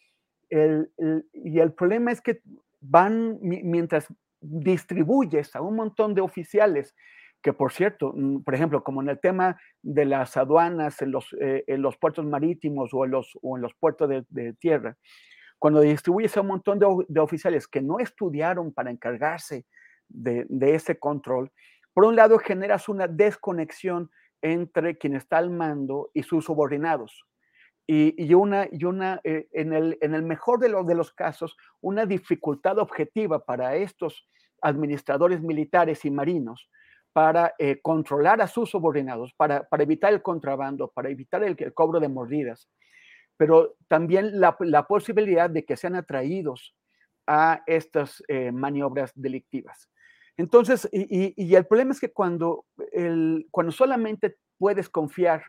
[0.48, 0.90] el,
[1.32, 2.42] y el problema es que
[2.80, 4.06] van, mientras
[4.40, 6.94] distribuyes a un montón de oficiales
[7.46, 11.32] que por cierto, mm, por ejemplo, como en el tema de las aduanas en los,
[11.40, 14.96] eh, en los puertos marítimos o en los, o en los puertos de, tierra,
[15.58, 19.64] cuando distribuyes a un montón de, oficiales que no estudiaron para encargarse
[20.08, 20.44] de,
[20.74, 21.52] ese control,
[21.94, 24.10] por un lado generas una desconexión
[24.42, 27.24] entre quien está al mando y sus subordinados.
[27.86, 31.12] Y, y una, y una eh, en, el, en el mejor de los, de los
[31.12, 34.28] casos, una dificultad objetiva para estos
[34.60, 36.68] administradores militares y marinos
[37.16, 41.98] para eh, controlar a sus subordinados, para, para, evitar el contrabando, para evitar el, cobro
[41.98, 42.68] de mordidas,
[43.38, 46.76] pero también la, la, posibilidad de que sean atraídos
[47.26, 49.88] a estas eh, maniobras delictivas.
[50.36, 55.42] Entonces, y, y, el problema es que cuando, el, cuando solamente puedes confiar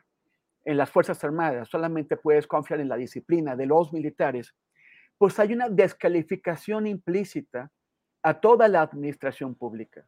[0.68, 4.54] en las Fuerzas Armadas, solamente puedes confiar en la disciplina de los militares,
[5.18, 7.72] pues hay una descalificación implícita
[8.22, 10.06] a toda la administración pública.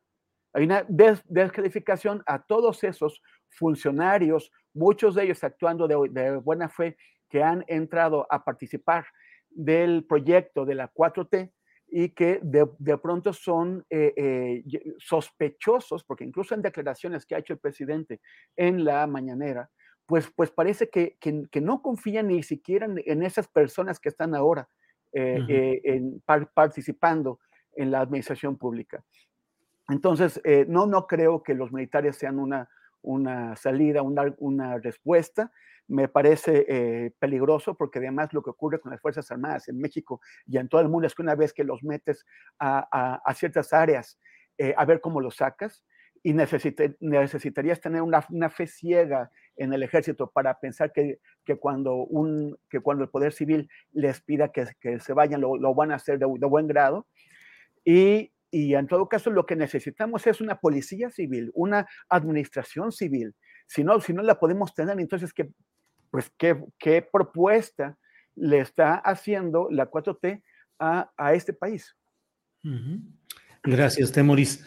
[0.52, 0.86] Hay una
[1.30, 6.98] descalificación a todos esos funcionarios, muchos de ellos actuando de, buena fe,
[7.30, 9.06] que han entrado a participar
[9.50, 11.54] del proyecto de la 4T
[11.88, 14.64] y que de, pronto son eh, eh,
[14.98, 18.20] sospechosos, porque incluso en declaraciones que ha hecho el presidente
[18.58, 19.70] en la mañanera,
[20.10, 24.68] pues, pues parece que, que, no confían ni siquiera en, esas personas que están ahora
[25.14, 26.22] eh, en,
[26.54, 27.40] participando
[27.76, 29.04] en la administración pública.
[29.88, 32.68] Entonces, eh, no, no creo que los militares sean una,
[33.04, 35.52] una salida, una, una respuesta.
[35.88, 40.22] Me parece eh, peligroso porque además lo que ocurre con las Fuerzas Armadas en México
[40.48, 42.26] y en todo el mundo es que una vez que los metes
[42.60, 44.20] a, a, ciertas áreas,
[44.58, 45.84] eh, a ver cómo los sacas,
[46.22, 51.96] y necesitarías tener una, una, fe ciega en el ejército para pensar que, que, cuando,
[51.96, 55.92] un, que cuando el poder civil les pida que, que se vayan, lo, lo, van
[55.92, 57.08] a hacer de, de buen grado.
[57.86, 63.36] Y y en todo caso, lo que necesitamos es una policía civil, una administración civil.
[63.68, 65.52] Si no, si no la podemos tener, entonces, ¿qué,
[66.10, 67.98] pues, qué, qué propuesta
[68.36, 70.42] le está haciendo la 4T
[70.80, 71.96] a, a este país?
[73.64, 74.66] Gracias, Temoris.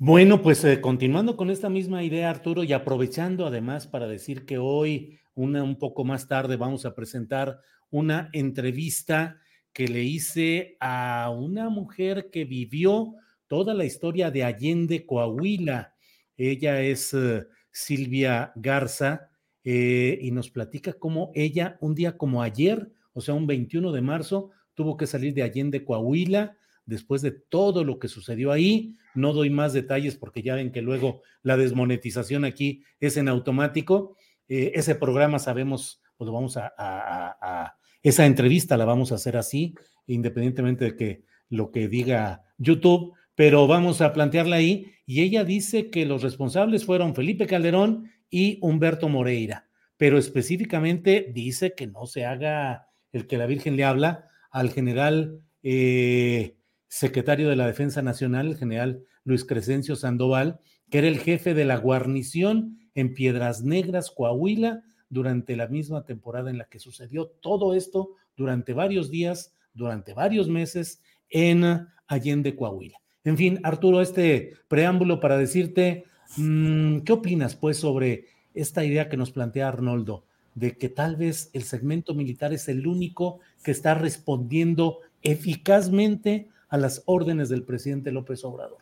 [0.00, 4.56] Bueno, pues eh, continuando con esta misma idea, Arturo, y aprovechando además para decir que
[4.56, 7.60] hoy, una, un poco más tarde, vamos a presentar
[7.90, 9.40] una entrevista
[9.72, 13.16] que le hice a una mujer que vivió
[13.48, 15.96] toda la historia de Allende, Coahuila.
[16.36, 19.30] Ella es eh, Silvia Garza
[19.64, 24.00] eh, y nos platica cómo ella, un día como ayer, o sea, un 21 de
[24.00, 26.56] marzo, tuvo que salir de Allende, Coahuila,
[26.88, 28.96] después de todo lo que sucedió ahí.
[29.14, 34.16] No doy más detalles porque ya ven que luego la desmonetización aquí es en automático.
[34.48, 39.74] Eh, ese programa sabemos, pues lo vamos a esa entrevista la vamos a hacer así,
[40.06, 44.92] independientemente de que lo que diga YouTube, pero vamos a plantearla ahí.
[45.06, 51.74] Y ella dice que los responsables fueron Felipe Calderón y Humberto Moreira, pero específicamente dice
[51.74, 56.57] que no se haga el que la Virgen le habla al general eh,
[56.88, 60.60] secretario de la Defensa Nacional, el general Luis Crescencio Sandoval,
[60.90, 66.50] que era el jefe de la guarnición en Piedras Negras, Coahuila, durante la misma temporada
[66.50, 72.98] en la que sucedió todo esto durante varios días, durante varios meses en Allende, Coahuila.
[73.24, 76.04] En fin, Arturo, este preámbulo para decirte,
[76.36, 80.24] mm, ¿qué opinas pues sobre esta idea que nos plantea Arnoldo,
[80.54, 86.76] de que tal vez el segmento militar es el único que está respondiendo eficazmente a
[86.76, 88.78] las órdenes del presidente López Obrador?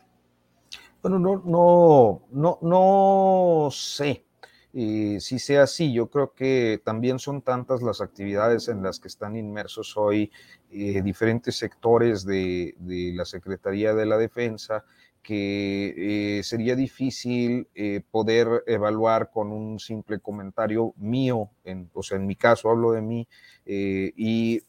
[1.03, 4.27] Bueno, no, no, no, no sé
[5.21, 9.35] si sea así, yo creo que también son tantas las actividades en las que están
[9.35, 10.31] inmersos hoy
[10.71, 12.75] eh, diferentes sectores de,
[13.15, 14.85] la Secretaría de la Defensa
[15.27, 22.17] que eh, sería difícil eh, poder evaluar con un simple comentario mío, en, o sea,
[22.17, 23.27] en mi caso hablo de mí,
[23.67, 24.63] y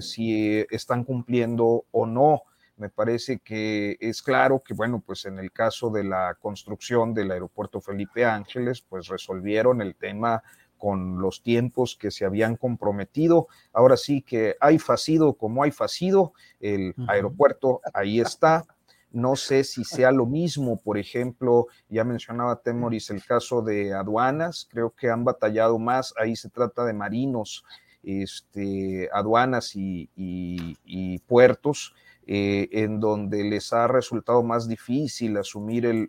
[0.00, 2.42] si están cumpliendo o no
[2.76, 7.30] me parece que es claro que, bueno, pues en el caso de la construcción del
[7.30, 10.42] aeropuerto Felipe Ángeles, pues resolvieron el tema
[10.82, 13.46] con los tiempos que se habían comprometido.
[13.72, 18.64] Ahora sí que hay facido como hay facido, el aeropuerto ahí está.
[19.12, 24.66] No sé si sea lo mismo, por ejemplo, ya mencionaba Temoris el caso de aduanas,
[24.70, 27.64] creo que han batallado más, ahí se trata de marinos,
[28.02, 31.94] este, aduanas y, puertos,
[32.26, 36.08] eh, en donde les ha resultado más difícil asumir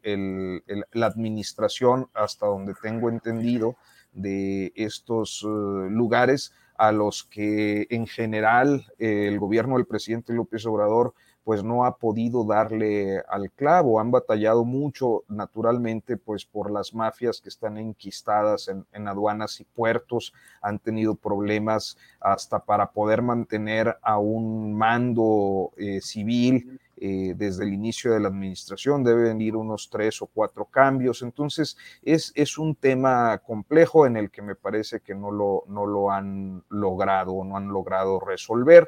[0.93, 3.75] la administración, hasta donde tengo entendido,
[4.13, 5.47] de estos eh,
[5.89, 11.13] lugares a los que en general el gobierno del presidente López Obrador
[11.43, 17.41] pues no ha podido darle al clavo, han batallado mucho naturalmente pues por las mafias
[17.41, 24.17] que están enquistadas en, aduanas y puertos, han tenido problemas hasta para poder mantener a
[24.17, 30.21] un mando eh, civil eh, desde el inicio de la administración, deben ir unos tres
[30.21, 35.13] o cuatro cambios, entonces es, es un tema complejo en el que me parece que
[35.13, 38.87] no lo, no lo han logrado, no han logrado resolver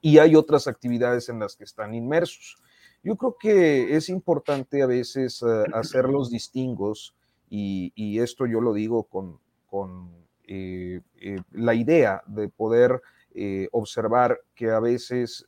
[0.00, 2.56] y hay otras actividades en las que están inmersos.
[3.02, 7.14] Yo creo que es importante a veces eh, hacer los distingos
[7.50, 10.10] y, esto yo lo digo con, con
[10.46, 13.00] eh, eh, la idea de poder
[13.70, 15.46] observar que a veces,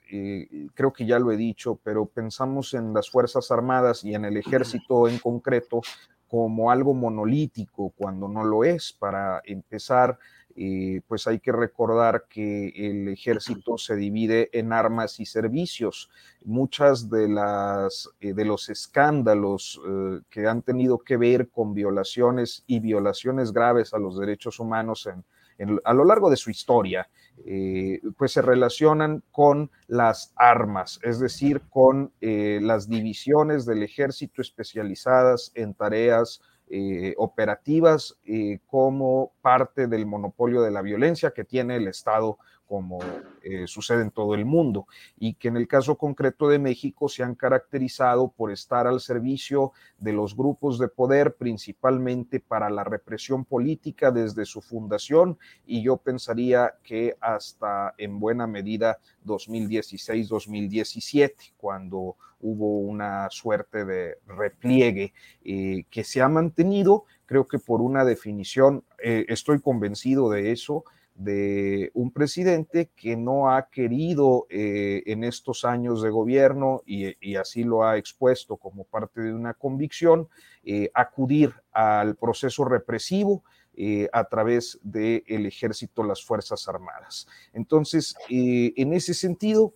[0.75, 4.37] creo que ya lo he dicho, pero pensamos en las Fuerzas Armadas y en el
[4.37, 5.81] ejército en concreto
[6.29, 8.93] como algo monolítico cuando no lo es.
[8.93, 10.21] Para empezar,
[10.57, 16.11] eh, pues hay que recordar que el ejército se divide en armas y servicios.
[16.45, 22.65] Muchas de las eh, de los escándalos eh, que han tenido que ver con violaciones
[22.67, 25.09] y violaciones graves a los derechos humanos
[25.85, 27.11] a lo largo de su historia,
[28.17, 35.75] pues se relacionan con las armas, es decir, con las divisiones del ejército especializadas en
[35.75, 36.41] tareas
[36.73, 42.39] eh, operativas eh, como parte del monopolio de la violencia que tiene el Estado
[42.71, 43.01] como
[43.43, 44.87] eh, sucede en todo el mundo,
[45.19, 49.73] y que en el caso concreto de México se han caracterizado por estar al servicio
[49.99, 55.37] de los grupos de poder, principalmente para la represión política desde su fundación,
[55.67, 65.13] y yo pensaría que hasta en buena medida 2016-2017, cuando hubo una suerte de repliegue
[65.45, 70.85] eh, que se ha mantenido, creo que por una definición, eh, estoy convencido de eso,
[71.21, 77.65] de un presidente que no ha querido eh, en estos años de gobierno, y, así
[77.65, 80.29] lo ha expuesto como parte de una convicción,
[80.95, 83.43] acudir al proceso represivo
[84.13, 87.27] a través del ejército, las Fuerzas Armadas.
[87.55, 89.75] Entonces, en ese sentido,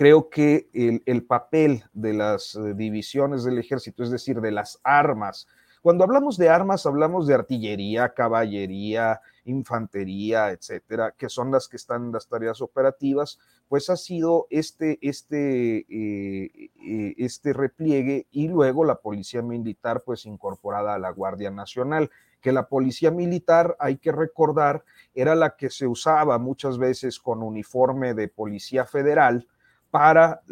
[0.00, 0.70] creo que
[1.04, 5.46] el, papel de las eh, divisiones del ejército, es decir, de las armas,
[5.82, 12.06] cuando hablamos de armas, hablamos de artillería, caballería, infantería, etcétera, que son las que están
[12.06, 13.38] en las tareas operativas,
[13.68, 20.26] pues ha sido este, este, eh, eh, este repliegue y luego la policía militar, pues
[20.26, 24.84] incorporada a la Guardia Nacional, que la policía militar, hay que recordar,
[25.14, 29.46] era la que se usaba muchas veces con uniforme de policía federal,
[29.90, 30.42] para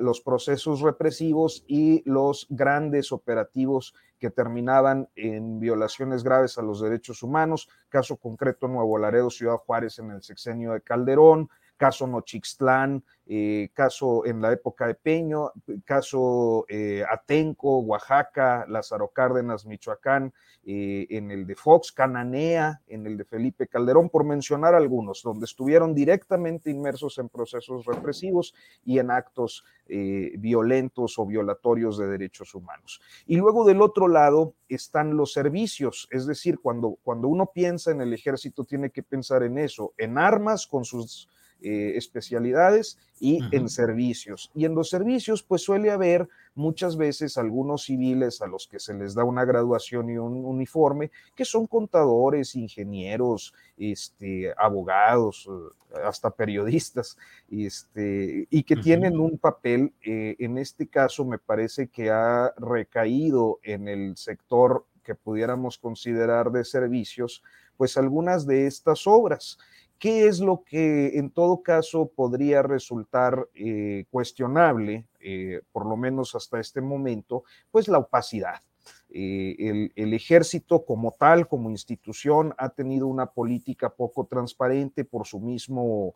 [0.00, 7.22] los procesos represivos y los grandes operativos que terminaban en violaciones graves a los derechos
[7.22, 11.48] humanos, caso concreto Nuevo Laredo, Ciudad Juárez en el sexenio de Calderón,
[11.80, 15.50] caso Nochixtlán, eh, caso en la época de Peño,
[15.86, 20.30] caso eh, Atenco, Oaxaca, Lázaro Cárdenas, Michoacán,
[20.62, 25.46] eh, en el de Fox, Cananea, en el de Felipe Calderón, por mencionar algunos, donde
[25.46, 28.54] estuvieron directamente inmersos en procesos represivos
[28.84, 33.00] y en actos violentos o violatorios de derechos humanos.
[33.26, 38.00] Y luego del otro lado están los servicios, es decir, cuando, cuando uno piensa en
[38.00, 41.28] el ejército tiene que pensar en eso, en armas con sus
[41.62, 44.50] eh, especialidades y en servicios.
[44.54, 48.94] Y en los servicios, pues suele haber muchas veces algunos civiles a los que se
[48.94, 56.30] les da una graduación y un uniforme, que son contadores, ingenieros, este, abogados, eh, hasta
[56.30, 57.18] periodistas,
[57.50, 63.58] este, y que tienen un papel, eh, en este caso me parece que ha recaído
[63.62, 67.42] en el sector que pudiéramos considerar de servicios,
[67.76, 69.58] pues algunas de estas obras.
[70.00, 76.34] ¿Qué es lo que en todo caso podría resultar eh, cuestionable, eh, por lo menos
[76.34, 77.44] hasta este momento?
[77.70, 78.62] Pues la opacidad.
[79.10, 85.38] Eh, el, ejército como tal, como institución, ha tenido una política poco transparente por su
[85.38, 86.14] mismo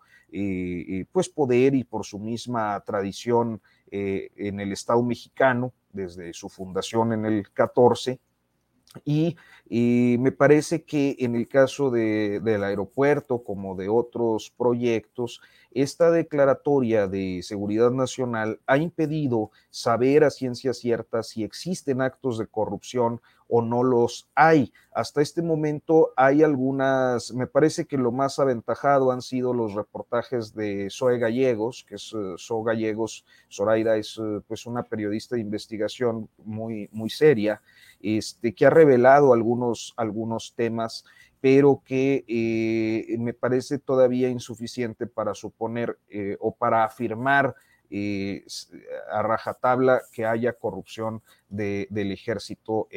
[1.12, 7.27] pues poder y por su misma tradición en el Estado mexicano, desde su fundación en
[7.27, 8.19] el 14
[9.05, 9.37] Y,
[9.71, 15.41] me parece que en el caso del aeropuerto, como de otros proyectos,
[15.74, 22.46] esta declaratoria de seguridad nacional ha impedido saber a ciencia cierta si existen actos de
[22.46, 24.72] corrupción o no los hay.
[24.92, 30.55] Hasta este momento hay algunas, me parece que lo más aventajado han sido los reportajes
[30.55, 36.28] de Zoe Gallegos, que es uh, Gallegos, Zoraida es eh, pues una periodista de investigación
[36.44, 37.60] muy, muy seria,
[38.01, 41.05] este, que ha revelado algunos, algunos temas
[41.45, 47.55] pero que eh, me parece todavía insuficiente para suponer eh, o para afirmar
[47.91, 48.47] eh,
[49.12, 52.89] a rajatabla que haya corrupción del ejército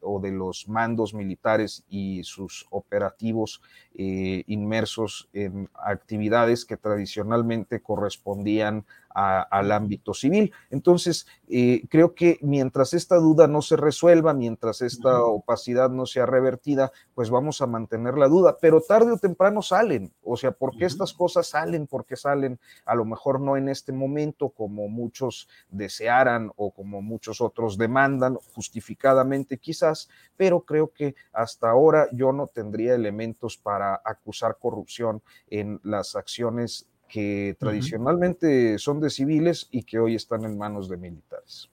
[0.00, 3.60] o de los mandos militares y sus operativos
[3.92, 10.52] inmersos en actividades que tradicionalmente correspondían al ámbito civil.
[10.70, 16.26] Entonces, eh, creo que mientras esta duda no se resuelva, mientras esta opacidad no sea
[16.26, 20.12] revertida, pues vamos a mantener la duda, pero tarde o temprano salen.
[20.22, 21.86] O sea, ¿por qué estas cosas salen?
[21.86, 27.40] Porque salen a lo mejor no en este momento como muchos desearan o como muchos
[27.40, 34.58] otros demandan, justificadamente quizás, pero creo que hasta ahora yo no tendría elementos para acusar
[34.58, 40.88] corrupción en las acciones que tradicionalmente son de civiles y que hoy están en manos
[40.88, 41.68] de militares.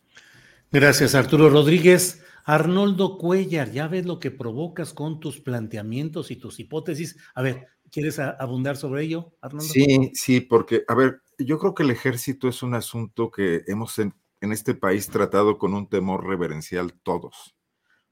[0.70, 2.22] Gracias, Arturo Rodríguez.
[2.44, 7.16] Arnoldo Cuellar, ya ves lo que provocas con tus planteamientos y tus hipótesis.
[7.36, 9.66] A ver, ¿quieres abundar sobre ello, Arnoldo?
[9.66, 13.98] Sí, sí, porque, a ver, yo creo que el ejército es un asunto que hemos
[13.98, 17.56] en, en este país tratado con un temor reverencial todos,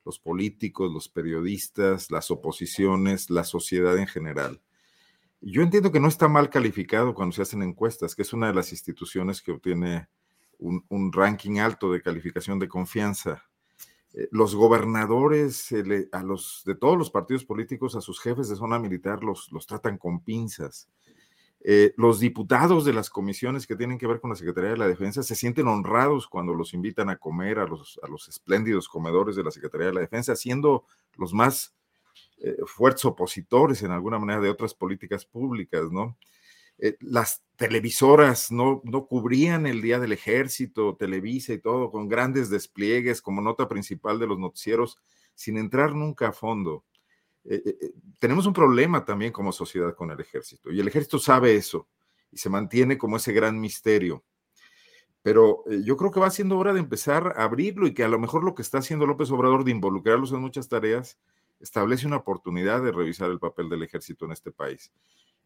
[0.05, 4.61] los políticos, los periodistas, las oposiciones, la sociedad en general.
[5.41, 8.53] Yo entiendo que no está mal calificado cuando se hacen encuestas, que es una de
[8.53, 10.07] las instituciones que obtiene
[10.59, 13.43] un, ranking alto de calificación de confianza.
[14.14, 15.73] Eh, los gobernadores
[16.11, 19.68] a los, de todos los partidos políticos, a sus jefes de zona militar, los, los
[19.68, 20.89] tratan con pinzas.
[21.61, 24.88] Eh, los diputados de las comisiones que tienen que ver con la Secretaría de la
[24.88, 29.35] Defensa se sienten honrados cuando los invitan a comer a los, a los espléndidos comedores
[29.35, 30.85] de la Secretaría de la Defensa, siendo
[31.18, 31.76] los más
[32.39, 32.57] eh,
[33.03, 36.18] opositores en alguna manera de otras políticas públicas, ¿no?
[36.77, 42.51] Eh, las televisoras no, no cubrían el Día del Ejército, Televisa y todo, con grandes
[42.51, 44.99] despliegues como nota principal de los noticieros,
[45.34, 46.84] sin entrar nunca a fondo.
[47.45, 51.88] Eh, tenemos un problema también como sociedad con el ejército y el ejército sabe eso
[52.31, 54.23] y se mantiene como ese gran misterio.
[55.23, 58.19] Pero yo creo que va siendo hora de empezar a abrirlo y que a lo
[58.19, 61.18] mejor lo que está haciendo López Obrador de involucrarlos en muchas tareas
[61.59, 64.91] establece una oportunidad de revisar el papel del ejército en este país.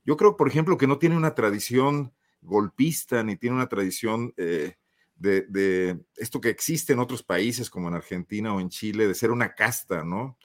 [0.04, 4.76] Yo creo, por ejemplo, que no tiene una tradición golpista ni tiene una tradición eh,
[5.16, 9.32] de, esto que existe en otros países como en Argentina o en Chile, de ser
[9.32, 10.38] una casta, ¿no?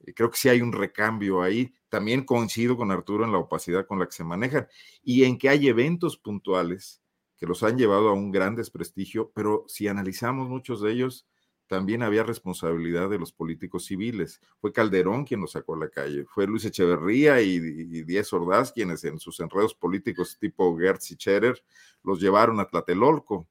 [0.00, 1.74] Eh, creo que sí hay un recambio ahí.
[1.88, 4.66] También coincido con Arturo en la opacidad con la que se manejan
[5.02, 7.02] y en que hay eventos puntuales
[7.36, 11.26] que los han llevado a un gran desprestigio, pero si analizamos muchos de ellos,
[11.66, 14.40] también había responsabilidad de los políticos civiles.
[14.60, 19.04] Fue Calderón quien los sacó a la calle, fue Luis Echeverría y, y Ordaz quienes
[19.04, 21.62] en sus enredos políticos tipo Gertz y Scherer
[22.02, 23.48] los llevaron a Tlatelolco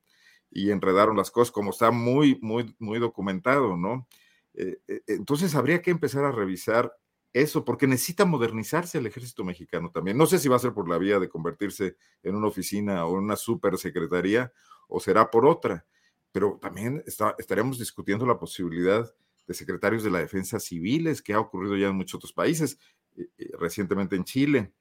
[0.51, 4.07] y enredaron las cosas, como está muy, muy, muy documentado, ¿no?
[4.53, 6.93] Eh, eh, entonces habría que empezar a revisar
[7.33, 10.17] eso, porque necesita modernizarse el ejército mexicano también.
[10.17, 13.17] No sé si va a ser por la vía de convertirse en una oficina o
[13.17, 14.51] en una supersecretaría
[14.89, 15.85] o será por otra
[16.31, 19.13] pero también estaremos discutiendo la posibilidad
[19.47, 22.79] de secretarios de la defensa civiles, que ha ocurrido ya en muchos otros países,
[23.17, 24.73] eh, eh, recientemente en Chile.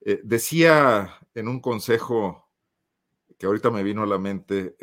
[0.00, 2.50] Eh, decía en un consejo
[3.38, 4.76] que ahorita me vino a la mente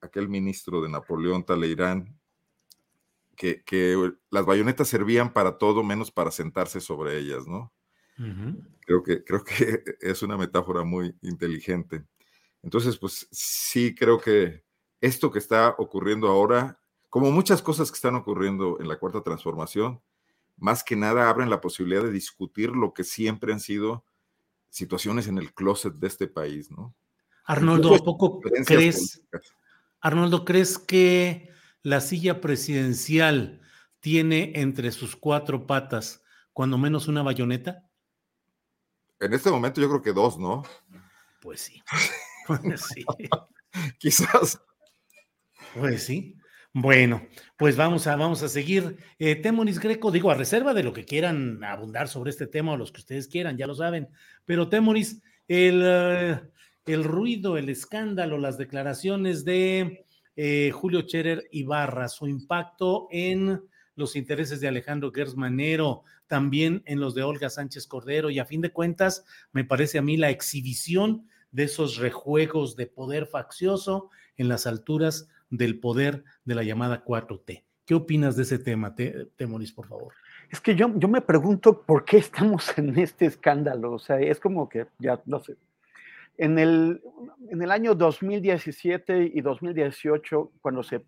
[0.00, 2.16] aquel ministro de Napoleón Taleirán,
[3.36, 7.72] que, que, las bayonetas servían para todo menos para sentarse sobre ellas, ¿no?
[8.80, 12.04] creo, que, creo que es una metáfora muy inteligente.
[12.62, 14.62] Entonces, pues sí, creo que
[15.00, 16.78] esto que está ocurriendo ahora,
[17.08, 20.00] como muchas cosas que están ocurriendo en la cuarta transformación,
[20.56, 24.04] más que nada abren la posibilidad de discutir lo que siempre han sido
[24.68, 26.94] situaciones en el closet de este país, ¿no?
[27.44, 29.22] Arnoldo, ¿a poco crees,
[30.00, 31.50] Arnoldo, crees que
[31.82, 33.60] la silla presidencial
[33.98, 36.22] tiene entre sus cuatro patas
[36.52, 37.88] cuando menos una bayoneta?
[39.18, 40.62] En este momento yo creo que dos, ¿no?
[41.40, 41.82] Pues sí.
[42.46, 43.04] Pues sí.
[43.98, 44.60] Quizás.
[45.74, 46.36] Pues sí.
[46.72, 47.26] Bueno,
[47.56, 48.96] pues vamos a, vamos a seguir.
[49.18, 52.76] Eh, Temonis Greco, digo, a reserva de lo que quieran abundar sobre este tema o
[52.76, 54.08] los que ustedes quieran, ya lo saben.
[54.44, 56.40] Pero Temonis, el, eh,
[56.86, 60.06] el ruido, el escándalo, las declaraciones de
[60.36, 63.60] eh, Julio Cherer Ibarra, su impacto en
[63.96, 68.60] los intereses de Alejandro Gersmanero, también en los de Olga Sánchez Cordero y a fin
[68.60, 74.48] de cuentas me parece a mí la exhibición de esos rejuegos de poder faccioso en
[74.48, 77.64] las alturas del poder de la llamada 4T.
[77.84, 78.94] ¿Qué opinas de ese tema,
[79.36, 80.14] Temoris, por favor?
[80.48, 83.92] Es que yo, yo me pregunto por qué estamos en este escándalo.
[83.92, 85.56] O sea, es como que ya no sé.
[86.38, 87.02] En el,
[87.50, 91.04] en el año 2017 y 2018, cuando se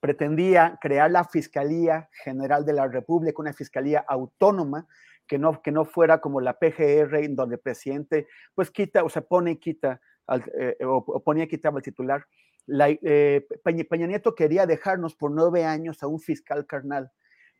[0.00, 4.86] pretendía crear la Fiscalía General de la República, una fiscalía autónoma,
[5.26, 9.22] que no, que no fuera como la PGR, donde el presidente pues quita o se
[9.22, 12.26] pone y quita, al, eh, o, ponía y quitaba el titular.
[12.66, 17.10] La, eh, Peña, Nieto quería dejarnos por nueve años a un fiscal carnal.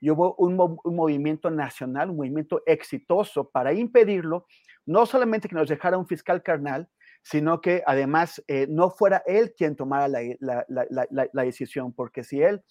[0.01, 4.47] Y hubo un, movimiento nacional, un movimiento exitoso para impedirlo,
[4.85, 6.89] no solamente que nos dejara un fiscal carnal,
[7.23, 12.63] sino que además eh, no fuera él quien tomara la, la, decisión, porque si él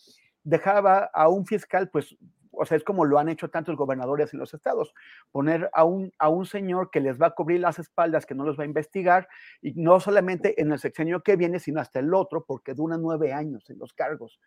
[0.43, 2.15] dejaba a un fiscal, pues,
[2.53, 4.93] o sea, es como lo han hecho tantos gobernadores en los estados,
[5.31, 8.43] poner a un, a un señor que les va a cubrir las espaldas, que no
[8.43, 9.27] los va a investigar,
[9.61, 13.33] y no solamente en el sexenio que viene, sino hasta el otro, porque dura nueve
[13.33, 14.39] años en los cargos.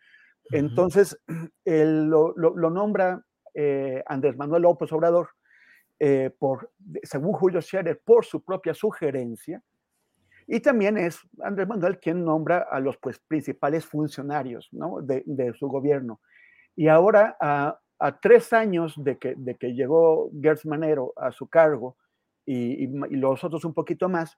[0.51, 1.19] Entonces,
[1.65, 3.21] él lo, lo, nombra
[3.53, 5.29] eh, Andrés Manuel López Obrador,
[5.99, 6.71] eh, por,
[7.03, 9.61] según Julio Scherer, por su propia sugerencia,
[10.47, 15.01] y también es Andrés Manuel quien nombra a los pues, principales funcionarios ¿no?
[15.01, 16.21] de, de, su gobierno.
[16.73, 21.47] Y ahora, a, a tres años de que, de que llegó Gertz Manero a su
[21.47, 21.97] cargo
[22.45, 22.87] y,
[23.17, 24.37] los otros un poquito más,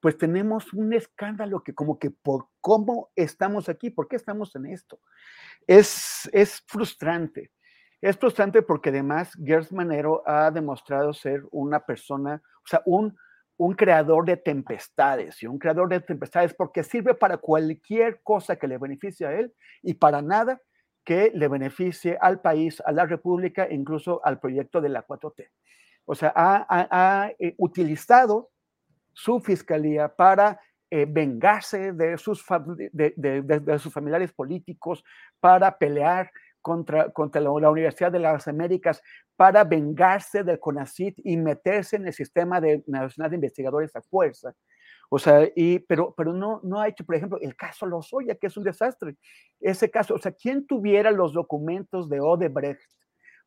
[0.00, 4.66] pues tenemos un escándalo que como que por cómo estamos aquí, por qué estamos en
[4.66, 5.00] esto.
[5.66, 7.50] Es, es frustrante.
[8.00, 13.16] Es frustrante porque además Gertz Manero ha demostrado ser una persona, o sea, un
[13.56, 18.66] un creador de tempestades y un creador de tempestades porque sirve para cualquier cosa que
[18.66, 20.60] le beneficie a él y para nada
[21.04, 25.48] que le beneficie al país, a la República e incluso al proyecto de la 4T.
[26.04, 28.50] O sea, ha, eh, utilizado
[29.12, 30.60] su fiscalía para
[30.90, 35.04] eh, vengarse de sus, familiares políticos,
[35.40, 36.30] para pelear
[36.60, 39.02] contra, contra la, Universidad de las Américas
[39.36, 44.54] para vengarse del CONACIT y meterse en el sistema de, nacional de investigadores a fuerza.
[45.14, 48.46] O sea, y, pero, pero no, no ha hecho, por ejemplo, el caso Lozoya, que
[48.46, 49.14] es un desastre.
[49.60, 52.90] Ese caso, o sea, ¿quién tuviera los documentos de Odebrecht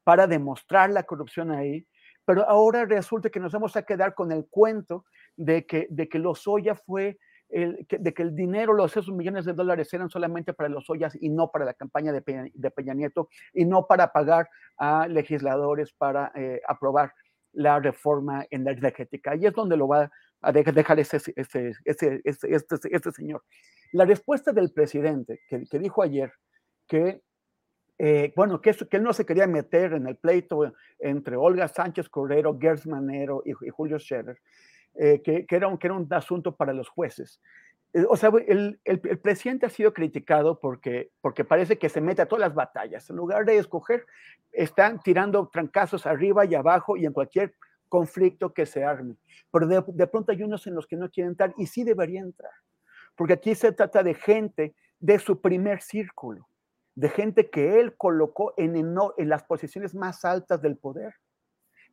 [0.04, 1.88] para demostrar la corrupción ahí?
[2.24, 5.06] Pero ahora resulta que nos vamos a quedar con el cuento
[5.36, 7.18] de que, de que Lozoya fue
[7.50, 11.30] de que el dinero, los esos millones de dólares eran solamente para los ollas y
[11.30, 16.62] no para la campaña de Peña, Nieto y no para pagar a legisladores para eh,
[16.68, 17.14] aprobar
[17.54, 19.36] la reforma energética.
[19.36, 20.12] Y es donde lo va
[20.46, 23.44] a dejar ese, ese, ese, este, señor.
[23.92, 26.32] La respuesta del presidente, que, que dijo ayer
[26.88, 27.22] que
[27.98, 32.10] eh, bueno, que, que, él no se quería meter en el pleito entre Olga Sánchez
[32.10, 34.38] Correro, Gers Manero y, y Julio Scherer,
[34.96, 37.40] eh, que, que, era un, que, era un, asunto para los jueces.
[37.94, 42.02] Eh, o sea, el, el, el, presidente ha sido criticado porque, porque parece que se
[42.02, 43.10] mete a todas las batallas.
[43.10, 44.06] En lugar de escoger,
[44.52, 47.54] están tirando trancazos arriba y abajo y en cualquier
[47.90, 49.16] conflicto que se arme.
[49.52, 52.26] Pero de, de pronto hay unos en los que no quieren entrar y sí deberían
[52.26, 52.52] entrar.
[53.16, 56.48] Porque aquí se trata de gente de su primer círculo,
[56.95, 61.14] de gente que él colocó en, en, en las posiciones más altas del poder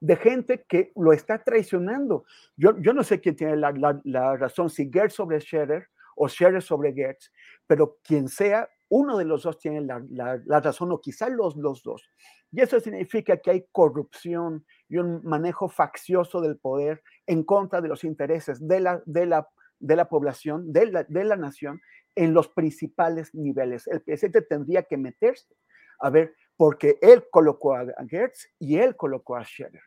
[0.02, 2.24] de gente que lo está traicionando.
[2.56, 5.86] Yo, yo no sé quién tiene la, la, razón, si Gertz sobre Scherer
[6.16, 7.31] o Scherer sobre Gertz,
[7.69, 11.85] pero quien sea, uno de los dos tiene la, la, razón o quizá los, los
[11.85, 12.02] dos.
[12.51, 17.89] Y eso significa que hay corrupción y un manejo faccioso del poder en contra de
[17.89, 19.48] los intereses de la, de la,
[19.78, 21.81] de la población, de la, de la nación,
[22.14, 23.86] en los principales niveles.
[23.86, 25.56] El presidente tendría que meterse
[25.98, 29.81] a ver, porque él colocó a Gertz y él colocó a Scherer.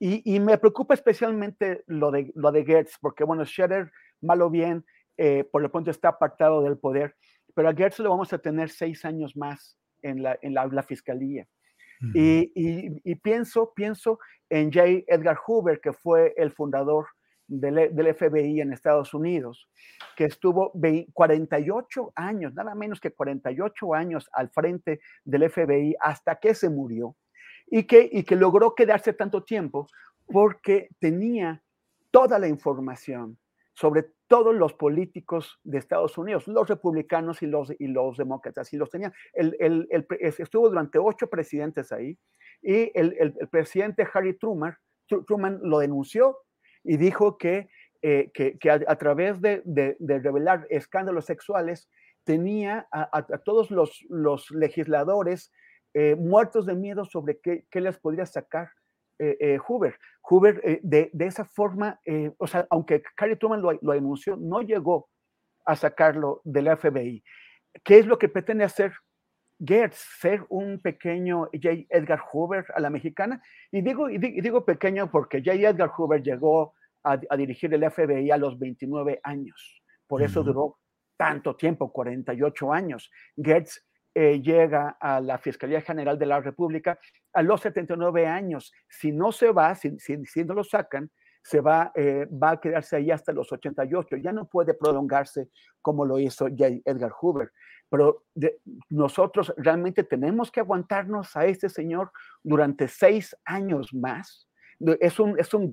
[0.00, 4.84] Y, me preocupa especialmente lo de, lo de Gertz, porque bueno, Scherer, malo bien,
[5.18, 7.14] eh, por lo pronto está apartado del poder,
[7.54, 11.46] pero a Gertz lo vamos a tener seis años más en la, en la, fiscalía.
[12.14, 14.18] y, y, pienso, pienso
[14.50, 15.04] en J.
[15.06, 17.06] Edgar Hoover, que fue el fundador
[17.48, 19.68] del, FBI en Estados Unidos,
[20.16, 20.72] que estuvo
[21.14, 27.16] 48 años, nada menos que 48 años al frente del FBI hasta que se murió
[27.66, 29.88] y que, y que logró quedarse tanto tiempo
[30.26, 31.62] porque tenía
[32.10, 33.38] toda la información
[33.72, 38.76] sobre todos los políticos de Estados Unidos, los republicanos y los, y los demócratas, y
[38.76, 39.12] los tenía.
[39.32, 39.88] El, el,
[40.20, 42.18] estuvo durante ocho presidentes ahí,
[42.62, 44.76] y el, presidente Harry Truman,
[45.26, 46.38] Truman lo denunció
[46.84, 47.68] y dijo que,
[48.02, 51.88] eh, que, a, través de, de, revelar escándalos sexuales
[52.24, 55.52] tenía a, todos los, los legisladores
[55.94, 58.68] eh, muertos de miedo sobre qué, qué les podría sacar
[59.18, 59.98] eh, Hoover.
[60.22, 61.98] Hoover, de, de, esa forma,
[62.36, 65.08] o sea, aunque Carrie Truman lo, lo anunció, no llegó
[65.64, 67.24] a sacarlo del FBI.
[67.82, 68.92] ¿Qué es lo que pretende hacer
[69.58, 71.86] Gertz, ser un pequeño J.
[71.88, 73.42] Edgar Hoover a la mexicana?
[73.70, 75.54] Y digo, y digo pequeño porque J.
[75.68, 79.82] Edgar Hoover llegó a, dirigir el FBI a los 29 años.
[80.06, 80.78] Por eso duró
[81.16, 83.10] tanto tiempo, 48 años.
[83.36, 86.98] Gertz eh, llega a la Fiscalía General de la República
[87.32, 88.72] a los 79 años.
[88.88, 91.10] Si no se va, si, si, no lo sacan,
[91.42, 94.16] se va, eh, va a quedarse ahí hasta los 88.
[94.16, 95.48] Ya no puede prolongarse
[95.80, 97.52] como lo hizo Edgar Hoover.
[97.90, 98.24] Pero
[98.90, 102.12] nosotros realmente tenemos que aguantarnos a este señor
[102.42, 104.48] durante seis años más
[105.00, 105.70] es un, es un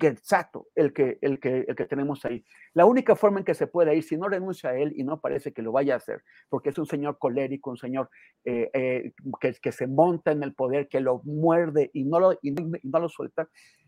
[0.75, 2.43] el que, el, que, el que tenemos ahí.
[2.73, 5.21] La única forma en que se puede ir, si no renuncia a él y no
[5.21, 8.09] parece que lo vaya a hacer, porque es un señor colérico, un señor
[8.45, 12.33] eh, eh, que, que, se monta en el poder, que lo muerde y no lo,
[12.41, 13.47] y no lo suelta,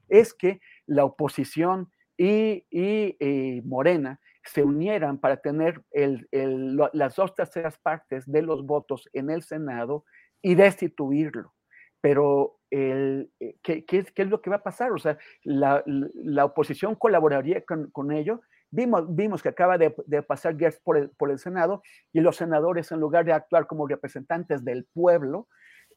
[0.10, 7.36] es que la oposición y, y, Morena se unieran para tener el, el, las dos
[7.36, 10.06] terceras partes de los votos en el Senado
[10.42, 11.54] y destituirlo.
[12.02, 14.92] Pero el, eh, ¿qué, qué, es lo que va a pasar?
[14.92, 18.42] O sea, la, la oposición colaboraría con, con, ello.
[18.70, 21.82] Vimos, vimos que acaba de, de pasar Gertz por por el, Senado
[22.14, 25.48] y los senadores, en lugar de actuar como representantes del pueblo,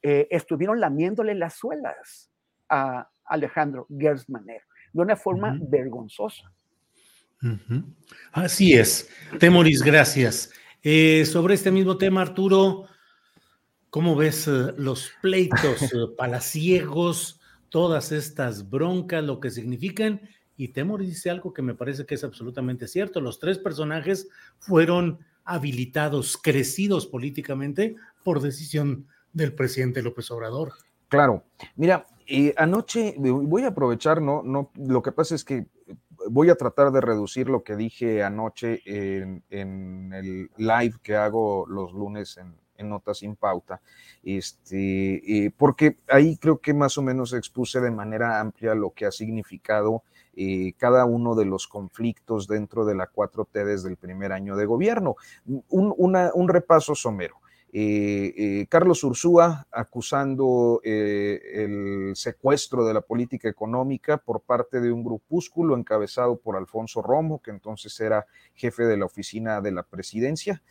[0.02, 2.30] eh, estuvieron lamiéndole las suelas
[2.68, 6.52] a Alejandro Gertz Manero de una forma vergonzosa.
[7.42, 7.84] Uh -huh.
[8.32, 9.08] Así es.
[9.38, 10.52] Temoris, gracias.
[10.82, 12.86] Eh, sobre este mismo tema, Arturo,
[13.90, 17.40] ¿Cómo ves eh, los pleitos eh, palaciegos,
[17.70, 20.20] todas estas broncas, lo que significan?
[20.56, 23.20] Y Temor dice algo que me parece que es absolutamente cierto.
[23.20, 24.28] Los tres personajes
[24.60, 30.74] fueron habilitados, crecidos políticamente por decisión del presidente López Obrador.
[31.10, 31.42] Claro,
[31.74, 34.44] mira, eh, anoche voy a aprovechar, ¿no?
[34.44, 35.66] no, lo que pasa es que
[36.30, 41.92] voy a tratar de reducir lo que dije anoche en, el live que hago los
[41.92, 42.54] lunes en,
[42.88, 43.82] Notas sin Pauta,
[44.22, 49.04] este, eh, porque ahí creo que más o menos expuse de manera amplia lo que
[49.04, 50.02] ha significado
[50.34, 54.64] eh, cada uno de los conflictos dentro de la 4T desde el primer año de
[54.64, 55.16] gobierno.
[55.68, 57.36] Un, un repaso somero.
[57.72, 64.90] Eh, eh, Carlos Ursúa acusando eh, el secuestro de la política económica por parte de
[64.90, 69.84] un grupúsculo encabezado por Alfonso Romo, que entonces era jefe de la oficina de la
[69.84, 70.62] presidencia,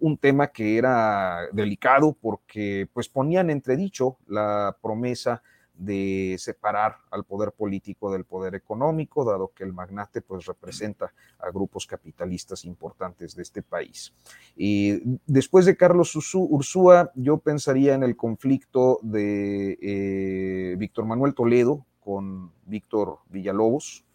[0.00, 5.42] un tema que era delicado porque pues ponían entredicho la promesa
[5.76, 11.50] de separar al poder político del poder económico, dado que el magnate pues representa a
[11.50, 14.12] grupos capitalistas importantes de este país.
[14.56, 21.84] Y después de Carlos Ursúa, yo pensaría en el conflicto de eh, Víctor Manuel Toledo
[22.00, 24.06] con Víctor Villalobos,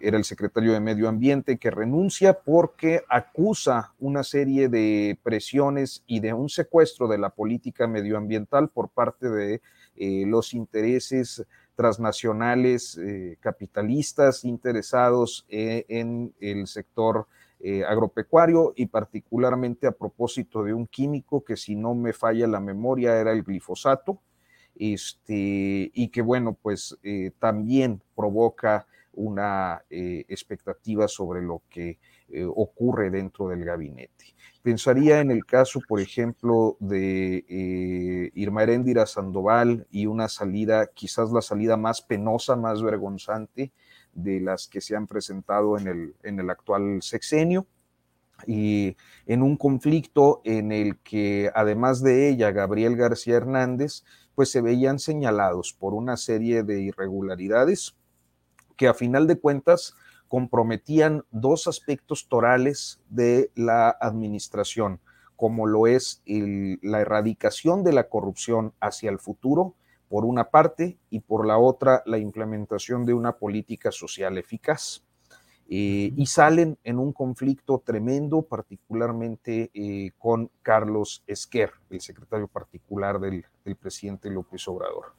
[0.00, 6.20] era el secretario de Medio Ambiente que renuncia porque acusa una serie de presiones y
[6.20, 9.62] de un secuestro de la política medioambiental por parte de
[9.96, 11.44] eh, los intereses
[11.74, 17.26] transnacionales eh, capitalistas interesados eh, en el sector
[17.86, 23.20] agropecuario y particularmente a propósito de un químico que si no me falla la memoria
[23.20, 24.18] era el glifosato,
[24.74, 26.96] este, y que bueno, pues
[27.38, 31.98] también provoca una expectativa sobre lo que
[32.54, 34.34] ocurre dentro del gabinete.
[34.62, 41.32] Pensaría en el caso, por ejemplo, de eh, Irma Eréndira Sandoval y una salida, quizás
[41.32, 43.72] la salida más penosa, más vergonzante
[44.12, 47.66] de las que se han presentado en el, en el actual sexenio,
[48.46, 48.96] y
[49.26, 54.04] en un conflicto en el que además de ella, Gabriel García Hernández,
[54.34, 57.96] pues se veían señalados por una serie de irregularidades
[58.76, 59.94] que a final de cuentas
[60.30, 65.00] comprometían dos aspectos torales de la administración,
[65.34, 69.74] como lo es la erradicación de la corrupción hacia el futuro,
[70.08, 75.02] por una parte, y por la otra, la implementación de una política social eficaz.
[75.68, 83.18] Eh, y salen en un conflicto tremendo, particularmente eh, con Carlos Esquer, el secretario particular
[83.18, 83.44] del,
[83.80, 85.14] presidente López Obrador.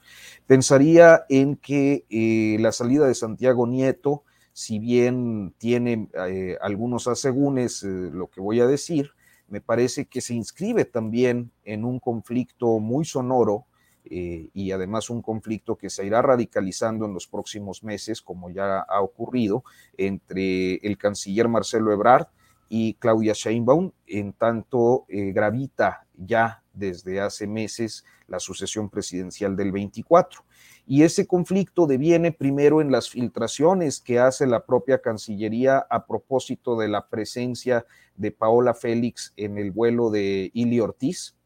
[0.48, 4.24] Pensaría en que eh, la salida de Santiago Nieto
[4.62, 9.10] si bien tiene eh, algunos asegúnes, eh, lo que voy a decir,
[9.48, 13.66] me parece que se inscribe también en un conflicto muy sonoro
[14.06, 18.82] eh, y además un conflicto que se irá radicalizando en los próximos meses, como ya
[18.82, 19.64] ha ocurrido,
[19.98, 22.28] entre el canciller Marcelo Ebrard
[22.70, 30.46] y Claudia Sheinbaum, en tanto gravita ya desde hace meses la sucesión presidencial del 24.
[30.92, 36.78] Y ese conflicto deviene primero en las filtraciones que hace la propia Cancillería a propósito
[36.78, 37.86] de la presencia
[38.18, 41.38] de Paola Félix en el vuelo de Ili Ortiz,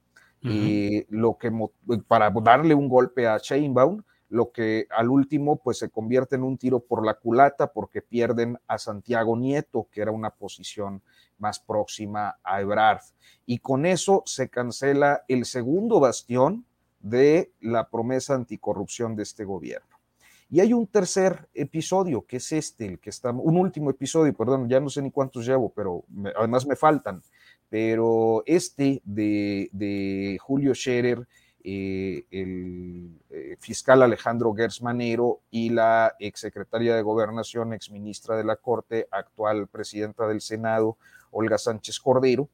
[0.42, 1.52] y lo que
[2.08, 6.58] para darle un golpe a Sheinbaum, lo que al último pues se convierte en un
[6.58, 11.04] tiro por la culata porque pierden a Santiago Nieto, que era una posición
[11.38, 13.04] más próxima a Ebrard.
[13.46, 16.66] Y con eso se cancela el segundo bastión
[17.06, 19.95] de la promesa anticorrupción de este gobierno.
[20.49, 24.68] Y hay un tercer episodio, que es este, el que está, un último episodio, perdón,
[24.68, 26.03] ya no sé ni cuántos llevo, pero
[26.36, 27.22] además me faltan,
[27.69, 31.27] pero este de, Julio Scherer,
[31.64, 39.07] eh, el eh, fiscal Alejandro Gersmanero y la exsecretaria de Gobernación, exministra de la Corte,
[39.11, 40.98] actual presidenta del Senado,
[41.30, 42.49] Olga Sánchez Cordero,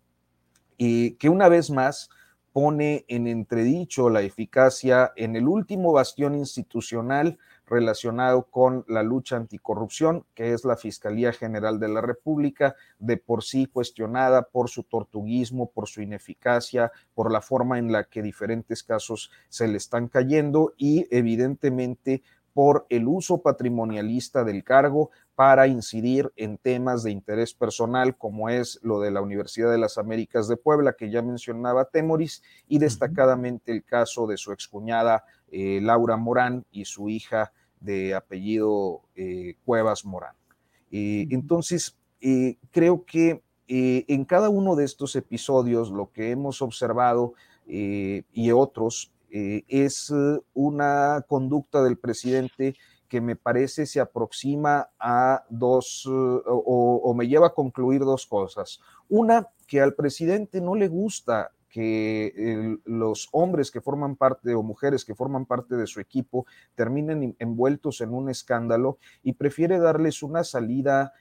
[0.78, 2.10] y que una vez más
[2.54, 10.26] pone en entredicho la eficacia en el último bastión institucional relacionado con la lucha anticorrupción,
[10.36, 15.72] que es la Fiscalía General de la República, de por sí cuestionada por su tortuguismo,
[15.72, 20.74] por su ineficacia, por la forma en la que diferentes casos se le están cayendo
[20.78, 22.24] y evidentemente
[22.54, 28.80] por el uso patrimonialista del cargo para incidir en temas de interés personal, como es
[28.84, 33.72] lo de la Universidad de las Américas de Puebla, que ya mencionaba Temoris, y destacadamente
[33.72, 40.06] el caso de su excuñada eh, Laura Morán y su hija de apellido eh, Cuevas
[40.06, 40.36] Morán.
[40.92, 41.98] Eh, entonces,
[42.72, 47.34] creo que en cada uno de estos episodios lo que hemos observado
[47.66, 52.76] y otros eh, es eh, una conducta del presidente
[53.08, 58.82] que me parece se aproxima a dos, eh, o, me lleva a concluir dos cosas.
[59.08, 65.06] Una, que al presidente no le gusta que los hombres que forman parte o mujeres
[65.06, 66.46] que forman parte de su equipo
[66.76, 71.14] terminen envueltos en un escándalo y prefiere darles una salida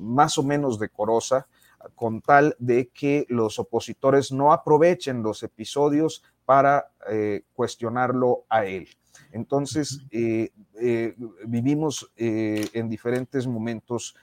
[0.00, 1.46] más o menos decorosa,
[1.94, 8.88] con tal de que los opositores no aprovechen los episodios para eh, cuestionarlo a él.
[9.30, 10.50] Entonces, eh,
[10.80, 11.14] eh,
[11.46, 14.14] vivimos en diferentes momentos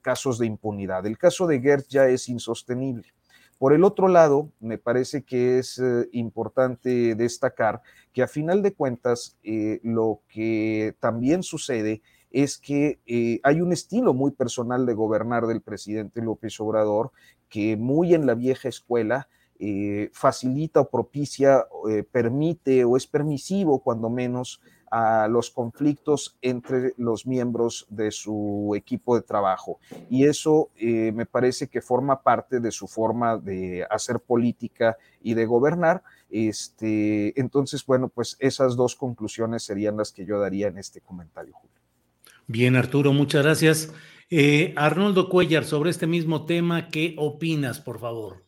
[0.00, 1.04] casos de impunidad.
[1.06, 3.12] El caso de Gert ya es insostenible.
[3.58, 5.80] Por el otro lado, me parece que es
[6.12, 7.82] importante destacar
[8.12, 9.36] que a final de cuentas,
[9.82, 12.02] lo que también sucede es
[12.58, 17.12] que eh, hay un estilo muy personal de gobernar del presidente López Obrador
[17.48, 19.28] que muy en la vieja escuela
[19.60, 24.60] eh, facilita o propicia, eh, permite o es permisivo cuando menos
[24.90, 29.80] a los conflictos entre los miembros de su equipo de trabajo.
[30.08, 35.44] Y eso me parece que forma parte de su forma de hacer política y de
[35.44, 36.02] gobernar.
[36.30, 41.52] Este, entonces, bueno, pues esas dos conclusiones serían las que yo daría en este comentario,
[41.52, 41.77] Julio.
[42.50, 43.94] Bien, Arturo, muchas gracias.
[44.30, 48.46] Eh, Arnoldo Cuellar, sobre este mismo tema, ¿qué opinas, por favor?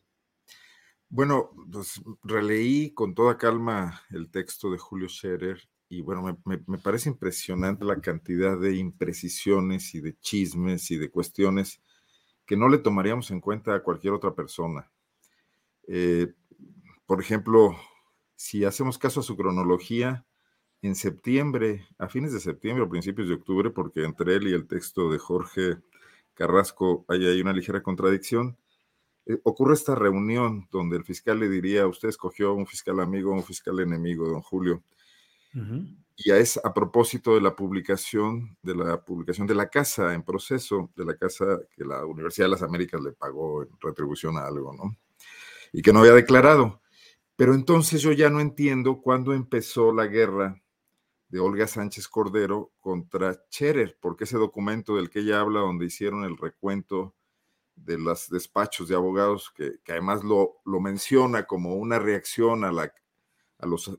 [1.10, 7.10] Bueno, pues releí con toda calma el texto de Julio Scherer y bueno, me, parece
[7.10, 11.82] impresionante la cantidad de imprecisiones y de chismes y de cuestiones
[12.46, 14.90] que no le tomaríamos en cuenta a cualquier otra persona.
[15.86, 16.32] Eh,
[17.04, 17.76] por ejemplo,
[18.34, 20.24] si hacemos caso a su cronología,
[20.82, 24.66] en septiembre, a fines de septiembre o principios de octubre, porque entre él y el
[24.66, 25.78] texto de Jorge
[26.34, 28.56] Carrasco hay, hay una ligera contradicción,
[29.26, 33.44] eh, ocurre esta reunión donde el fiscal le diría, usted escogió un fiscal amigo, un
[33.44, 34.82] fiscal enemigo, don Julio.
[36.16, 40.90] Y es a propósito de la publicación, de la publicación de la casa en proceso,
[40.94, 44.72] de la casa que la Universidad de las Américas le pagó en retribución a algo,
[44.72, 44.96] ¿no?
[45.72, 46.80] Y que no había declarado.
[47.36, 50.60] Pero entonces yo ya no entiendo cuándo empezó la guerra
[51.30, 56.24] de Olga Sánchez Cordero contra Cherer, porque ese documento del que ella habla, donde hicieron
[56.24, 57.14] el recuento
[57.76, 62.72] de los despachos de abogados, que, además lo, lo, menciona como una reacción a,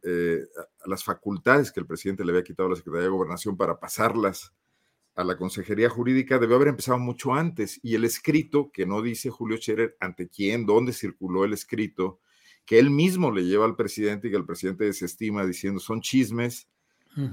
[0.03, 0.39] eh,
[0.83, 3.79] a las facultades que el presidente le había quitado a la Secretaría de Gobernación para
[3.79, 4.53] pasarlas
[5.15, 7.79] a la Consejería Jurídica, debió haber empezado mucho antes.
[7.81, 12.19] Y el escrito, que no dice Julio Cherer ante quién, dónde circuló el escrito,
[12.65, 16.67] que él mismo le lleva al presidente y que el presidente desestima diciendo son chismes,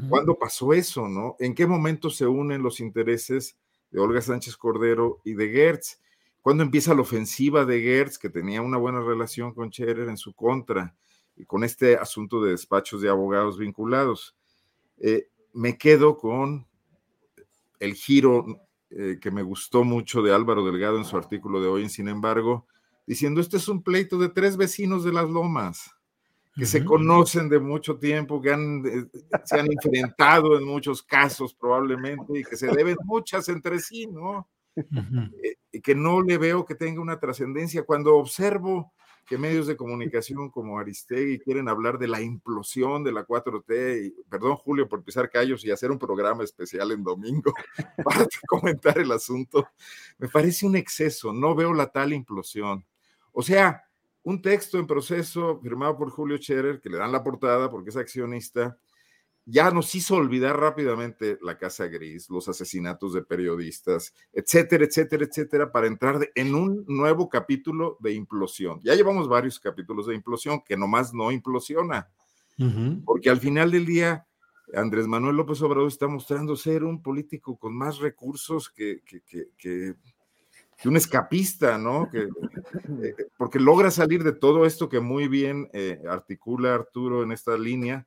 [0.09, 1.37] ¿Cuándo pasó eso, no?
[1.39, 3.57] ¿En qué momento se unen los intereses
[3.91, 6.01] de Olga Sánchez Cordero y de Gertz?
[6.43, 10.33] ¿Cuándo empieza la ofensiva de Gertz, que tenía una buena relación con Scherer en su
[10.35, 10.95] contra,
[11.37, 14.37] y con este asunto de despachos de abogados vinculados?
[14.99, 16.67] Eh, me quedo con
[17.79, 18.47] el giro
[18.91, 22.67] eh, que me gustó mucho de Álvaro Delgado en su artículo de hoy, sin embargo,
[23.07, 25.95] diciendo, este es un pleito de tres vecinos de las lomas,
[26.59, 29.07] que se conocen de mucho tiempo, que han, eh,
[29.45, 34.49] se han enfrentado en muchos casos probablemente y que se deben muchas entre sí, ¿no?
[34.77, 37.85] Eh, y que no le veo que tenga una trascendencia.
[37.85, 38.93] Cuando observo
[39.25, 44.23] que medios de comunicación como Aristegui quieren hablar de la implosión de la 4T, y,
[44.29, 47.53] perdón Julio por pisar callos y hacer un programa especial en domingo
[48.05, 49.69] para comentar el asunto,
[50.19, 52.85] me parece un exceso, no veo la tal implosión.
[53.31, 53.88] O sea,
[54.29, 57.97] un texto en proceso firmado por Julio Scherer, que le dan la portada porque es
[57.97, 58.77] accionista,
[59.47, 65.73] ya nos hizo olvidar rápidamente la Casa Gris, los asesinatos de periodistas, etcétera, etcétera, etcétera,
[65.73, 68.81] para entrar en un nuevo capítulo de implosión.
[68.83, 72.11] Ya llevamos varios capítulos de implosión que nomás no implosiona,
[73.07, 74.27] porque al final del día
[74.75, 79.95] Andrés Manuel López Obrador está mostrando ser un político con más recursos que, que,
[80.85, 82.09] un escapista, ¿no?
[82.11, 82.29] Que,
[83.03, 87.57] eh, porque logra salir de todo esto que muy bien eh, articula Arturo en esta
[87.57, 88.07] línea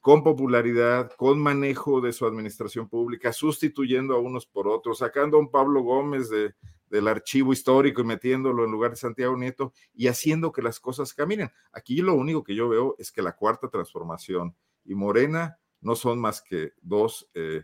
[0.00, 5.40] con popularidad, con manejo de su administración pública, sustituyendo a unos por otros, sacando a
[5.40, 6.54] un Pablo Gómez de,
[6.92, 11.14] del archivo histórico y metiéndolo en lugar de Santiago Nieto y haciendo que las cosas
[11.14, 11.50] caminen.
[11.72, 14.54] Aquí lo único que yo veo es que la cuarta transformación
[14.84, 17.62] y Morena no son más que dos, eh,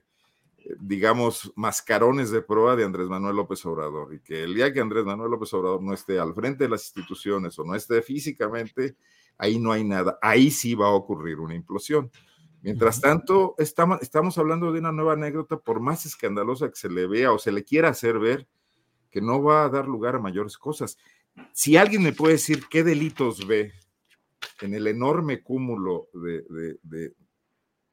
[0.81, 5.05] digamos, mascarones de prueba de Andrés Manuel López Obrador y que el día que Andrés
[5.05, 8.97] Manuel López Obrador no esté al frente de las instituciones o no esté físicamente,
[9.39, 10.19] ahí no hay nada.
[10.21, 12.11] Ahí sí va a ocurrir una implosión.
[12.61, 17.07] Mientras tanto, estamos, estamos hablando de una nueva anécdota, por más escandalosa que se le
[17.07, 18.49] vea o se le quiera hacer ver,
[19.11, 20.99] que no va a dar lugar a mayores cosas.
[21.53, 23.73] Si alguien me puede decir qué delitos ve
[24.61, 27.15] en el enorme cúmulo de,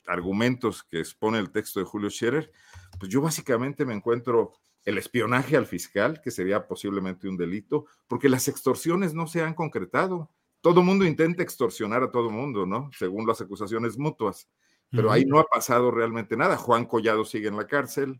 [0.05, 2.51] argumentos que expone el texto de Julio Scherer,
[2.99, 4.53] pues yo básicamente me encuentro
[4.83, 9.53] el espionaje al fiscal, que sería posiblemente un delito, porque las extorsiones no se han
[9.53, 10.29] concretado
[10.65, 12.89] todo mundo intenta extorsionar a todo mundo, ¿no?
[12.97, 14.49] Según las acusaciones mutuas.
[14.89, 16.57] Pero ahí no ha pasado realmente nada.
[16.57, 18.19] Juan Collado sigue en la cárcel.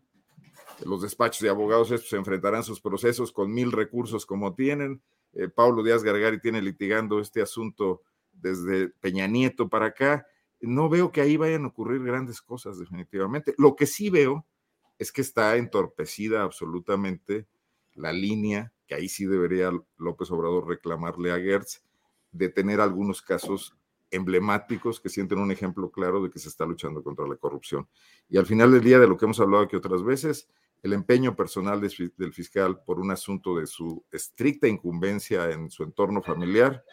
[0.86, 5.02] Los despachos de abogados estos se enfrentarán sus procesos con mil recursos como tienen.
[5.34, 10.28] Eh, Pablo Díaz Gargari tiene litigando este asunto desde Peña Nieto para acá.
[10.66, 13.54] No veo que ahí vayan a ocurrir grandes cosas, definitivamente.
[13.58, 14.46] Lo que sí veo
[14.98, 17.48] es que está entorpecida absolutamente
[17.94, 21.84] la línea, que ahí sí debería López Obrador reclamarle a Gertz,
[22.32, 23.76] de tener algunos casos
[24.12, 27.88] emblemáticos que sienten un ejemplo claro de que se está luchando contra la corrupción.
[28.30, 30.48] Y al final del día, de lo que hemos hablado aquí otras veces,
[30.84, 36.22] el empeño personal del fiscal por un asunto de su estricta incumbencia en su entorno
[36.22, 36.84] familiar,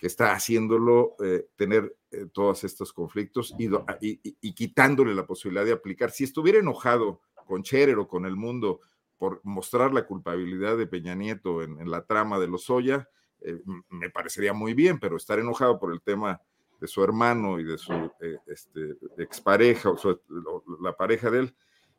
[0.00, 6.10] que está haciéndolo eh, tener eh, todos estos conflictos y, quitándole la posibilidad de aplicar.
[6.10, 8.80] Si estuviera enojado con Cherer o con el mundo
[9.18, 13.10] por mostrar la culpabilidad de Peña Nieto en, la trama de los Oya,
[13.42, 13.60] eh,
[13.90, 16.40] me parecería muy bien, pero estar enojado por el tema
[16.80, 17.92] de su hermano y de su
[18.46, 20.20] este, expareja, o
[20.80, 21.54] la pareja de él,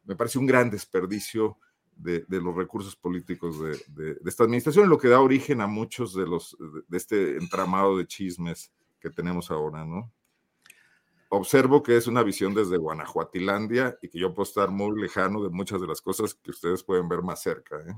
[0.06, 1.60] me parece un gran desperdicio
[1.95, 6.57] de, los recursos políticos de, esta administración, lo que da origen a muchos de los
[6.88, 10.11] de este entramado de chismes que tenemos ahora, ¿no?
[11.30, 15.49] Observo que es una visión desde Guanajuatilandia y que yo puedo estar muy lejano de
[15.49, 17.77] muchas de las cosas que ustedes pueden ver más cerca.
[17.77, 17.93] ¿eh?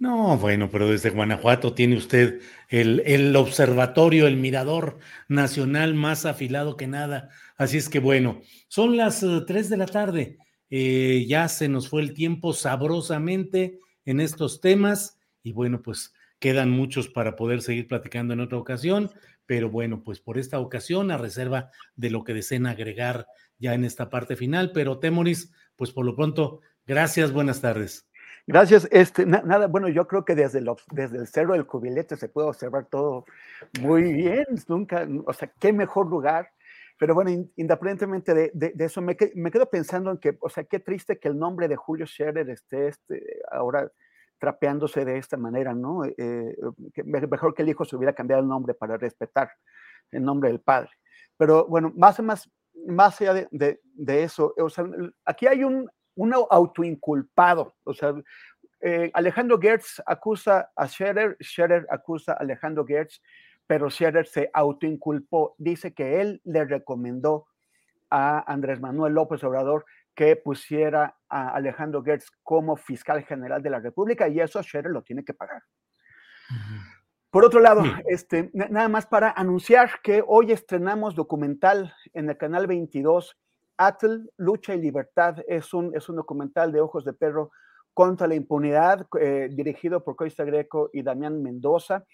[0.00, 4.98] No, bueno, pero desde Guanajuato tiene usted el, observatorio, el mirador
[5.28, 7.28] nacional más afilado que nada.
[7.56, 10.38] Así es que bueno, son las 3 eh, de la tarde.
[10.74, 16.70] Eh, ya se nos fue el tiempo sabrosamente en estos temas y bueno, pues quedan
[16.70, 19.10] muchos para poder seguir platicando en otra ocasión,
[19.44, 23.26] pero bueno, pues por esta ocasión, a reserva de lo que deseen agregar
[23.58, 28.08] ya en esta parte final, pero Temoris, pues por lo pronto, gracias, buenas tardes.
[28.46, 28.88] Gracias.
[28.90, 32.48] Este, nada, bueno, yo creo que desde el, desde el cerro del cubilete se puede
[32.48, 33.26] observar todo
[33.82, 34.46] muy bien.
[34.68, 36.48] Nunca, o sea, qué mejor lugar.
[36.98, 40.78] Pero bueno, independientemente de, de, eso, me, me, quedo pensando en que, o sea, qué
[40.78, 43.90] triste que el nombre de Julio Scherer esté este, ahora
[44.38, 46.04] trapeándose de esta manera, ¿no?
[46.04, 46.56] Eh, eh,
[47.04, 49.50] mejor que el hijo se hubiera cambiado el nombre para respetar
[50.10, 50.90] el nombre del padre.
[51.36, 52.50] Pero bueno, más, más,
[52.86, 54.84] más allá de, de eso, o sea,
[55.24, 57.74] aquí hay un, un autoinculpado.
[57.84, 58.14] O sea,
[58.80, 63.20] eh, Alejandro Gertz acusa a Scherer, Scherer acusa a Alejandro Gertz,
[63.72, 65.54] pero Scherer se autoinculpó.
[65.56, 67.46] Dice que él le recomendó
[68.10, 73.80] a Andrés Manuel López Obrador que pusiera a Alejandro Gertz como fiscal general de la
[73.80, 75.62] República y eso Scherer lo tiene que pagar.
[77.30, 82.66] Por otro lado, este, nada más para anunciar que hoy estrenamos documental en el canal
[82.66, 83.38] 22
[83.78, 87.52] Atl, Lucha y Libertad es un, es un documental de ojos de perro
[87.94, 92.04] contra la impunidad, eh, dirigido por Coista Greco y Damián Mendoza.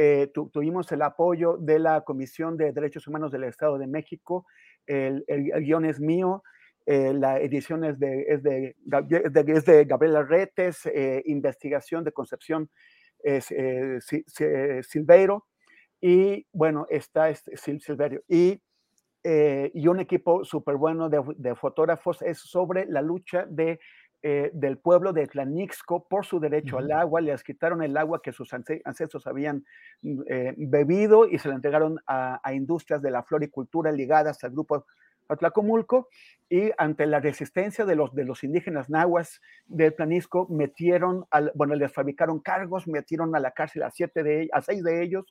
[0.00, 4.46] Eh, tuvimos el apoyo de la Comisión de Derechos Humanos del Estado de México,
[4.86, 6.44] el, guion es mío,
[6.86, 8.76] eh, la edición es de, es de,
[9.48, 12.70] es de, Gabriela Retes, eh, investigación de Concepción
[13.24, 13.52] es,
[14.86, 15.48] Silveiro,
[16.00, 18.22] y bueno, está este, Silverio.
[18.28, 18.62] Y,
[19.24, 23.80] y un equipo súper bueno de, de, fotógrafos es sobre la lucha de
[24.20, 28.32] eh, del pueblo de Tlanixco por su derecho al agua, les quitaron el agua que
[28.32, 29.64] sus ancestros habían
[30.02, 34.84] mm, eh, bebido y se la entregaron a, industrias de la floricultura ligadas al grupo
[35.28, 36.08] Atlacomulco
[36.48, 41.76] y ante la resistencia de los, de los indígenas nahuas del Planisco, metieron, al, bueno,
[41.76, 45.26] les fabricaron cargos, metieron a la cárcel a, siete de, a seis de ellos,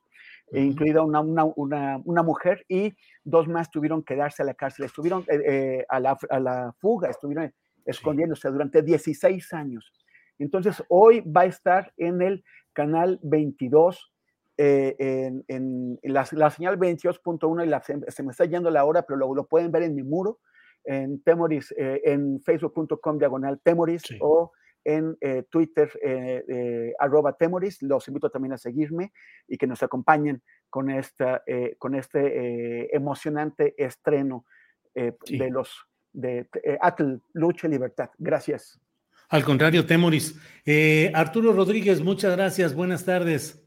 [0.53, 2.95] incluida una, una, una, mujer, y
[3.26, 7.09] dos más tuvieron que darse a la cárcel, estuvieron eh, a, la, a, la, fuga,
[7.09, 7.51] estuvieron
[7.88, 9.91] escondiéndose durante 16 años.
[10.38, 12.43] Entonces, hoy va a estar en el
[12.73, 14.14] canal 22,
[14.57, 14.95] eh,
[15.47, 19.72] en, la, señal 22.1, y se, me está yendo la hora, pero lo, lo pueden
[19.72, 20.39] ver en mi muro,
[20.84, 24.51] en Temoris, eh, en facebook.com diagonal Temoris o
[24.85, 25.91] en eh, Twitter
[26.99, 27.81] arroba Temoris.
[27.81, 29.11] Los invito también a seguirme
[29.47, 31.43] y que nos acompañen con, esta,
[31.77, 34.45] con este emocionante estreno
[34.95, 35.88] de los
[36.18, 38.10] de eh, Atl, Lucha y Libertad.
[38.18, 38.80] Gracias.
[39.30, 40.35] Al contrario, Temoris.
[40.65, 42.73] Eh, Arturo Rodríguez, muchas gracias.
[42.73, 43.64] Buenas tardes.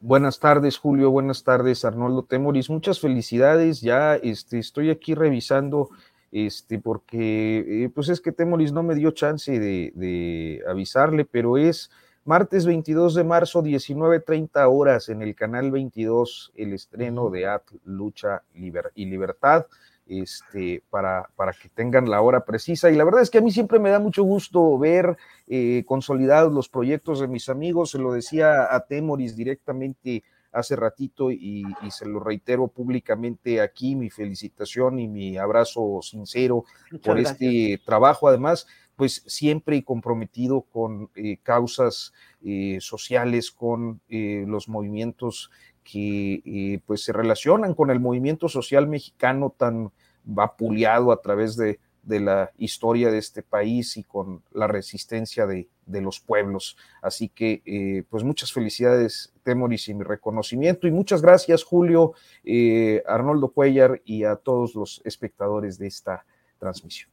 [0.00, 1.10] buenas tardes, Julio.
[1.10, 2.68] Buenas tardes, Arnoldo Temoris.
[2.68, 3.80] Muchas felicidades.
[3.80, 5.90] Ya este, estoy aquí revisando,
[6.30, 11.90] este, porque eh, pues es que Temoris no me dio chance de, avisarle, pero es
[12.24, 18.42] martes 22 de marzo, 19.30 horas en el canal 22, el estreno de Atl, Lucha
[18.52, 19.66] y Libertad
[20.06, 22.90] este, para, para que tengan la hora precisa.
[22.90, 25.16] Y la verdad es que a mí siempre me da mucho gusto ver
[25.48, 27.90] eh, consolidados los proyectos de mis amigos.
[27.90, 30.22] Se lo decía a Temoris directamente
[30.52, 36.64] hace ratito y, se lo reitero públicamente aquí, mi felicitación y mi abrazo sincero
[37.04, 38.28] por este trabajo.
[38.28, 45.50] Además, pues siempre comprometido con eh, causas eh, sociales, con los movimientos
[45.90, 49.92] que pues se relacionan con el movimiento social mexicano tan
[50.24, 56.20] vapuleado a través de, la historia de este país y con la resistencia de, los
[56.20, 56.76] pueblos.
[57.02, 60.86] Así que, eh, pues muchas felicidades, Temoris, y mi reconocimiento.
[60.86, 62.12] Y muchas gracias, Julio,
[62.44, 66.24] eh, Arnoldo Cuellar y a todos los espectadores de esta
[66.58, 67.10] transmisión.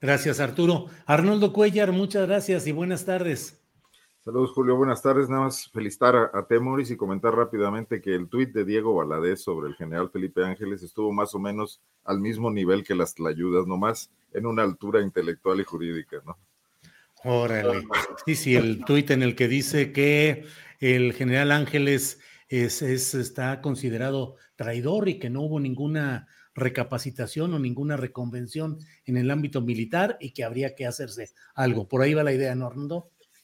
[0.00, 0.86] Gracias, Arturo.
[1.06, 3.65] Arnoldo Cuellar, muchas gracias y buenas tardes.
[4.26, 4.74] Saludos, Julio.
[4.74, 5.28] Buenas tardes.
[5.28, 9.68] Nada más felicitar a, Temoris y comentar rápidamente que el tuit de Diego Valadez sobre
[9.68, 14.10] el general Felipe Ángeles estuvo más o menos al mismo nivel que las tlayudas, nomás
[14.32, 16.36] en una altura intelectual y jurídica, ¿no?
[17.22, 17.86] Órale.
[18.26, 20.44] Sí, sí, el tuit en el que dice que
[20.80, 27.96] el general Ángeles es, está considerado traidor y que no hubo ninguna recapacitación o ninguna
[27.96, 31.86] reconvención en el ámbito militar y que habría que hacerse algo.
[31.86, 32.66] Por ahí va la idea, ¿no,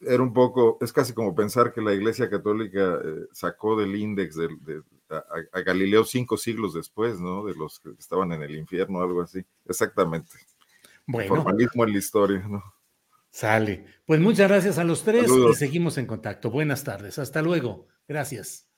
[0.06, 4.48] era un poco, es casi como pensar que la Iglesia Católica eh, sacó del índice
[4.60, 7.44] de, a, Galileo cinco siglos después, ¿no?
[7.44, 9.44] De los que estaban en el infierno, algo así.
[9.66, 10.30] Exactamente.
[11.06, 11.36] Bueno.
[11.36, 12.62] Formalismo en la historia, ¿no?
[13.30, 13.86] Sale.
[14.04, 16.50] Pues muchas gracias a los tres y seguimos en contacto.
[16.50, 17.18] Buenas tardes.
[17.18, 17.88] Hasta luego.
[18.06, 18.68] Gracias.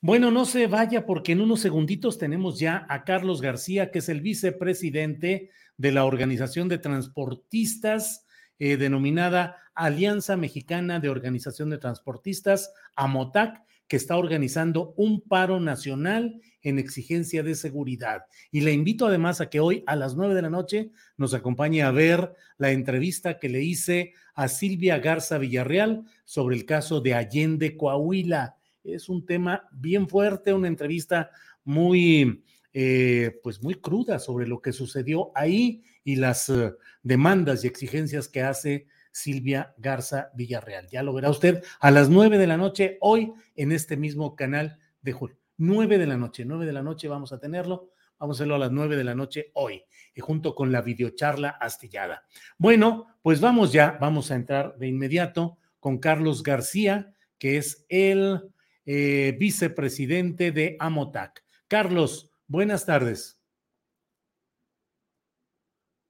[0.00, 4.08] Bueno, no se vaya porque en unos segunditos tenemos ya a Carlos García, que es
[4.08, 8.24] el vicepresidente de la Organización de Transportistas
[8.58, 16.40] eh, denominada Alianza Mexicana de Organización de Transportistas, AMOTAC, que está organizando un paro nacional
[16.60, 18.24] en exigencia de seguridad.
[18.50, 21.82] Y le invito además a que hoy a las nueve de la noche nos acompañe
[21.82, 27.14] a ver la entrevista que le hice a Silvia Garza Villarreal sobre el caso de
[27.14, 28.56] Allende Coahuila.
[28.84, 31.30] Es un tema bien fuerte, una entrevista
[31.64, 32.42] muy
[32.74, 36.72] eh, pues muy cruda sobre lo que sucedió ahí y las eh,
[37.02, 40.88] demandas y exigencias que hace Silvia Garza Villarreal.
[40.88, 44.78] Ya lo verá usted a las nueve de la noche hoy en este mismo canal
[45.02, 45.36] de Julio.
[45.58, 47.90] Nueve de la noche, nueve de la noche vamos a tenerlo.
[48.18, 51.50] Vamos a hacerlo a las nueve de la noche hoy, y junto con la videocharla
[51.50, 52.24] astillada.
[52.56, 58.50] Bueno, pues vamos ya, vamos a entrar de inmediato con Carlos García, que es el
[58.86, 61.44] eh, vicepresidente de Amotac.
[61.68, 63.37] Carlos, Buenas tardes.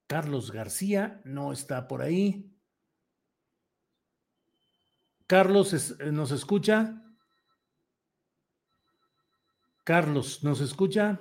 [0.09, 2.51] Carlos García no está por ahí.
[5.26, 7.05] Carlos, eh, ¿nos escucha?
[9.85, 11.20] Carlos, ¿nos escucha?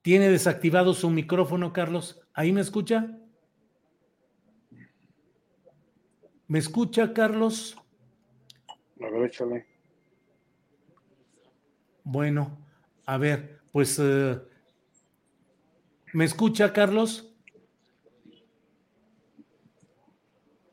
[0.00, 2.20] ¿Tiene desactivado su micrófono, Carlos?
[2.32, 3.18] ¿Ahí me escucha?
[6.46, 7.76] ¿Me escucha, Carlos?
[9.00, 9.66] A ver, échale.
[12.04, 12.56] Bueno,
[13.06, 14.53] a ver, pues, eh,
[16.14, 17.34] ¿me escucha, Carlos?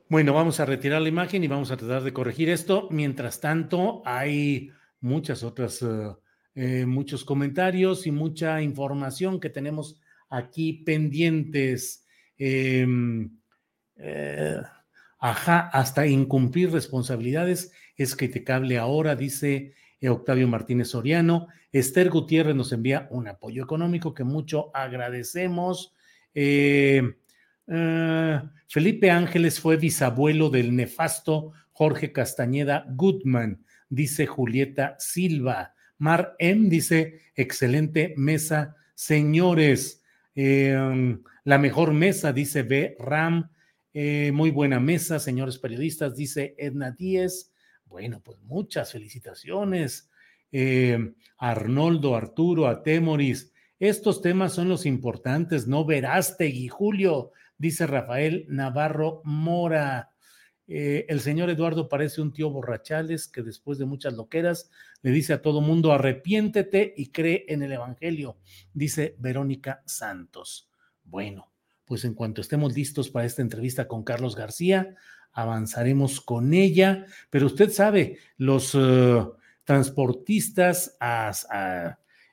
[0.08, 2.86] Bueno, vamos a retirar la imagen y vamos a tratar de corregir esto.
[2.90, 4.70] Mientras tanto, hay
[5.00, 6.14] muchas otras, eh,
[6.54, 10.00] eh, muchos comentarios y mucha información que tenemos
[10.30, 12.06] aquí pendientes.
[12.38, 13.36] Em,
[13.96, 14.60] eh,
[15.18, 19.74] ajá, hasta incumplir responsabilidades es criticable ahora, dice
[20.10, 21.48] Octavio Martínez Soriano.
[21.72, 25.94] Esther Gutiérrez nos envía un apoyo económico que mucho agradecemos.
[27.68, 35.74] Ah, Felipe Ángeles fue bisabuelo del nefasto Jorge Castañeda Goodman, dice Julieta Silva.
[35.98, 40.02] Mar M dice, excelente mesa, señores.
[40.34, 42.96] Em, la mejor mesa, dice B.
[42.98, 43.50] Ram.
[43.94, 47.51] Eh, muy buena mesa, señores periodistas, dice Edna Díez.
[47.92, 50.10] Bueno, pues muchas felicitaciones.
[50.50, 53.52] Em, Arnoldo, Arturo, Atemoris.
[53.78, 60.10] Estos temas son los importantes, no Verástegui, Julio dice Rafael Navarro Mora.
[60.66, 64.70] Eh, el señor Eduardo parece un tío borrachales que después de muchas loqueras
[65.02, 68.38] le dice a todo mundo arrepiéntete y cree en el Evangelio,
[68.72, 70.70] dice Verónica Santos.
[71.04, 71.52] Bueno,
[71.84, 74.96] pues en cuanto estemos listos para esta entrevista con Carlos García,
[75.32, 79.24] avanzaremos con ella, pero usted sabe, los eh,
[79.64, 80.96] transportistas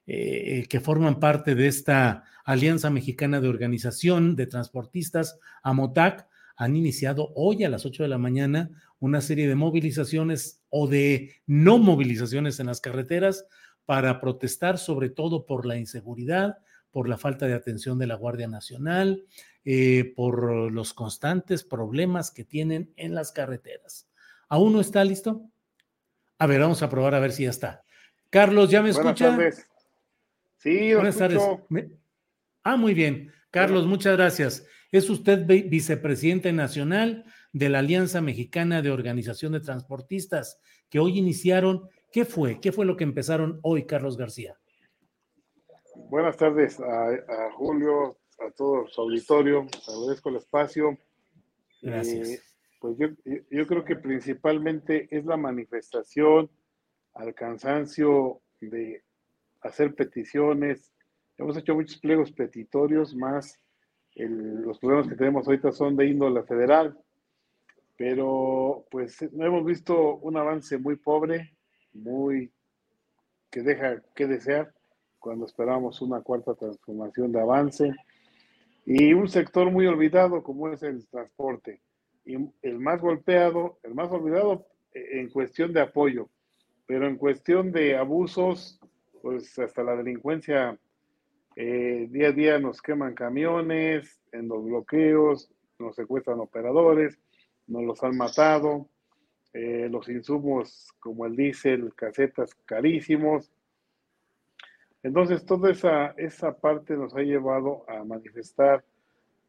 [0.05, 7.31] eh, que forman parte de esta Alianza Mexicana de Organización de Transportistas, AMOTAC, han iniciado
[7.35, 8.69] hoy a las 8 de la mañana
[8.99, 13.45] una serie de movilizaciones o de no movilizaciones en las carreteras
[13.85, 16.57] para protestar sobre todo por la inseguridad,
[16.91, 19.23] por la falta de atención de la Guardia Nacional,
[19.65, 24.09] eh, por los constantes problemas que tienen en las carreteras.
[24.47, 25.41] ¿Aún no está listo?
[26.37, 27.83] A ver, vamos a probar a ver si ya está.
[28.29, 29.37] Carlos, ¿ya me escucha?
[30.57, 31.41] Sí, Buenas tardes.
[32.63, 33.31] Ah, muy bien.
[33.51, 34.65] Carlos, muchas gracias.
[34.91, 40.59] Es usted vicepresidente nacional de la Alianza Mexicana de Organización de Transportistas,
[40.89, 41.89] que hoy iniciaron.
[42.11, 42.59] ¿Qué fue?
[42.59, 44.57] ¿Qué fue lo que empezaron hoy, Carlos García?
[46.09, 49.67] Buenas tardes a, Julio, a todo su auditorio.
[49.87, 50.97] Agradezco el espacio.
[51.81, 52.29] Gracias.
[52.29, 52.41] Eh,
[52.79, 53.07] pues yo,
[53.49, 56.49] yo creo que principalmente es la manifestación
[57.13, 59.03] al cansancio de
[59.61, 60.93] hacer peticiones,
[61.39, 63.57] Hemos hecho muchos pliegos petitorios, más
[64.15, 66.99] los problemas que tenemos ahorita son de índole federal,
[67.95, 71.55] pero pues hemos visto un avance muy pobre,
[71.93, 72.51] muy
[73.49, 74.73] que deja que desear
[75.17, 77.95] cuando esperamos una cuarta transformación de avance
[78.85, 81.81] y un sector muy olvidado como es el transporte
[82.25, 86.29] y el más golpeado, el más olvidado eh, en cuestión de apoyo,
[86.85, 88.79] pero en cuestión de abusos,
[89.21, 90.77] pues hasta la delincuencia
[91.55, 97.19] eh, día a día nos queman camiones en los bloqueos, nos secuestran operadores,
[97.67, 98.89] nos los han matado,
[99.53, 103.51] eh, los insumos como el diésel, casetas carísimos.
[105.03, 108.83] Entonces, toda esa, esa parte nos ha llevado a manifestar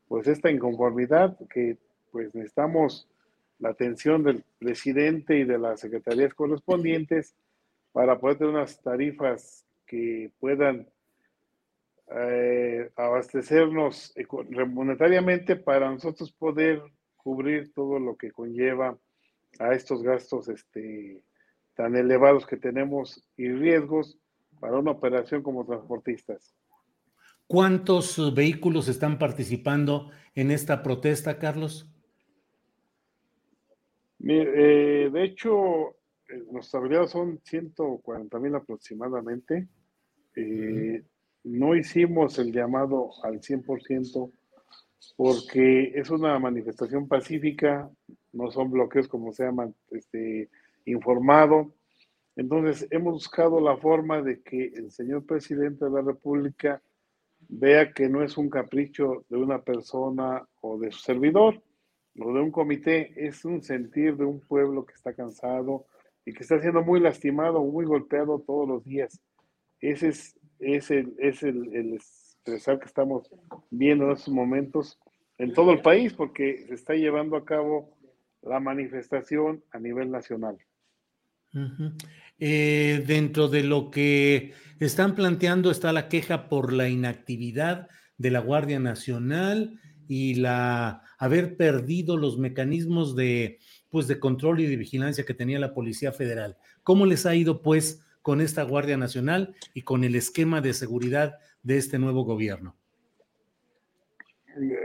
[0.08, 1.76] pues esta inconformidad que
[2.10, 3.08] pues necesitamos
[3.58, 7.34] la atención del presidente y de las secretarías correspondientes
[7.92, 10.88] para poder tener unas tarifas que puedan
[12.12, 14.14] eh, abastecernos
[14.68, 16.82] monetariamente para nosotros poder
[17.16, 18.98] cubrir todo lo que conlleva
[19.58, 21.22] a estos gastos este,
[21.74, 24.18] tan elevados que tenemos y riesgos
[24.60, 26.54] para una operación como transportistas.
[27.46, 31.90] ¿Cuántos vehículos están participando en esta protesta, Carlos?
[34.22, 35.90] Eh, de hecho,
[36.28, 39.66] eh, los afiliados son 140 mil aproximadamente.
[40.36, 41.02] Eh,
[41.44, 44.30] no hicimos el llamado al 100%
[45.16, 47.90] porque es una manifestación pacífica,
[48.32, 50.50] no son bloqueos como se llama este,
[50.84, 51.74] informado.
[52.40, 56.80] Entonces, hemos buscado la forma de que el señor presidente de la República
[57.50, 61.62] vea que no es un capricho de una persona o de su servidor
[62.18, 65.84] o de un comité, es un sentir de un pueblo que está cansado
[66.24, 69.20] y que está siendo muy lastimado, muy golpeado todos los días.
[69.80, 73.30] Ese es es el, es el, el estresar que estamos
[73.70, 74.98] viendo en estos momentos
[75.36, 77.96] en todo el país, porque se está llevando a cabo
[78.40, 80.56] la manifestación a nivel nacional.
[82.40, 88.40] Eh, dentro de lo que están planteando está la queja por la inactividad de la
[88.40, 93.58] Guardia Nacional y la haber perdido los mecanismos de
[93.90, 96.56] pues de control y de vigilancia que tenía la Policía Federal.
[96.82, 101.38] ¿Cómo les ha ido pues con esta Guardia Nacional y con el esquema de seguridad
[101.62, 102.76] de este nuevo gobierno?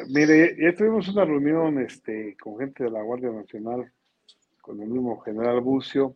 [0.10, 3.92] Mire, ya tuvimos una reunión este, con gente de la Guardia Nacional,
[4.62, 6.16] con el mismo general Bucio,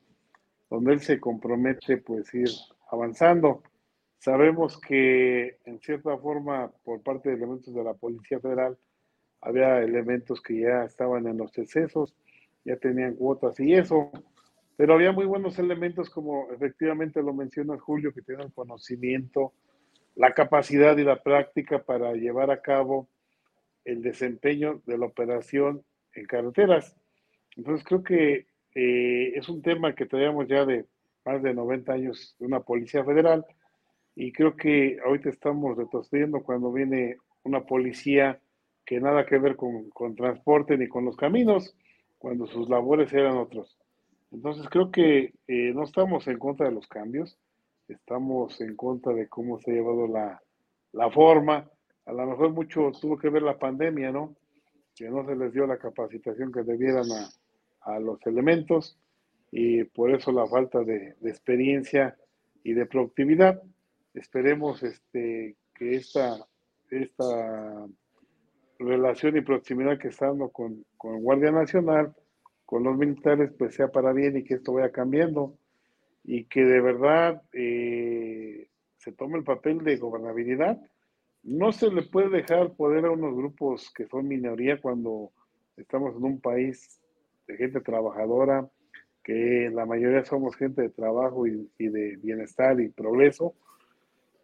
[0.70, 2.50] donde él se compromete pues ir
[2.92, 3.64] avanzando.
[4.18, 8.78] Sabemos que en cierta forma por parte de elementos de la Policía Federal
[9.42, 12.16] había elementos que ya estaban en los excesos,
[12.66, 14.12] ya tenían cuotas y eso,
[14.76, 19.54] pero había muy buenos elementos como efectivamente lo menciona Julio, que el conocimiento,
[20.16, 23.08] la capacidad y la práctica para llevar a cabo
[23.86, 25.84] el desempeño de la operación
[26.14, 26.96] en carreteras.
[27.56, 30.86] Entonces creo que eh, es un tema que traíamos ya de
[31.26, 33.46] más de 90 años de una policía federal
[34.16, 38.40] y creo que ahorita estamos retrocediendo cuando viene una policía
[38.86, 41.76] que nada que ver con, con transporte ni con los caminos,
[42.18, 43.78] cuando sus labores eran otros.
[44.32, 47.38] Entonces creo que eh, no estamos en contra de los cambios,
[47.88, 50.42] estamos en contra de cómo se ha llevado la,
[50.92, 51.70] la forma,
[52.06, 54.36] a lo mejor mucho tuvo que ver la pandemia, ¿no?
[54.96, 57.06] Que no se les dio la capacitación que debieran
[58.00, 58.98] los elementos
[59.52, 62.18] y por eso la falta de, experiencia
[62.64, 63.62] y de productividad.
[64.14, 66.46] Esperemos este, que esta,
[66.90, 67.88] esta
[68.78, 72.14] relación y proximidad que está dando con, con Guardia Nacional,
[72.66, 75.58] con los militares, pues sea para bien y que esto vaya cambiando
[76.24, 80.80] y que de verdad eh, se tome el papel de gobernabilidad
[81.44, 85.32] no se le puede dejar poder a unos grupos que son minoría cuando
[85.78, 86.99] estamos en un país
[87.50, 88.70] de gente trabajadora,
[89.24, 93.56] que la mayoría somos gente de trabajo y, de bienestar y progreso,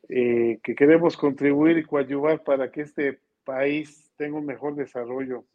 [0.10, 5.46] eh, que queremos contribuir y coadyuvar para que este país tenga un mejor desarrollo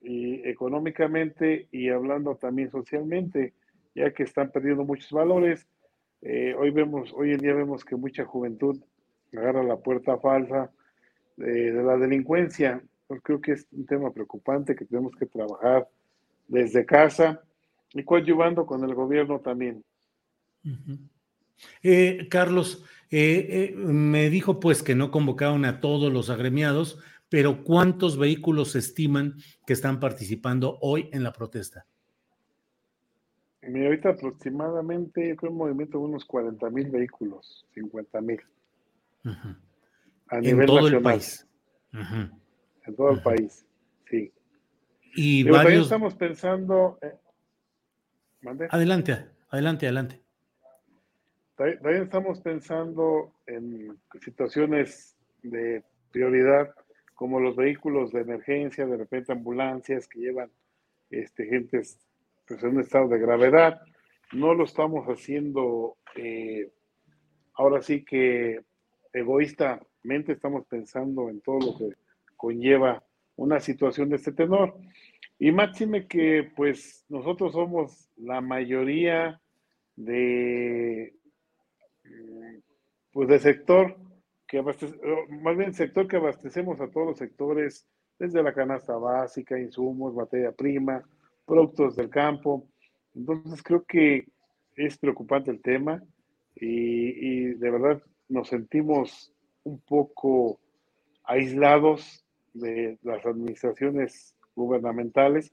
[0.00, 3.54] económicamente y hablando también socialmente,
[3.96, 5.66] ya que están perdiendo muchos valores.
[6.22, 8.80] Eh, hoy vemos, hoy en día vemos que mucha juventud
[9.32, 10.70] agarra la puerta falsa
[11.36, 12.80] de, la delincuencia.
[13.08, 15.88] Pues creo que es un tema preocupante que tenemos que trabajar
[16.48, 17.42] desde casa
[17.92, 19.84] y coadyuvando con el gobierno también.
[21.82, 26.98] Eh, Carlos, eh, eh, me dijo pues que no convocaron a todos los agremiados,
[27.28, 31.86] pero ¿cuántos vehículos estiman que están participando hoy en la protesta?
[33.62, 38.40] ahorita aproximadamente, creo un movimiento de unos 40 mil vehículos, 50 mil
[40.30, 41.46] en todo el país.
[41.92, 43.66] En todo el país,
[44.08, 44.32] sí.
[45.14, 45.84] Y varios...
[45.84, 46.98] estamos pensando...
[47.02, 47.12] Eh,
[48.70, 50.22] adelante, adelante, adelante.
[51.56, 56.72] También estamos pensando en situaciones de prioridad,
[57.14, 60.50] como los vehículos de emergencia, de repente ambulancias que llevan
[61.10, 61.98] este, gentes
[62.46, 63.80] pues, en un estado de gravedad.
[64.32, 66.70] No lo estamos haciendo eh,
[67.54, 68.60] ahora sí que
[69.12, 69.80] egoísta
[70.28, 71.96] estamos pensando en todo lo que
[72.36, 73.02] conlleva
[73.38, 74.74] una situación de este tenor.
[75.38, 79.40] Y máxime que pues nosotros somos la mayoría
[79.96, 81.14] de
[83.12, 83.96] pues de sector
[84.46, 84.96] que abastece,
[85.42, 87.86] más bien sector que abastecemos a todos los sectores,
[88.18, 91.02] desde la canasta básica, insumos, materia prima,
[91.46, 92.66] productos del campo.
[93.14, 94.26] Entonces creo que
[94.76, 96.02] es preocupante el tema
[96.56, 100.58] y de verdad nos sentimos un poco
[101.24, 105.52] aislados de las administraciones gubernamentales,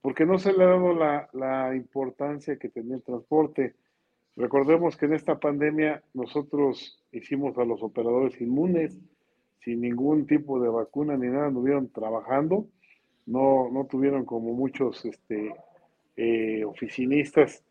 [0.00, 3.74] porque no se le ha dado la, importancia que tenía el transporte.
[4.36, 8.98] Recordemos que en esta pandemia nosotros hicimos a los operadores inmunes,
[9.64, 12.68] sin ningún tipo de vacuna ni nada, anduvieron trabajando,
[13.26, 15.52] no, no tuvieron como muchos este,
[16.16, 17.64] eh, oficinistas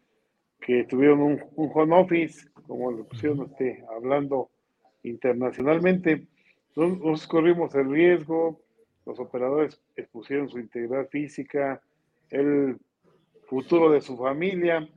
[0.60, 4.50] que tuvieron un, un, home office, como le pusieron este, hablando
[5.04, 6.28] internacionalmente.
[6.76, 8.62] Nos corrimos el riesgo,
[9.06, 11.82] los operadores expusieron su integridad física,
[12.30, 12.78] el
[13.48, 14.88] futuro de su familia,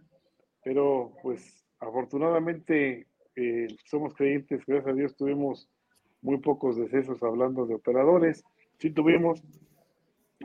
[0.64, 5.68] pero pues afortunadamente eh, somos creyentes, gracias a Dios tuvimos
[6.20, 8.44] muy pocos decesos hablando de operadores,
[8.78, 9.42] sí tuvimos,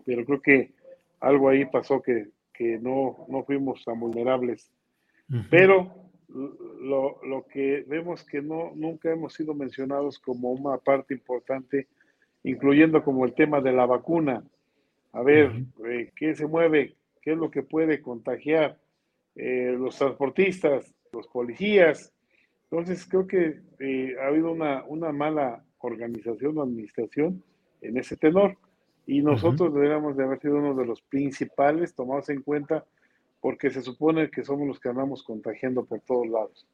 [0.06, 0.74] pero creo que
[1.20, 4.72] algo ahí pasó que, que no, no fuimos tan vulnerables.
[5.50, 6.03] Pero
[6.34, 11.88] lo, lo, que vemos que no, nunca hemos sido mencionados como una parte importante,
[12.44, 14.44] incluyendo como el tema de la vacuna.
[15.12, 15.52] A ver,
[15.86, 16.96] eh, ¿qué se mueve?
[17.22, 18.80] ¿Qué es lo que puede contagiar?
[19.36, 22.12] Eh, los transportistas, los policías.
[22.70, 27.44] Entonces, creo que eh, ha habido una, una mala organización o administración
[27.82, 28.58] en ese tenor.
[29.06, 32.86] y nosotros deberíamos de haber sido uno de los principales tomados en cuenta
[33.44, 36.66] porque se supone que somos los que andamos contagiando por todos lados.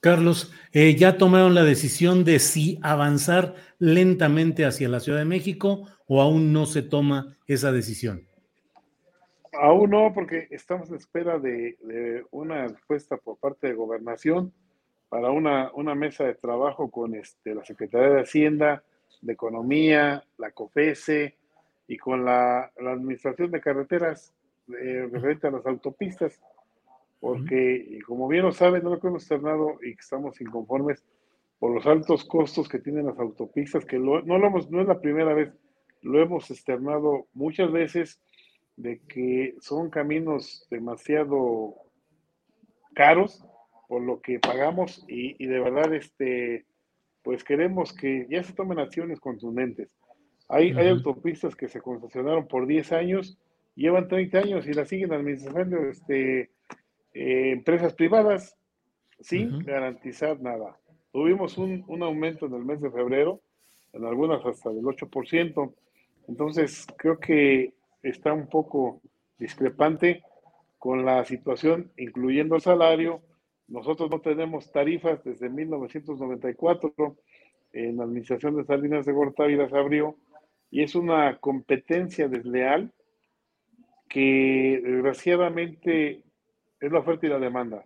[0.00, 5.88] Carlos, eh, ¿ya tomaron la decisión de si avanzar lentamente hacia la Ciudad de México
[6.06, 8.26] o aún no se toma esa decisión?
[9.52, 14.54] Aún no, porque estamos en espera de, una respuesta por parte de gobernación
[15.10, 18.82] para una, una mesa de trabajo con este, la Secretaría de Hacienda,
[19.20, 21.36] de Economía, la COFESE
[21.88, 24.32] y con la, Administración de Carreteras
[24.68, 26.40] eh, referente a las autopistas,
[27.20, 31.04] porque, como bien lo saben, no lo que hemos externado y que estamos inconformes
[31.58, 35.00] por los altos costos que tienen las autopistas, que no, lo hemos, no es la
[35.00, 35.52] primera vez,
[36.02, 38.20] lo hemos externado muchas veces
[38.76, 41.74] de que son caminos demasiado
[42.94, 43.44] caros
[43.88, 46.66] por lo que pagamos y, y de verdad este
[47.26, 49.88] pues queremos que ya se tomen acciones contundentes.
[50.48, 53.36] Hay, hay autopistas que se concesionaron por 10 años,
[53.76, 56.50] llevan 30 años y las siguen administrando este,
[57.14, 58.56] eh, empresas privadas
[59.20, 60.76] sin garantizar nada.
[61.12, 63.40] Tuvimos un, un, aumento en el mes de febrero,
[63.92, 65.74] en algunas hasta del 8%.
[66.28, 67.72] Entonces, creo que
[68.02, 69.00] está un poco
[69.38, 70.22] discrepante
[70.78, 73.22] con la situación, incluyendo el salario,
[73.68, 77.16] nosotros no tenemos tarifas desde 1994.
[77.72, 80.16] En la administración de Salinas de Gortávila se abrió
[80.70, 82.92] y es una competencia desleal
[84.08, 86.22] que desgraciadamente
[86.80, 87.84] es la oferta y la demanda.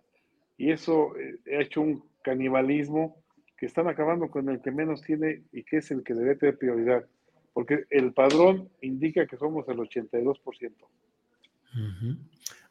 [0.57, 3.23] Y eso eh, ha hecho un canibalismo
[3.57, 6.57] que están acabando con el que menos tiene y que es el que debe tener
[6.57, 7.05] prioridad.
[7.53, 10.71] Porque el padrón indica que somos el 82%.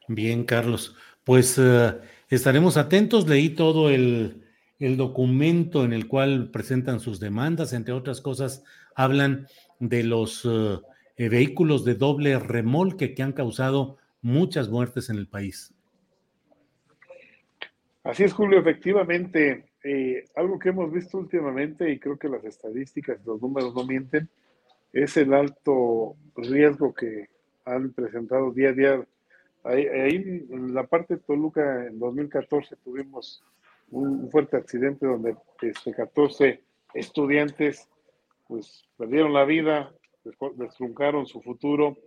[0.07, 0.95] Bien, Carlos.
[1.23, 1.93] Pues eh,
[2.29, 3.27] estaremos atentos.
[3.27, 4.43] Leí todo el,
[4.79, 7.73] documento en el cual presentan sus demandas.
[7.73, 8.63] Entre otras cosas,
[8.95, 9.47] hablan
[9.79, 10.47] de los
[11.21, 15.71] eh, vehículos de doble remolque que han causado muchas muertes en el país.
[18.03, 18.57] Así es, Julio.
[18.57, 23.85] Efectivamente, eh, algo que hemos visto últimamente, y creo que las estadísticas, los números no
[23.85, 24.29] mienten,
[24.93, 27.29] es el alto riesgo que
[27.65, 29.05] han presentado día a día
[29.63, 29.85] Ahí,
[30.49, 33.43] en la parte de Toluca, en 2014, tuvimos
[33.91, 36.63] un, fuerte accidente donde este, 14
[36.95, 37.87] estudiantes
[38.47, 39.93] pues perdieron la vida,
[40.55, 41.97] destruncaron su futuro.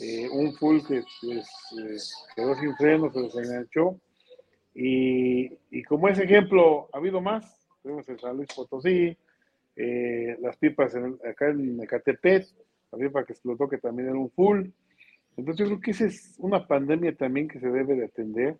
[0.00, 1.96] Eh, un full que pues, eh,
[2.36, 4.00] quedó sin freno, se desenganchó.
[4.74, 7.66] Y, y, como ese ejemplo, ha habido más.
[7.82, 9.16] Tenemos en San Luis Potosí,
[9.74, 12.46] eh, las pipas acá en Ecatepec,
[12.92, 14.68] la pipa que explotó que también era un full.
[15.36, 18.56] Entonces yo creo que esa es una pandemia también que se debe de atender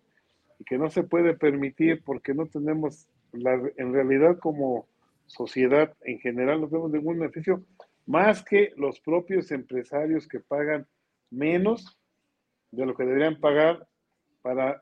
[0.59, 4.87] y que no se puede permitir porque no tenemos, la, en realidad como
[5.27, 7.63] sociedad en general no tenemos ningún beneficio
[8.09, 10.87] más que los propios empresarios que pagan
[11.29, 11.95] menos
[12.71, 13.87] de lo que deberían pagar
[14.41, 14.81] para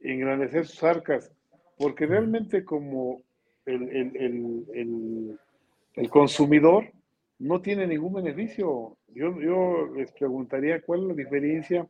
[0.00, 1.30] engrandecer sus arcas,
[1.76, 3.20] porque realmente como
[3.66, 5.38] el, el,
[5.94, 6.90] el consumidor
[7.38, 8.96] no tiene ningún beneficio.
[9.08, 11.86] Yo, yo les preguntaría cuál es la diferencia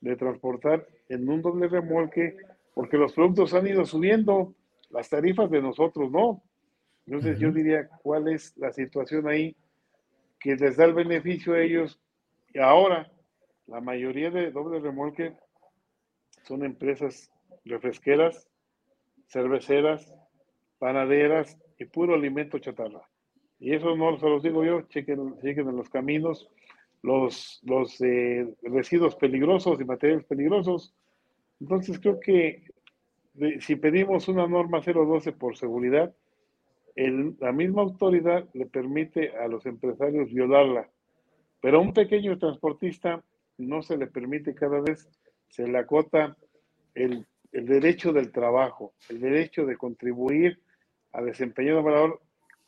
[0.00, 2.38] de transportar en un doble remolque,
[2.72, 4.54] porque los productos han ido subiendo,
[4.88, 6.42] las tarifas de nosotros no.
[7.04, 9.54] Entonces yo diría cuál es la situación ahí
[10.40, 12.00] que les da el beneficio a ellos.
[12.52, 13.12] Y ahora,
[13.66, 15.34] la mayoría de doble remolque
[16.44, 17.30] son empresas
[17.64, 18.48] refresqueras,
[19.28, 20.12] cerveceras,
[20.78, 23.08] panaderas y puro alimento chatarra.
[23.60, 26.50] Y eso no se los digo yo, chequen, chequen en los caminos
[27.02, 27.60] los,
[28.02, 30.94] eh, residuos peligrosos y materiales peligrosos.
[31.60, 32.64] Entonces creo que
[33.60, 36.14] si pedimos una norma 012 por seguridad,
[37.08, 40.88] la misma autoridad le permite a los empresarios violarla,
[41.60, 43.22] pero a un pequeño transportista
[43.58, 45.08] no se le permite cada vez,
[45.48, 46.36] se le acota
[46.94, 50.60] el, el derecho del trabajo, el derecho de contribuir
[51.12, 52.20] a desempeñar un valor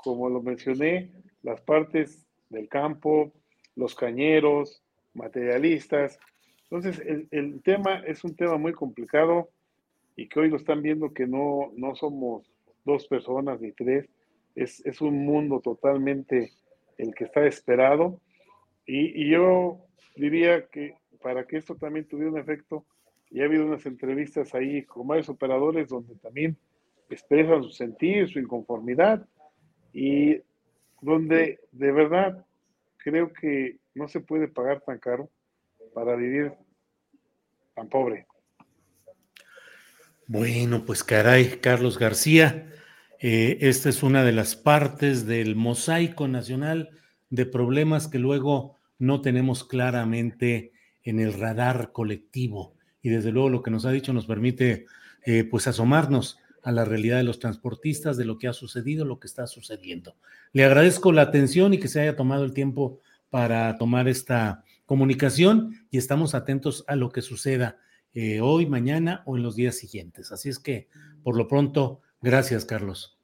[0.02, 1.10] como lo mencioné,
[1.42, 3.32] las partes del campo,
[3.76, 4.82] los cañeros,
[5.14, 6.18] materialistas.
[6.64, 9.50] Entonces, el, tema es un tema muy complicado
[10.16, 12.50] y que hoy lo están viendo que no, no somos
[12.84, 14.08] dos personas ni tres,
[14.54, 16.52] es, es un mundo totalmente
[16.98, 18.20] el que está esperado.
[18.86, 19.78] Y, y, yo
[20.16, 22.84] diría que para que esto también tuviera un efecto,
[23.30, 26.56] y ha habido unas entrevistas ahí con varios operadores donde también
[27.08, 29.26] expresan su sentir, su inconformidad,
[29.92, 30.40] y
[31.00, 32.44] donde de verdad
[32.98, 35.30] creo que no se puede pagar tan caro
[35.94, 36.52] para vivir
[37.74, 38.26] tan pobre.
[40.26, 42.72] Bueno, pues caray, Carlos García,
[43.24, 46.90] eh, esta es una de las partes del mosaico nacional
[47.30, 50.72] de problemas que luego no tenemos claramente
[51.04, 52.74] en el radar colectivo.
[53.00, 54.86] Y desde luego lo que nos ha dicho nos permite
[55.24, 59.20] eh, pues asomarnos a la realidad de los transportistas, de lo que ha sucedido, lo
[59.20, 60.16] que está sucediendo.
[60.52, 62.98] Le agradezco la atención y que se haya tomado el tiempo
[63.30, 67.78] para tomar esta comunicación y estamos atentos a lo que suceda
[68.14, 70.32] eh, hoy, mañana o en los días siguientes.
[70.32, 70.88] Así es que,
[71.22, 73.18] por lo pronto, gracias, Carlos.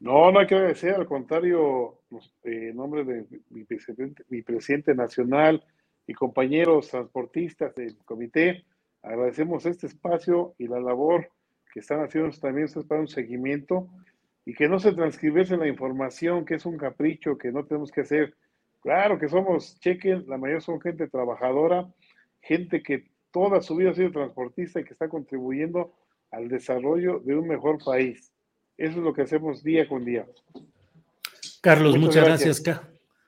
[0.00, 4.94] No, no hay que agradecer, al contrario, pues, en nombre de mi presidente, mi presidente
[4.94, 5.64] nacional
[6.06, 8.64] y compañeros transportistas del comité,
[9.02, 11.30] agradecemos este espacio y la labor
[11.72, 13.88] que están haciendo también para un seguimiento
[14.44, 18.02] y que no se transcribiese la información, que es un capricho que no tenemos que
[18.02, 18.34] hacer.
[18.80, 21.86] Claro que somos, chequen, la mayoría son gente trabajadora,
[22.40, 25.92] gente que toda su vida ha sido transportista y que está contribuyendo
[26.30, 28.32] al desarrollo de un mejor país.
[28.76, 30.26] Eso es lo que hacemos día con día.
[31.60, 32.62] Carlos, muchas, gracias.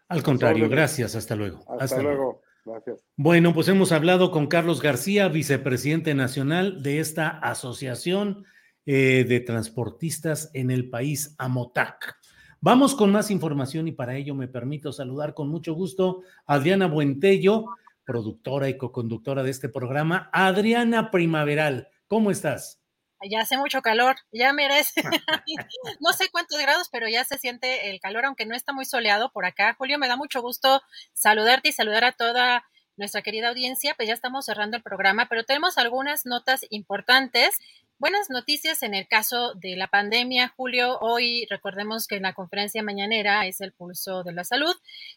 [0.08, 1.14] Al contrario, gracias.
[1.14, 1.64] Hasta luego.
[1.78, 2.42] Hasta, luego.
[2.64, 3.04] Gracias.
[3.16, 8.44] Bueno, pues hemos hablado con Carlos García, vicepresidente nacional de esta asociación
[8.86, 12.16] eh, de transportistas en el país, AMOTAC.
[12.60, 16.86] Vamos con más información y para ello me permito saludar con mucho gusto a Adriana
[16.86, 17.66] Buentello,
[18.04, 20.28] productora y coconductora de este programa.
[20.32, 22.79] Adriana Primaveral, ¿cómo estás?
[23.28, 25.02] Ya hace mucho calor, ya merece,
[26.00, 29.30] no sé cuántos grados, pero ya se siente el calor, aunque no está muy soleado
[29.32, 29.74] por acá.
[29.78, 30.82] Julio, me da mucho gusto
[31.12, 32.64] saludarte y saludar a toda
[32.96, 37.56] nuestra querida audiencia, pues ya estamos cerrando el programa, pero tenemos algunas notas importantes.
[38.00, 40.98] Buenas noticias en el caso de la pandemia, Julio.
[41.02, 44.74] Hoy recordemos que en la conferencia mañanera es el pulso de la salud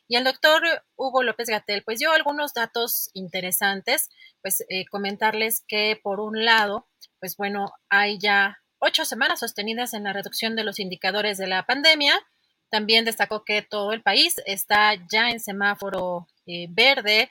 [0.10, 0.62] y el doctor
[0.98, 4.10] Hugo López Gatel pues dio algunos datos interesantes,
[4.42, 6.90] pues eh, comentarles que por un lado,
[7.22, 11.66] pues bueno, hay ya ocho semanas sostenidas en la reducción de los indicadores de la
[11.66, 12.14] pandemia.
[12.70, 17.30] También destacó que todo el país está ya en semáforo eh, verde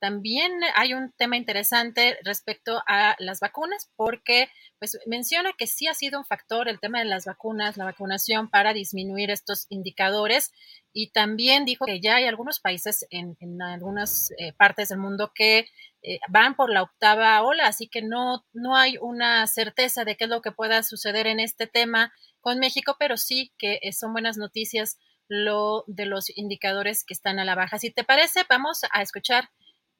[0.00, 5.94] también hay un tema interesante respecto a las vacunas, porque pues, menciona que sí ha
[5.94, 10.52] sido un factor el tema de las vacunas, la vacunación para disminuir estos indicadores.
[10.92, 15.68] Y también dijo que ya hay algunos países en, algunas eh, partes del mundo que
[16.02, 20.24] eh, van por la octava ola, así que no, no hay una certeza de qué
[20.24, 24.12] es lo que pueda suceder en este tema con México, pero sí que eh, son
[24.12, 27.78] buenas noticias lo de los indicadores que están a la baja.
[27.78, 29.50] Si te parece, vamos a escuchar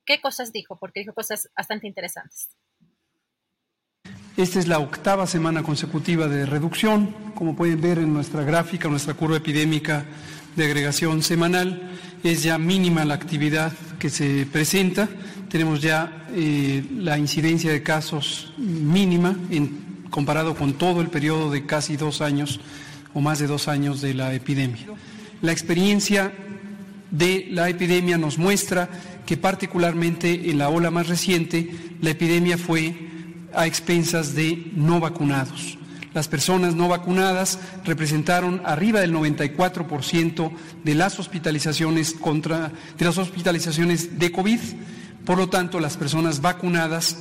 [0.08, 2.48] qué cosas dijo, porque dijo cosas bastante interesantes.
[4.38, 7.14] Esta es la octava semana consecutiva de reducción.
[7.34, 10.06] Como pueden ver en nuestra gráfica, nuestra curva epidémica
[10.56, 11.90] de agregación semanal,
[12.24, 15.08] es ya mínima la actividad que se presenta.
[15.50, 21.66] Tenemos ya eh, la incidencia de casos mínima en, comparado con todo el periodo de
[21.66, 22.60] casi dos años
[23.12, 24.86] o más de dos años de la epidemia.
[25.42, 26.32] La experiencia
[27.10, 28.88] de la epidemia nos muestra
[29.28, 31.68] que particularmente en la ola más reciente
[32.00, 32.96] la epidemia fue
[33.52, 35.76] a expensas de no vacunados.
[36.14, 40.50] Las personas no vacunadas representaron arriba del 94%
[40.82, 44.60] de las hospitalizaciones contra de las hospitalizaciones de COVID.
[45.26, 47.18] Por lo tanto, las personas vacunadas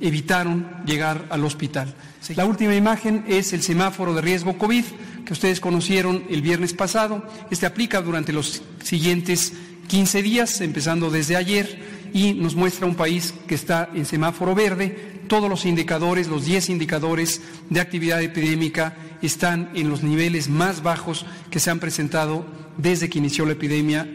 [0.00, 1.94] evitaron llegar al hospital.
[2.36, 4.84] La última imagen es el semáforo de riesgo COVID
[5.26, 7.22] que ustedes conocieron el viernes pasado.
[7.50, 9.52] Este aplica durante los siguientes
[9.90, 11.76] 15 días, empezando desde ayer,
[12.14, 15.18] y nos muestra un país que está en semáforo verde.
[15.26, 21.26] Todos los indicadores, los 10 indicadores de actividad epidémica, están en los niveles más bajos
[21.50, 22.46] que se han presentado
[22.76, 24.08] desde que inició la epidemia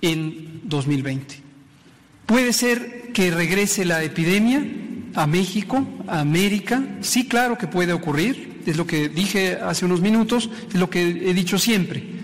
[0.00, 1.42] en 2020.
[2.24, 4.64] ¿Puede ser que regrese la epidemia
[5.14, 6.84] a México, a América?
[7.00, 8.60] Sí, claro que puede ocurrir.
[8.64, 12.19] Es lo que dije hace unos minutos, es lo que he dicho siempre.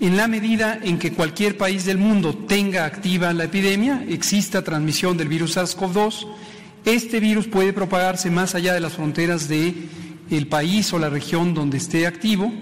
[0.00, 5.16] En la medida en que cualquier país del mundo tenga activa la epidemia, exista transmisión
[5.16, 6.26] del virus SARS-CoV-2,
[6.84, 9.88] este virus puede propagarse más allá de las fronteras del
[10.30, 12.52] el país o la región donde esté activo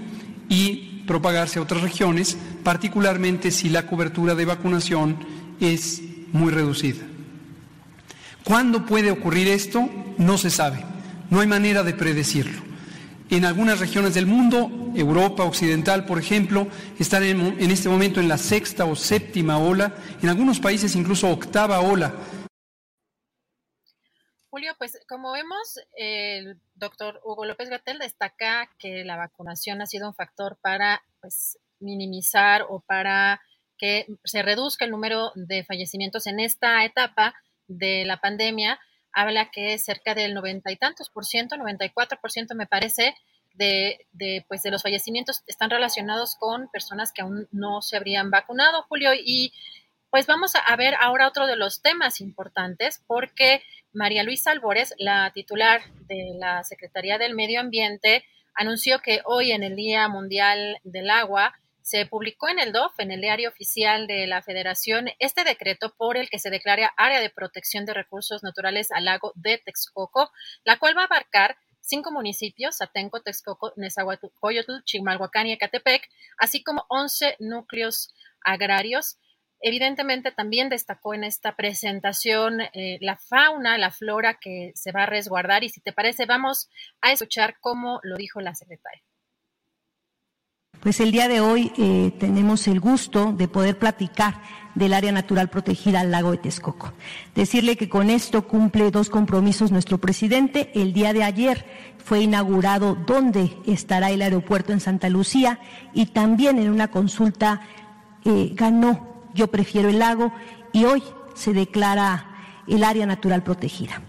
[0.49, 5.19] y propagarse a otras regiones, particularmente si la cobertura de vacunación
[5.61, 6.01] es
[6.33, 7.05] muy reducida.
[8.45, 9.91] ¿Cuándo puede ocurrir esto?
[10.17, 10.85] No se sabe.
[11.29, 12.63] No hay manera de predecirlo.
[13.29, 18.39] En algunas regiones del mundo, Europa Occidental, por ejemplo, están en, este momento en la
[18.39, 22.15] sexta o séptima ola, en algunos países incluso octava ola.
[24.49, 30.07] Julio, pues como vemos, el doctor Hugo López Gatel destaca que la vacunación ha sido
[30.07, 33.41] un factor para pues, minimizar o para
[33.77, 37.35] que se reduzca el número de fallecimientos en esta etapa
[37.67, 38.79] de la pandemia
[39.17, 43.15] habla que cerca del noventa y tantos por ciento, 94 por ciento me parece,
[43.55, 48.31] de, de, pues, de los fallecimientos están relacionados con personas que aún no se habrían
[48.31, 49.13] vacunado, Julio.
[49.15, 49.55] Y
[50.11, 53.63] pues vamos a ver ahora otro de los temas importantes, porque
[53.95, 58.23] María Luisa Albores, la titular de la Secretaría del Medio Ambiente,
[58.55, 63.13] anunció que hoy en el Día Mundial del Agua se publicó en el DOF, en
[63.13, 67.31] el diario oficial de la Federación, este decreto por el que se declara área de
[67.31, 70.33] protección de recursos naturales al lago de Texcoco,
[70.65, 76.09] la cual va a abarcar cinco municipios, Atenco, Texcoco, Nezahualcóyotl, Chimalhuacán y Ecatepec,
[76.39, 78.13] así como 11 núcleos
[78.45, 79.21] agrarios.
[79.61, 85.07] Evidentemente también destacó en esta presentación eh, la fauna, la flora que se va a
[85.07, 86.69] resguardar y si te parece vamos
[87.01, 89.05] a escuchar cómo lo dijo la secretaria.
[90.81, 94.41] Pues el día de hoy eh, tenemos el gusto de poder platicar
[94.75, 96.93] del área natural protegida al lago de Texcoco.
[97.35, 100.71] Decirle que con esto cumple dos compromisos nuestro presidente.
[100.75, 101.65] El día de ayer
[102.05, 105.59] fue inaugurado dónde estará el aeropuerto en Santa Lucía
[105.95, 107.63] y también en una consulta
[108.25, 110.33] eh, ganó Yo prefiero el lago
[110.73, 111.03] y hoy
[111.35, 112.27] se declara
[112.69, 114.03] el área natural protegida.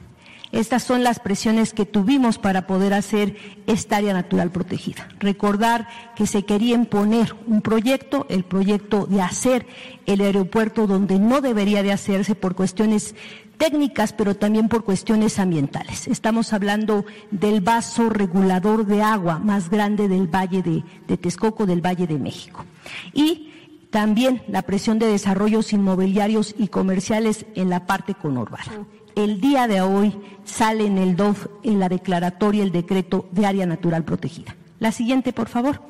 [0.57, 3.37] Estas son las presiones que tuvimos para poder hacer
[3.67, 5.07] esta área natural protegida.
[5.19, 9.67] Recordar que se quería imponer un proyecto, el proyecto de hacer
[10.07, 13.13] el aeropuerto donde no debería de hacerse por cuestiones
[13.59, 16.07] técnicas, pero también por cuestiones ambientales.
[16.07, 21.85] Estamos hablando del vaso regulador de agua más grande del Valle de, de Texcoco, del
[21.85, 22.65] Valle de México.
[23.13, 23.53] Y
[23.91, 28.87] también la presión de desarrollos inmobiliarios y comerciales en la parte conurbana
[29.17, 30.15] el día de hoy
[30.45, 34.55] sale en el DOF en la declaratoria el decreto de área natural protegida.
[34.79, 35.81] La siguiente, por favor.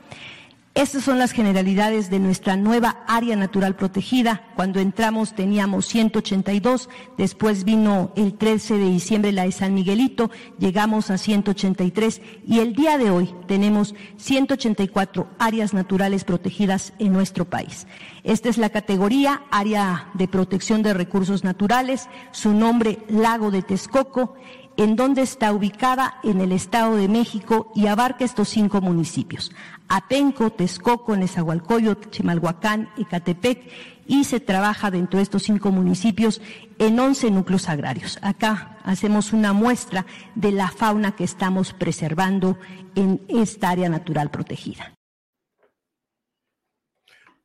[0.77, 4.43] Estas son las generalidades de nuestra nueva área natural protegida.
[4.55, 11.09] Cuando entramos teníamos 182, después vino el 13 de diciembre la de San Miguelito, llegamos
[11.09, 17.87] a 183 y el día de hoy tenemos 184 áreas naturales protegidas en nuestro país.
[18.23, 24.35] Esta es la categoría área de protección de recursos naturales, su nombre Lago de Texcoco
[24.77, 29.51] en donde está ubicada en el Estado de México y abarca estos cinco municipios,
[29.89, 33.71] Atenco, Texcoco, Nezahualcóyotl, Chimalhuacán, Ecatepec,
[34.05, 36.41] y se trabaja dentro de estos cinco municipios
[36.79, 38.19] en once núcleos agrarios.
[38.21, 42.57] Acá hacemos una muestra de la fauna que estamos preservando
[42.95, 44.93] en esta área natural protegida.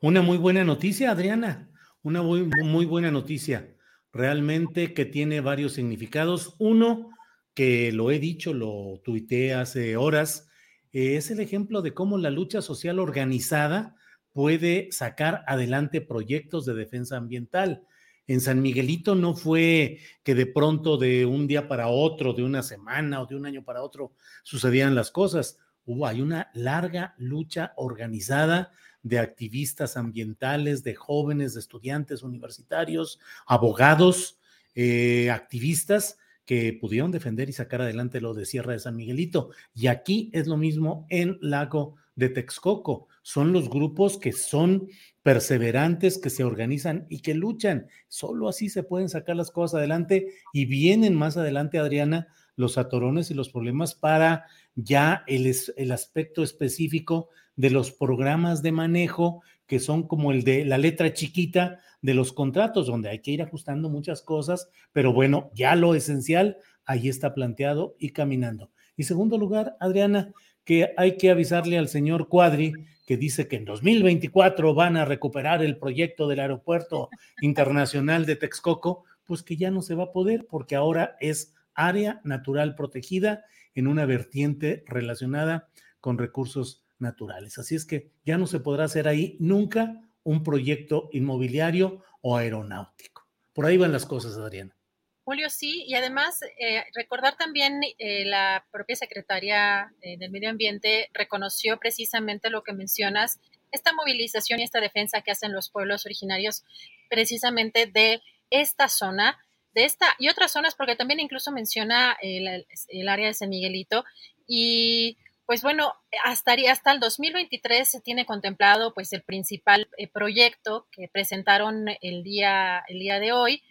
[0.00, 1.70] Una muy buena noticia, Adriana,
[2.02, 3.76] una muy buena noticia,
[4.12, 6.54] realmente que tiene varios significados.
[6.58, 7.11] Uno,
[7.54, 10.48] que lo he dicho, lo tuiteé hace horas,
[10.92, 13.96] eh, es el ejemplo de cómo la lucha social organizada
[14.32, 17.86] puede sacar adelante proyectos de defensa ambiental.
[18.26, 22.62] En San Miguelito no fue que de pronto de un día para otro, de una
[22.62, 25.58] semana o de un año para otro sucedían las cosas.
[25.84, 28.72] Hubo, hay una larga lucha organizada
[29.02, 34.38] de activistas ambientales, de jóvenes, de estudiantes universitarios, abogados,
[34.74, 36.18] eh, activistas
[36.52, 39.52] que pudieron defender y sacar adelante lo de Sierra de San Miguelito.
[39.74, 43.08] Y aquí es lo mismo en Lago de Texcoco.
[43.22, 44.86] Son los grupos que son
[45.22, 47.86] perseverantes, que se organizan y que luchan.
[48.08, 53.30] Solo así se pueden sacar las cosas adelante y vienen más adelante, Adriana, los atorones
[53.30, 59.80] y los problemas para ya el, el aspecto específico de los programas de manejo que
[59.80, 63.88] son como el de la letra chiquita de los contratos, donde hay que ir ajustando
[63.88, 68.70] muchas cosas, pero bueno, ya lo esencial ahí está planteado y caminando.
[68.96, 70.32] Y segundo lugar, Adriana,
[70.64, 72.72] que hay que avisarle al señor Cuadri,
[73.06, 77.08] que dice que en 2024 van a recuperar el proyecto del aeropuerto
[77.40, 82.20] internacional de Texcoco, pues que ya no se va a poder porque ahora es área
[82.24, 85.68] natural protegida en una vertiente relacionada
[86.00, 87.58] con recursos naturales.
[87.58, 93.26] Así es que ya no se podrá hacer ahí nunca un proyecto inmobiliario o aeronáutico.
[93.52, 94.76] Por ahí van las cosas, Adriana.
[95.24, 101.10] Julio, sí, y además eh, recordar también eh, la propia secretaria eh, del Medio Ambiente
[101.12, 103.38] reconoció precisamente lo que mencionas,
[103.70, 106.64] esta movilización y esta defensa que hacen los pueblos originarios
[107.08, 108.20] precisamente de
[108.50, 109.38] esta zona,
[109.74, 114.04] de esta y otras zonas, porque también incluso menciona el, el área de San Miguelito
[114.46, 115.16] y
[115.52, 115.92] pues bueno,
[116.24, 122.22] hasta, hasta el 2023 se tiene contemplado pues el principal eh, proyecto que presentaron el
[122.22, 123.62] día, el día de hoy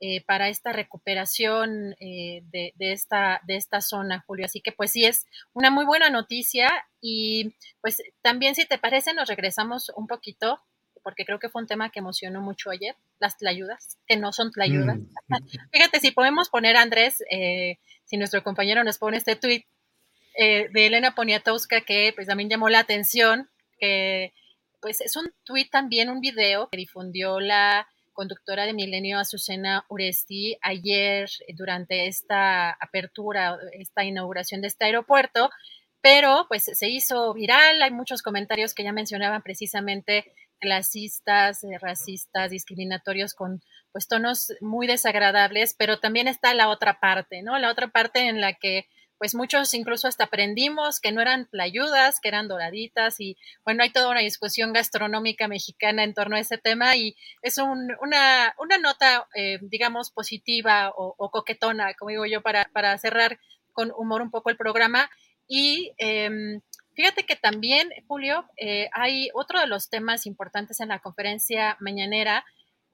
[0.00, 4.44] eh, para esta recuperación eh, de, esta, de esta zona, Julio.
[4.44, 6.68] Así que pues sí es una muy buena noticia
[7.00, 10.60] y pues también si te parece nos regresamos un poquito
[11.02, 14.52] porque creo que fue un tema que emocionó mucho ayer, las tlayudas, que no son
[14.52, 14.98] tlayudas.
[14.98, 15.36] Mm.
[15.72, 17.24] Fíjate, si podemos poner, Andrés,
[18.04, 19.64] si nuestro compañero nos pone este tweet
[20.42, 24.32] eh, de Elena Poniatowska que pues también llamó la atención, que
[24.80, 30.56] pues es un tuit también, un video que difundió la conductora de Milenio Azucena Uresti
[30.62, 35.50] ayer durante esta apertura, esta inauguración de este aeropuerto,
[36.00, 42.50] pero pues se hizo viral, hay muchos comentarios que ya mencionaban precisamente clasistas, eh, racistas,
[42.50, 43.62] discriminatorios con
[43.92, 47.58] pues tonos muy desagradables, pero también está la otra parte, ¿no?
[47.58, 48.86] La otra parte en la que
[49.20, 53.90] pues muchos incluso hasta aprendimos que no eran playudas, que eran doraditas y bueno, hay
[53.90, 59.28] toda una discusión gastronómica mexicana en torno a ese tema y es una, una, nota,
[59.34, 63.38] eh, digamos, positiva o, coquetona, como digo yo, para, para cerrar
[63.74, 65.10] con humor un poco el programa.
[65.46, 66.62] Y em,
[66.94, 72.42] fíjate que también, Julio, eh, hay otro de los temas importantes en la conferencia mañanera,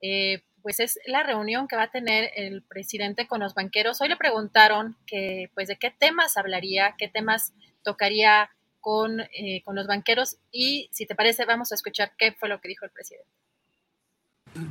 [0.02, 4.00] eh, pues es la reunión que va a tener el presidente con los banqueros.
[4.00, 7.52] Hoy le preguntaron que, pues, de qué temas hablaría, qué temas
[7.84, 12.48] tocaría con, eh, con los banqueros y, si te parece, vamos a escuchar qué fue
[12.48, 13.28] lo que dijo el presidente.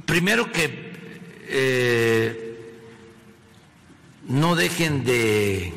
[0.05, 0.91] Primero que
[1.47, 2.83] eh,
[4.23, 5.71] no dejen de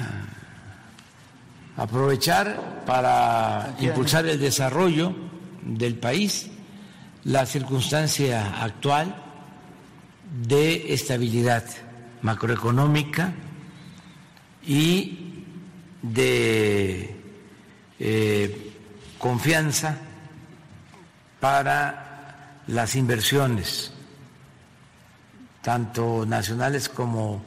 [0.00, 5.14] ah, aprovechar para impulsar el desarrollo
[5.62, 6.50] del país
[7.24, 9.14] la circunstancia actual
[10.46, 11.64] de estabilidad
[12.22, 13.32] macroeconómica
[14.66, 15.44] y
[16.02, 17.16] de
[18.00, 18.72] eh,
[19.18, 19.98] confianza
[21.38, 23.92] para las inversiones,
[25.60, 27.44] tanto nacionales como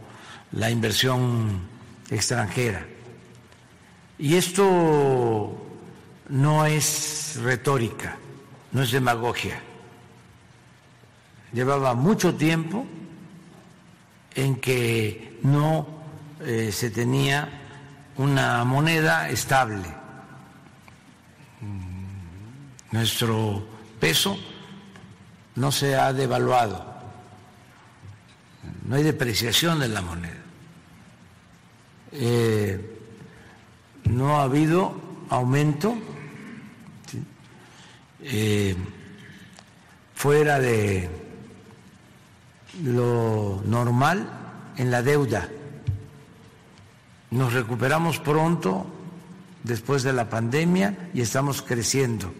[0.53, 1.61] la inversión
[2.09, 2.85] extranjera.
[4.17, 5.65] Y esto
[6.29, 8.17] no es retórica
[8.75, 9.57] no es demagogia.
[11.53, 12.85] Llevaba mucho tiempo
[14.35, 15.87] en que no
[16.41, 17.47] eh, se tenía
[18.17, 19.87] una moneda estable.
[22.91, 23.65] Nuestro
[23.97, 24.37] peso
[25.55, 26.85] no se ha devaluado,
[28.83, 30.43] no hay depreciación de la moneda.
[32.11, 32.99] Eh,
[34.03, 35.97] no ha habido aumento
[38.27, 38.75] eh,
[40.15, 41.09] fuera de
[42.83, 44.27] lo normal
[44.77, 45.47] en la deuda.
[47.29, 48.87] Nos recuperamos pronto
[49.63, 52.33] después de la pandemia y estamos creciendo.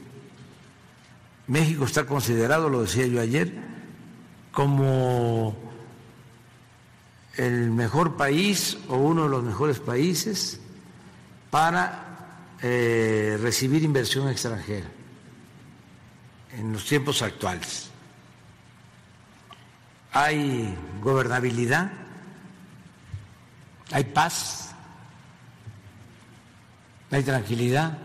[1.47, 3.53] México está considerado, lo decía yo ayer,
[4.51, 5.55] como
[7.37, 10.59] el mejor país o uno de los mejores países
[11.51, 14.94] para eh, recibir inversión extranjera
[16.57, 17.91] en los tiempos actuales.
[20.11, 21.91] Hay gobernabilidad,
[23.91, 24.73] hay paz,
[27.11, 27.97] hay tranquilidad.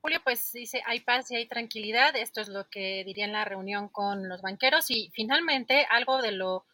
[0.00, 2.14] Julio, pues dice, hay paz y hay tranquilidad.
[2.14, 4.90] Esto es lo que diría en la reunión con los banqueros.
[4.90, 6.64] Y finalmente, algo de lo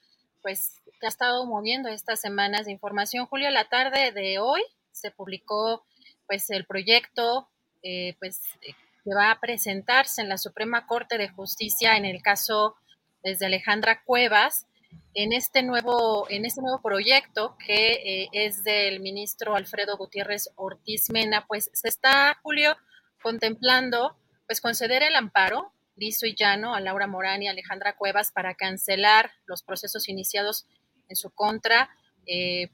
[0.42, 3.26] pues que ha estado moviendo estas semanas de información.
[3.26, 5.84] Julio, la tarde de hoy se publicó
[6.26, 7.48] pues el proyecto
[7.82, 12.20] eh, pues, eh, que va a presentarse en la Suprema Corte de Justicia en el
[12.20, 12.76] caso
[13.22, 14.66] desde Alejandra Cuevas,
[15.14, 21.10] en este nuevo, en este nuevo proyecto que eh, es del ministro Alfredo Gutiérrez Ortiz
[21.10, 22.76] Mena, pues se está, Julio,
[23.22, 28.54] contemplando pues conceder el amparo liso y llano a Laura Morán y Alejandra Cuevas para
[28.54, 30.66] cancelar los procesos iniciados
[31.08, 31.90] en su contra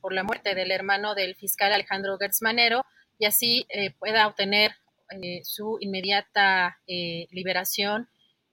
[0.01, 2.85] por la muerte del hermano del fiscal Alejandro Gertz Manero
[3.19, 3.67] y así
[3.99, 4.77] pueda obtener
[5.11, 8.09] eh, su inmediata eh, liberación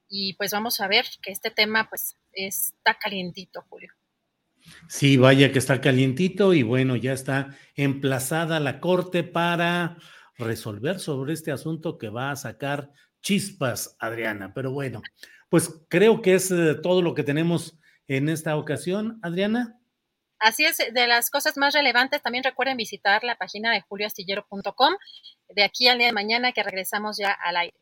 [0.08, 3.92] y pues vamos a ver que este tema pues está calientito, Julio.
[4.88, 9.98] Sí, vaya que está calientito y bueno, ya está emplazada la corte para
[10.38, 12.92] resolver sobre este asunto que va a sacar
[13.22, 14.54] chispas, Adriana.
[14.54, 15.02] Pero bueno,
[15.50, 19.80] pues creo que es eh, todo lo que tenemos en esta ocasión, Adriana.
[20.44, 24.94] Así es, de las cosas más relevantes, también recuerden visitar la página de julioastillero.com
[25.48, 27.78] de aquí al día de mañana que regresamos ya al aire.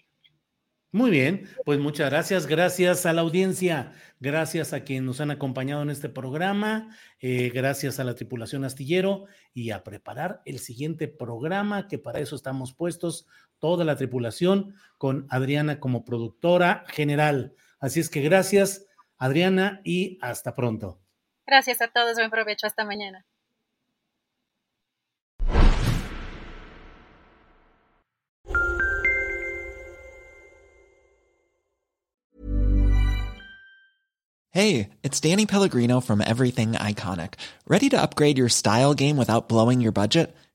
[0.92, 5.82] Muy bien, pues muchas gracias, gracias a la audiencia, gracias a quienes nos han acompañado
[5.82, 9.26] en este programa, eh, gracias a la tripulación astillero
[9.56, 13.26] y a preparar el siguiente programa, que para eso estamos puestos,
[13.58, 17.56] toda la tripulación, con Adriana como productora general.
[17.80, 18.86] Así es que gracias,
[19.18, 21.02] Adriana, y hasta pronto.
[21.48, 23.26] Gracias a todos, buen provecho, hasta mañana.
[34.54, 37.36] Hey, it's Danny Pellegrino from Everything Iconic.
[37.68, 40.36] Ready to upgrade your style game without blowing your budget?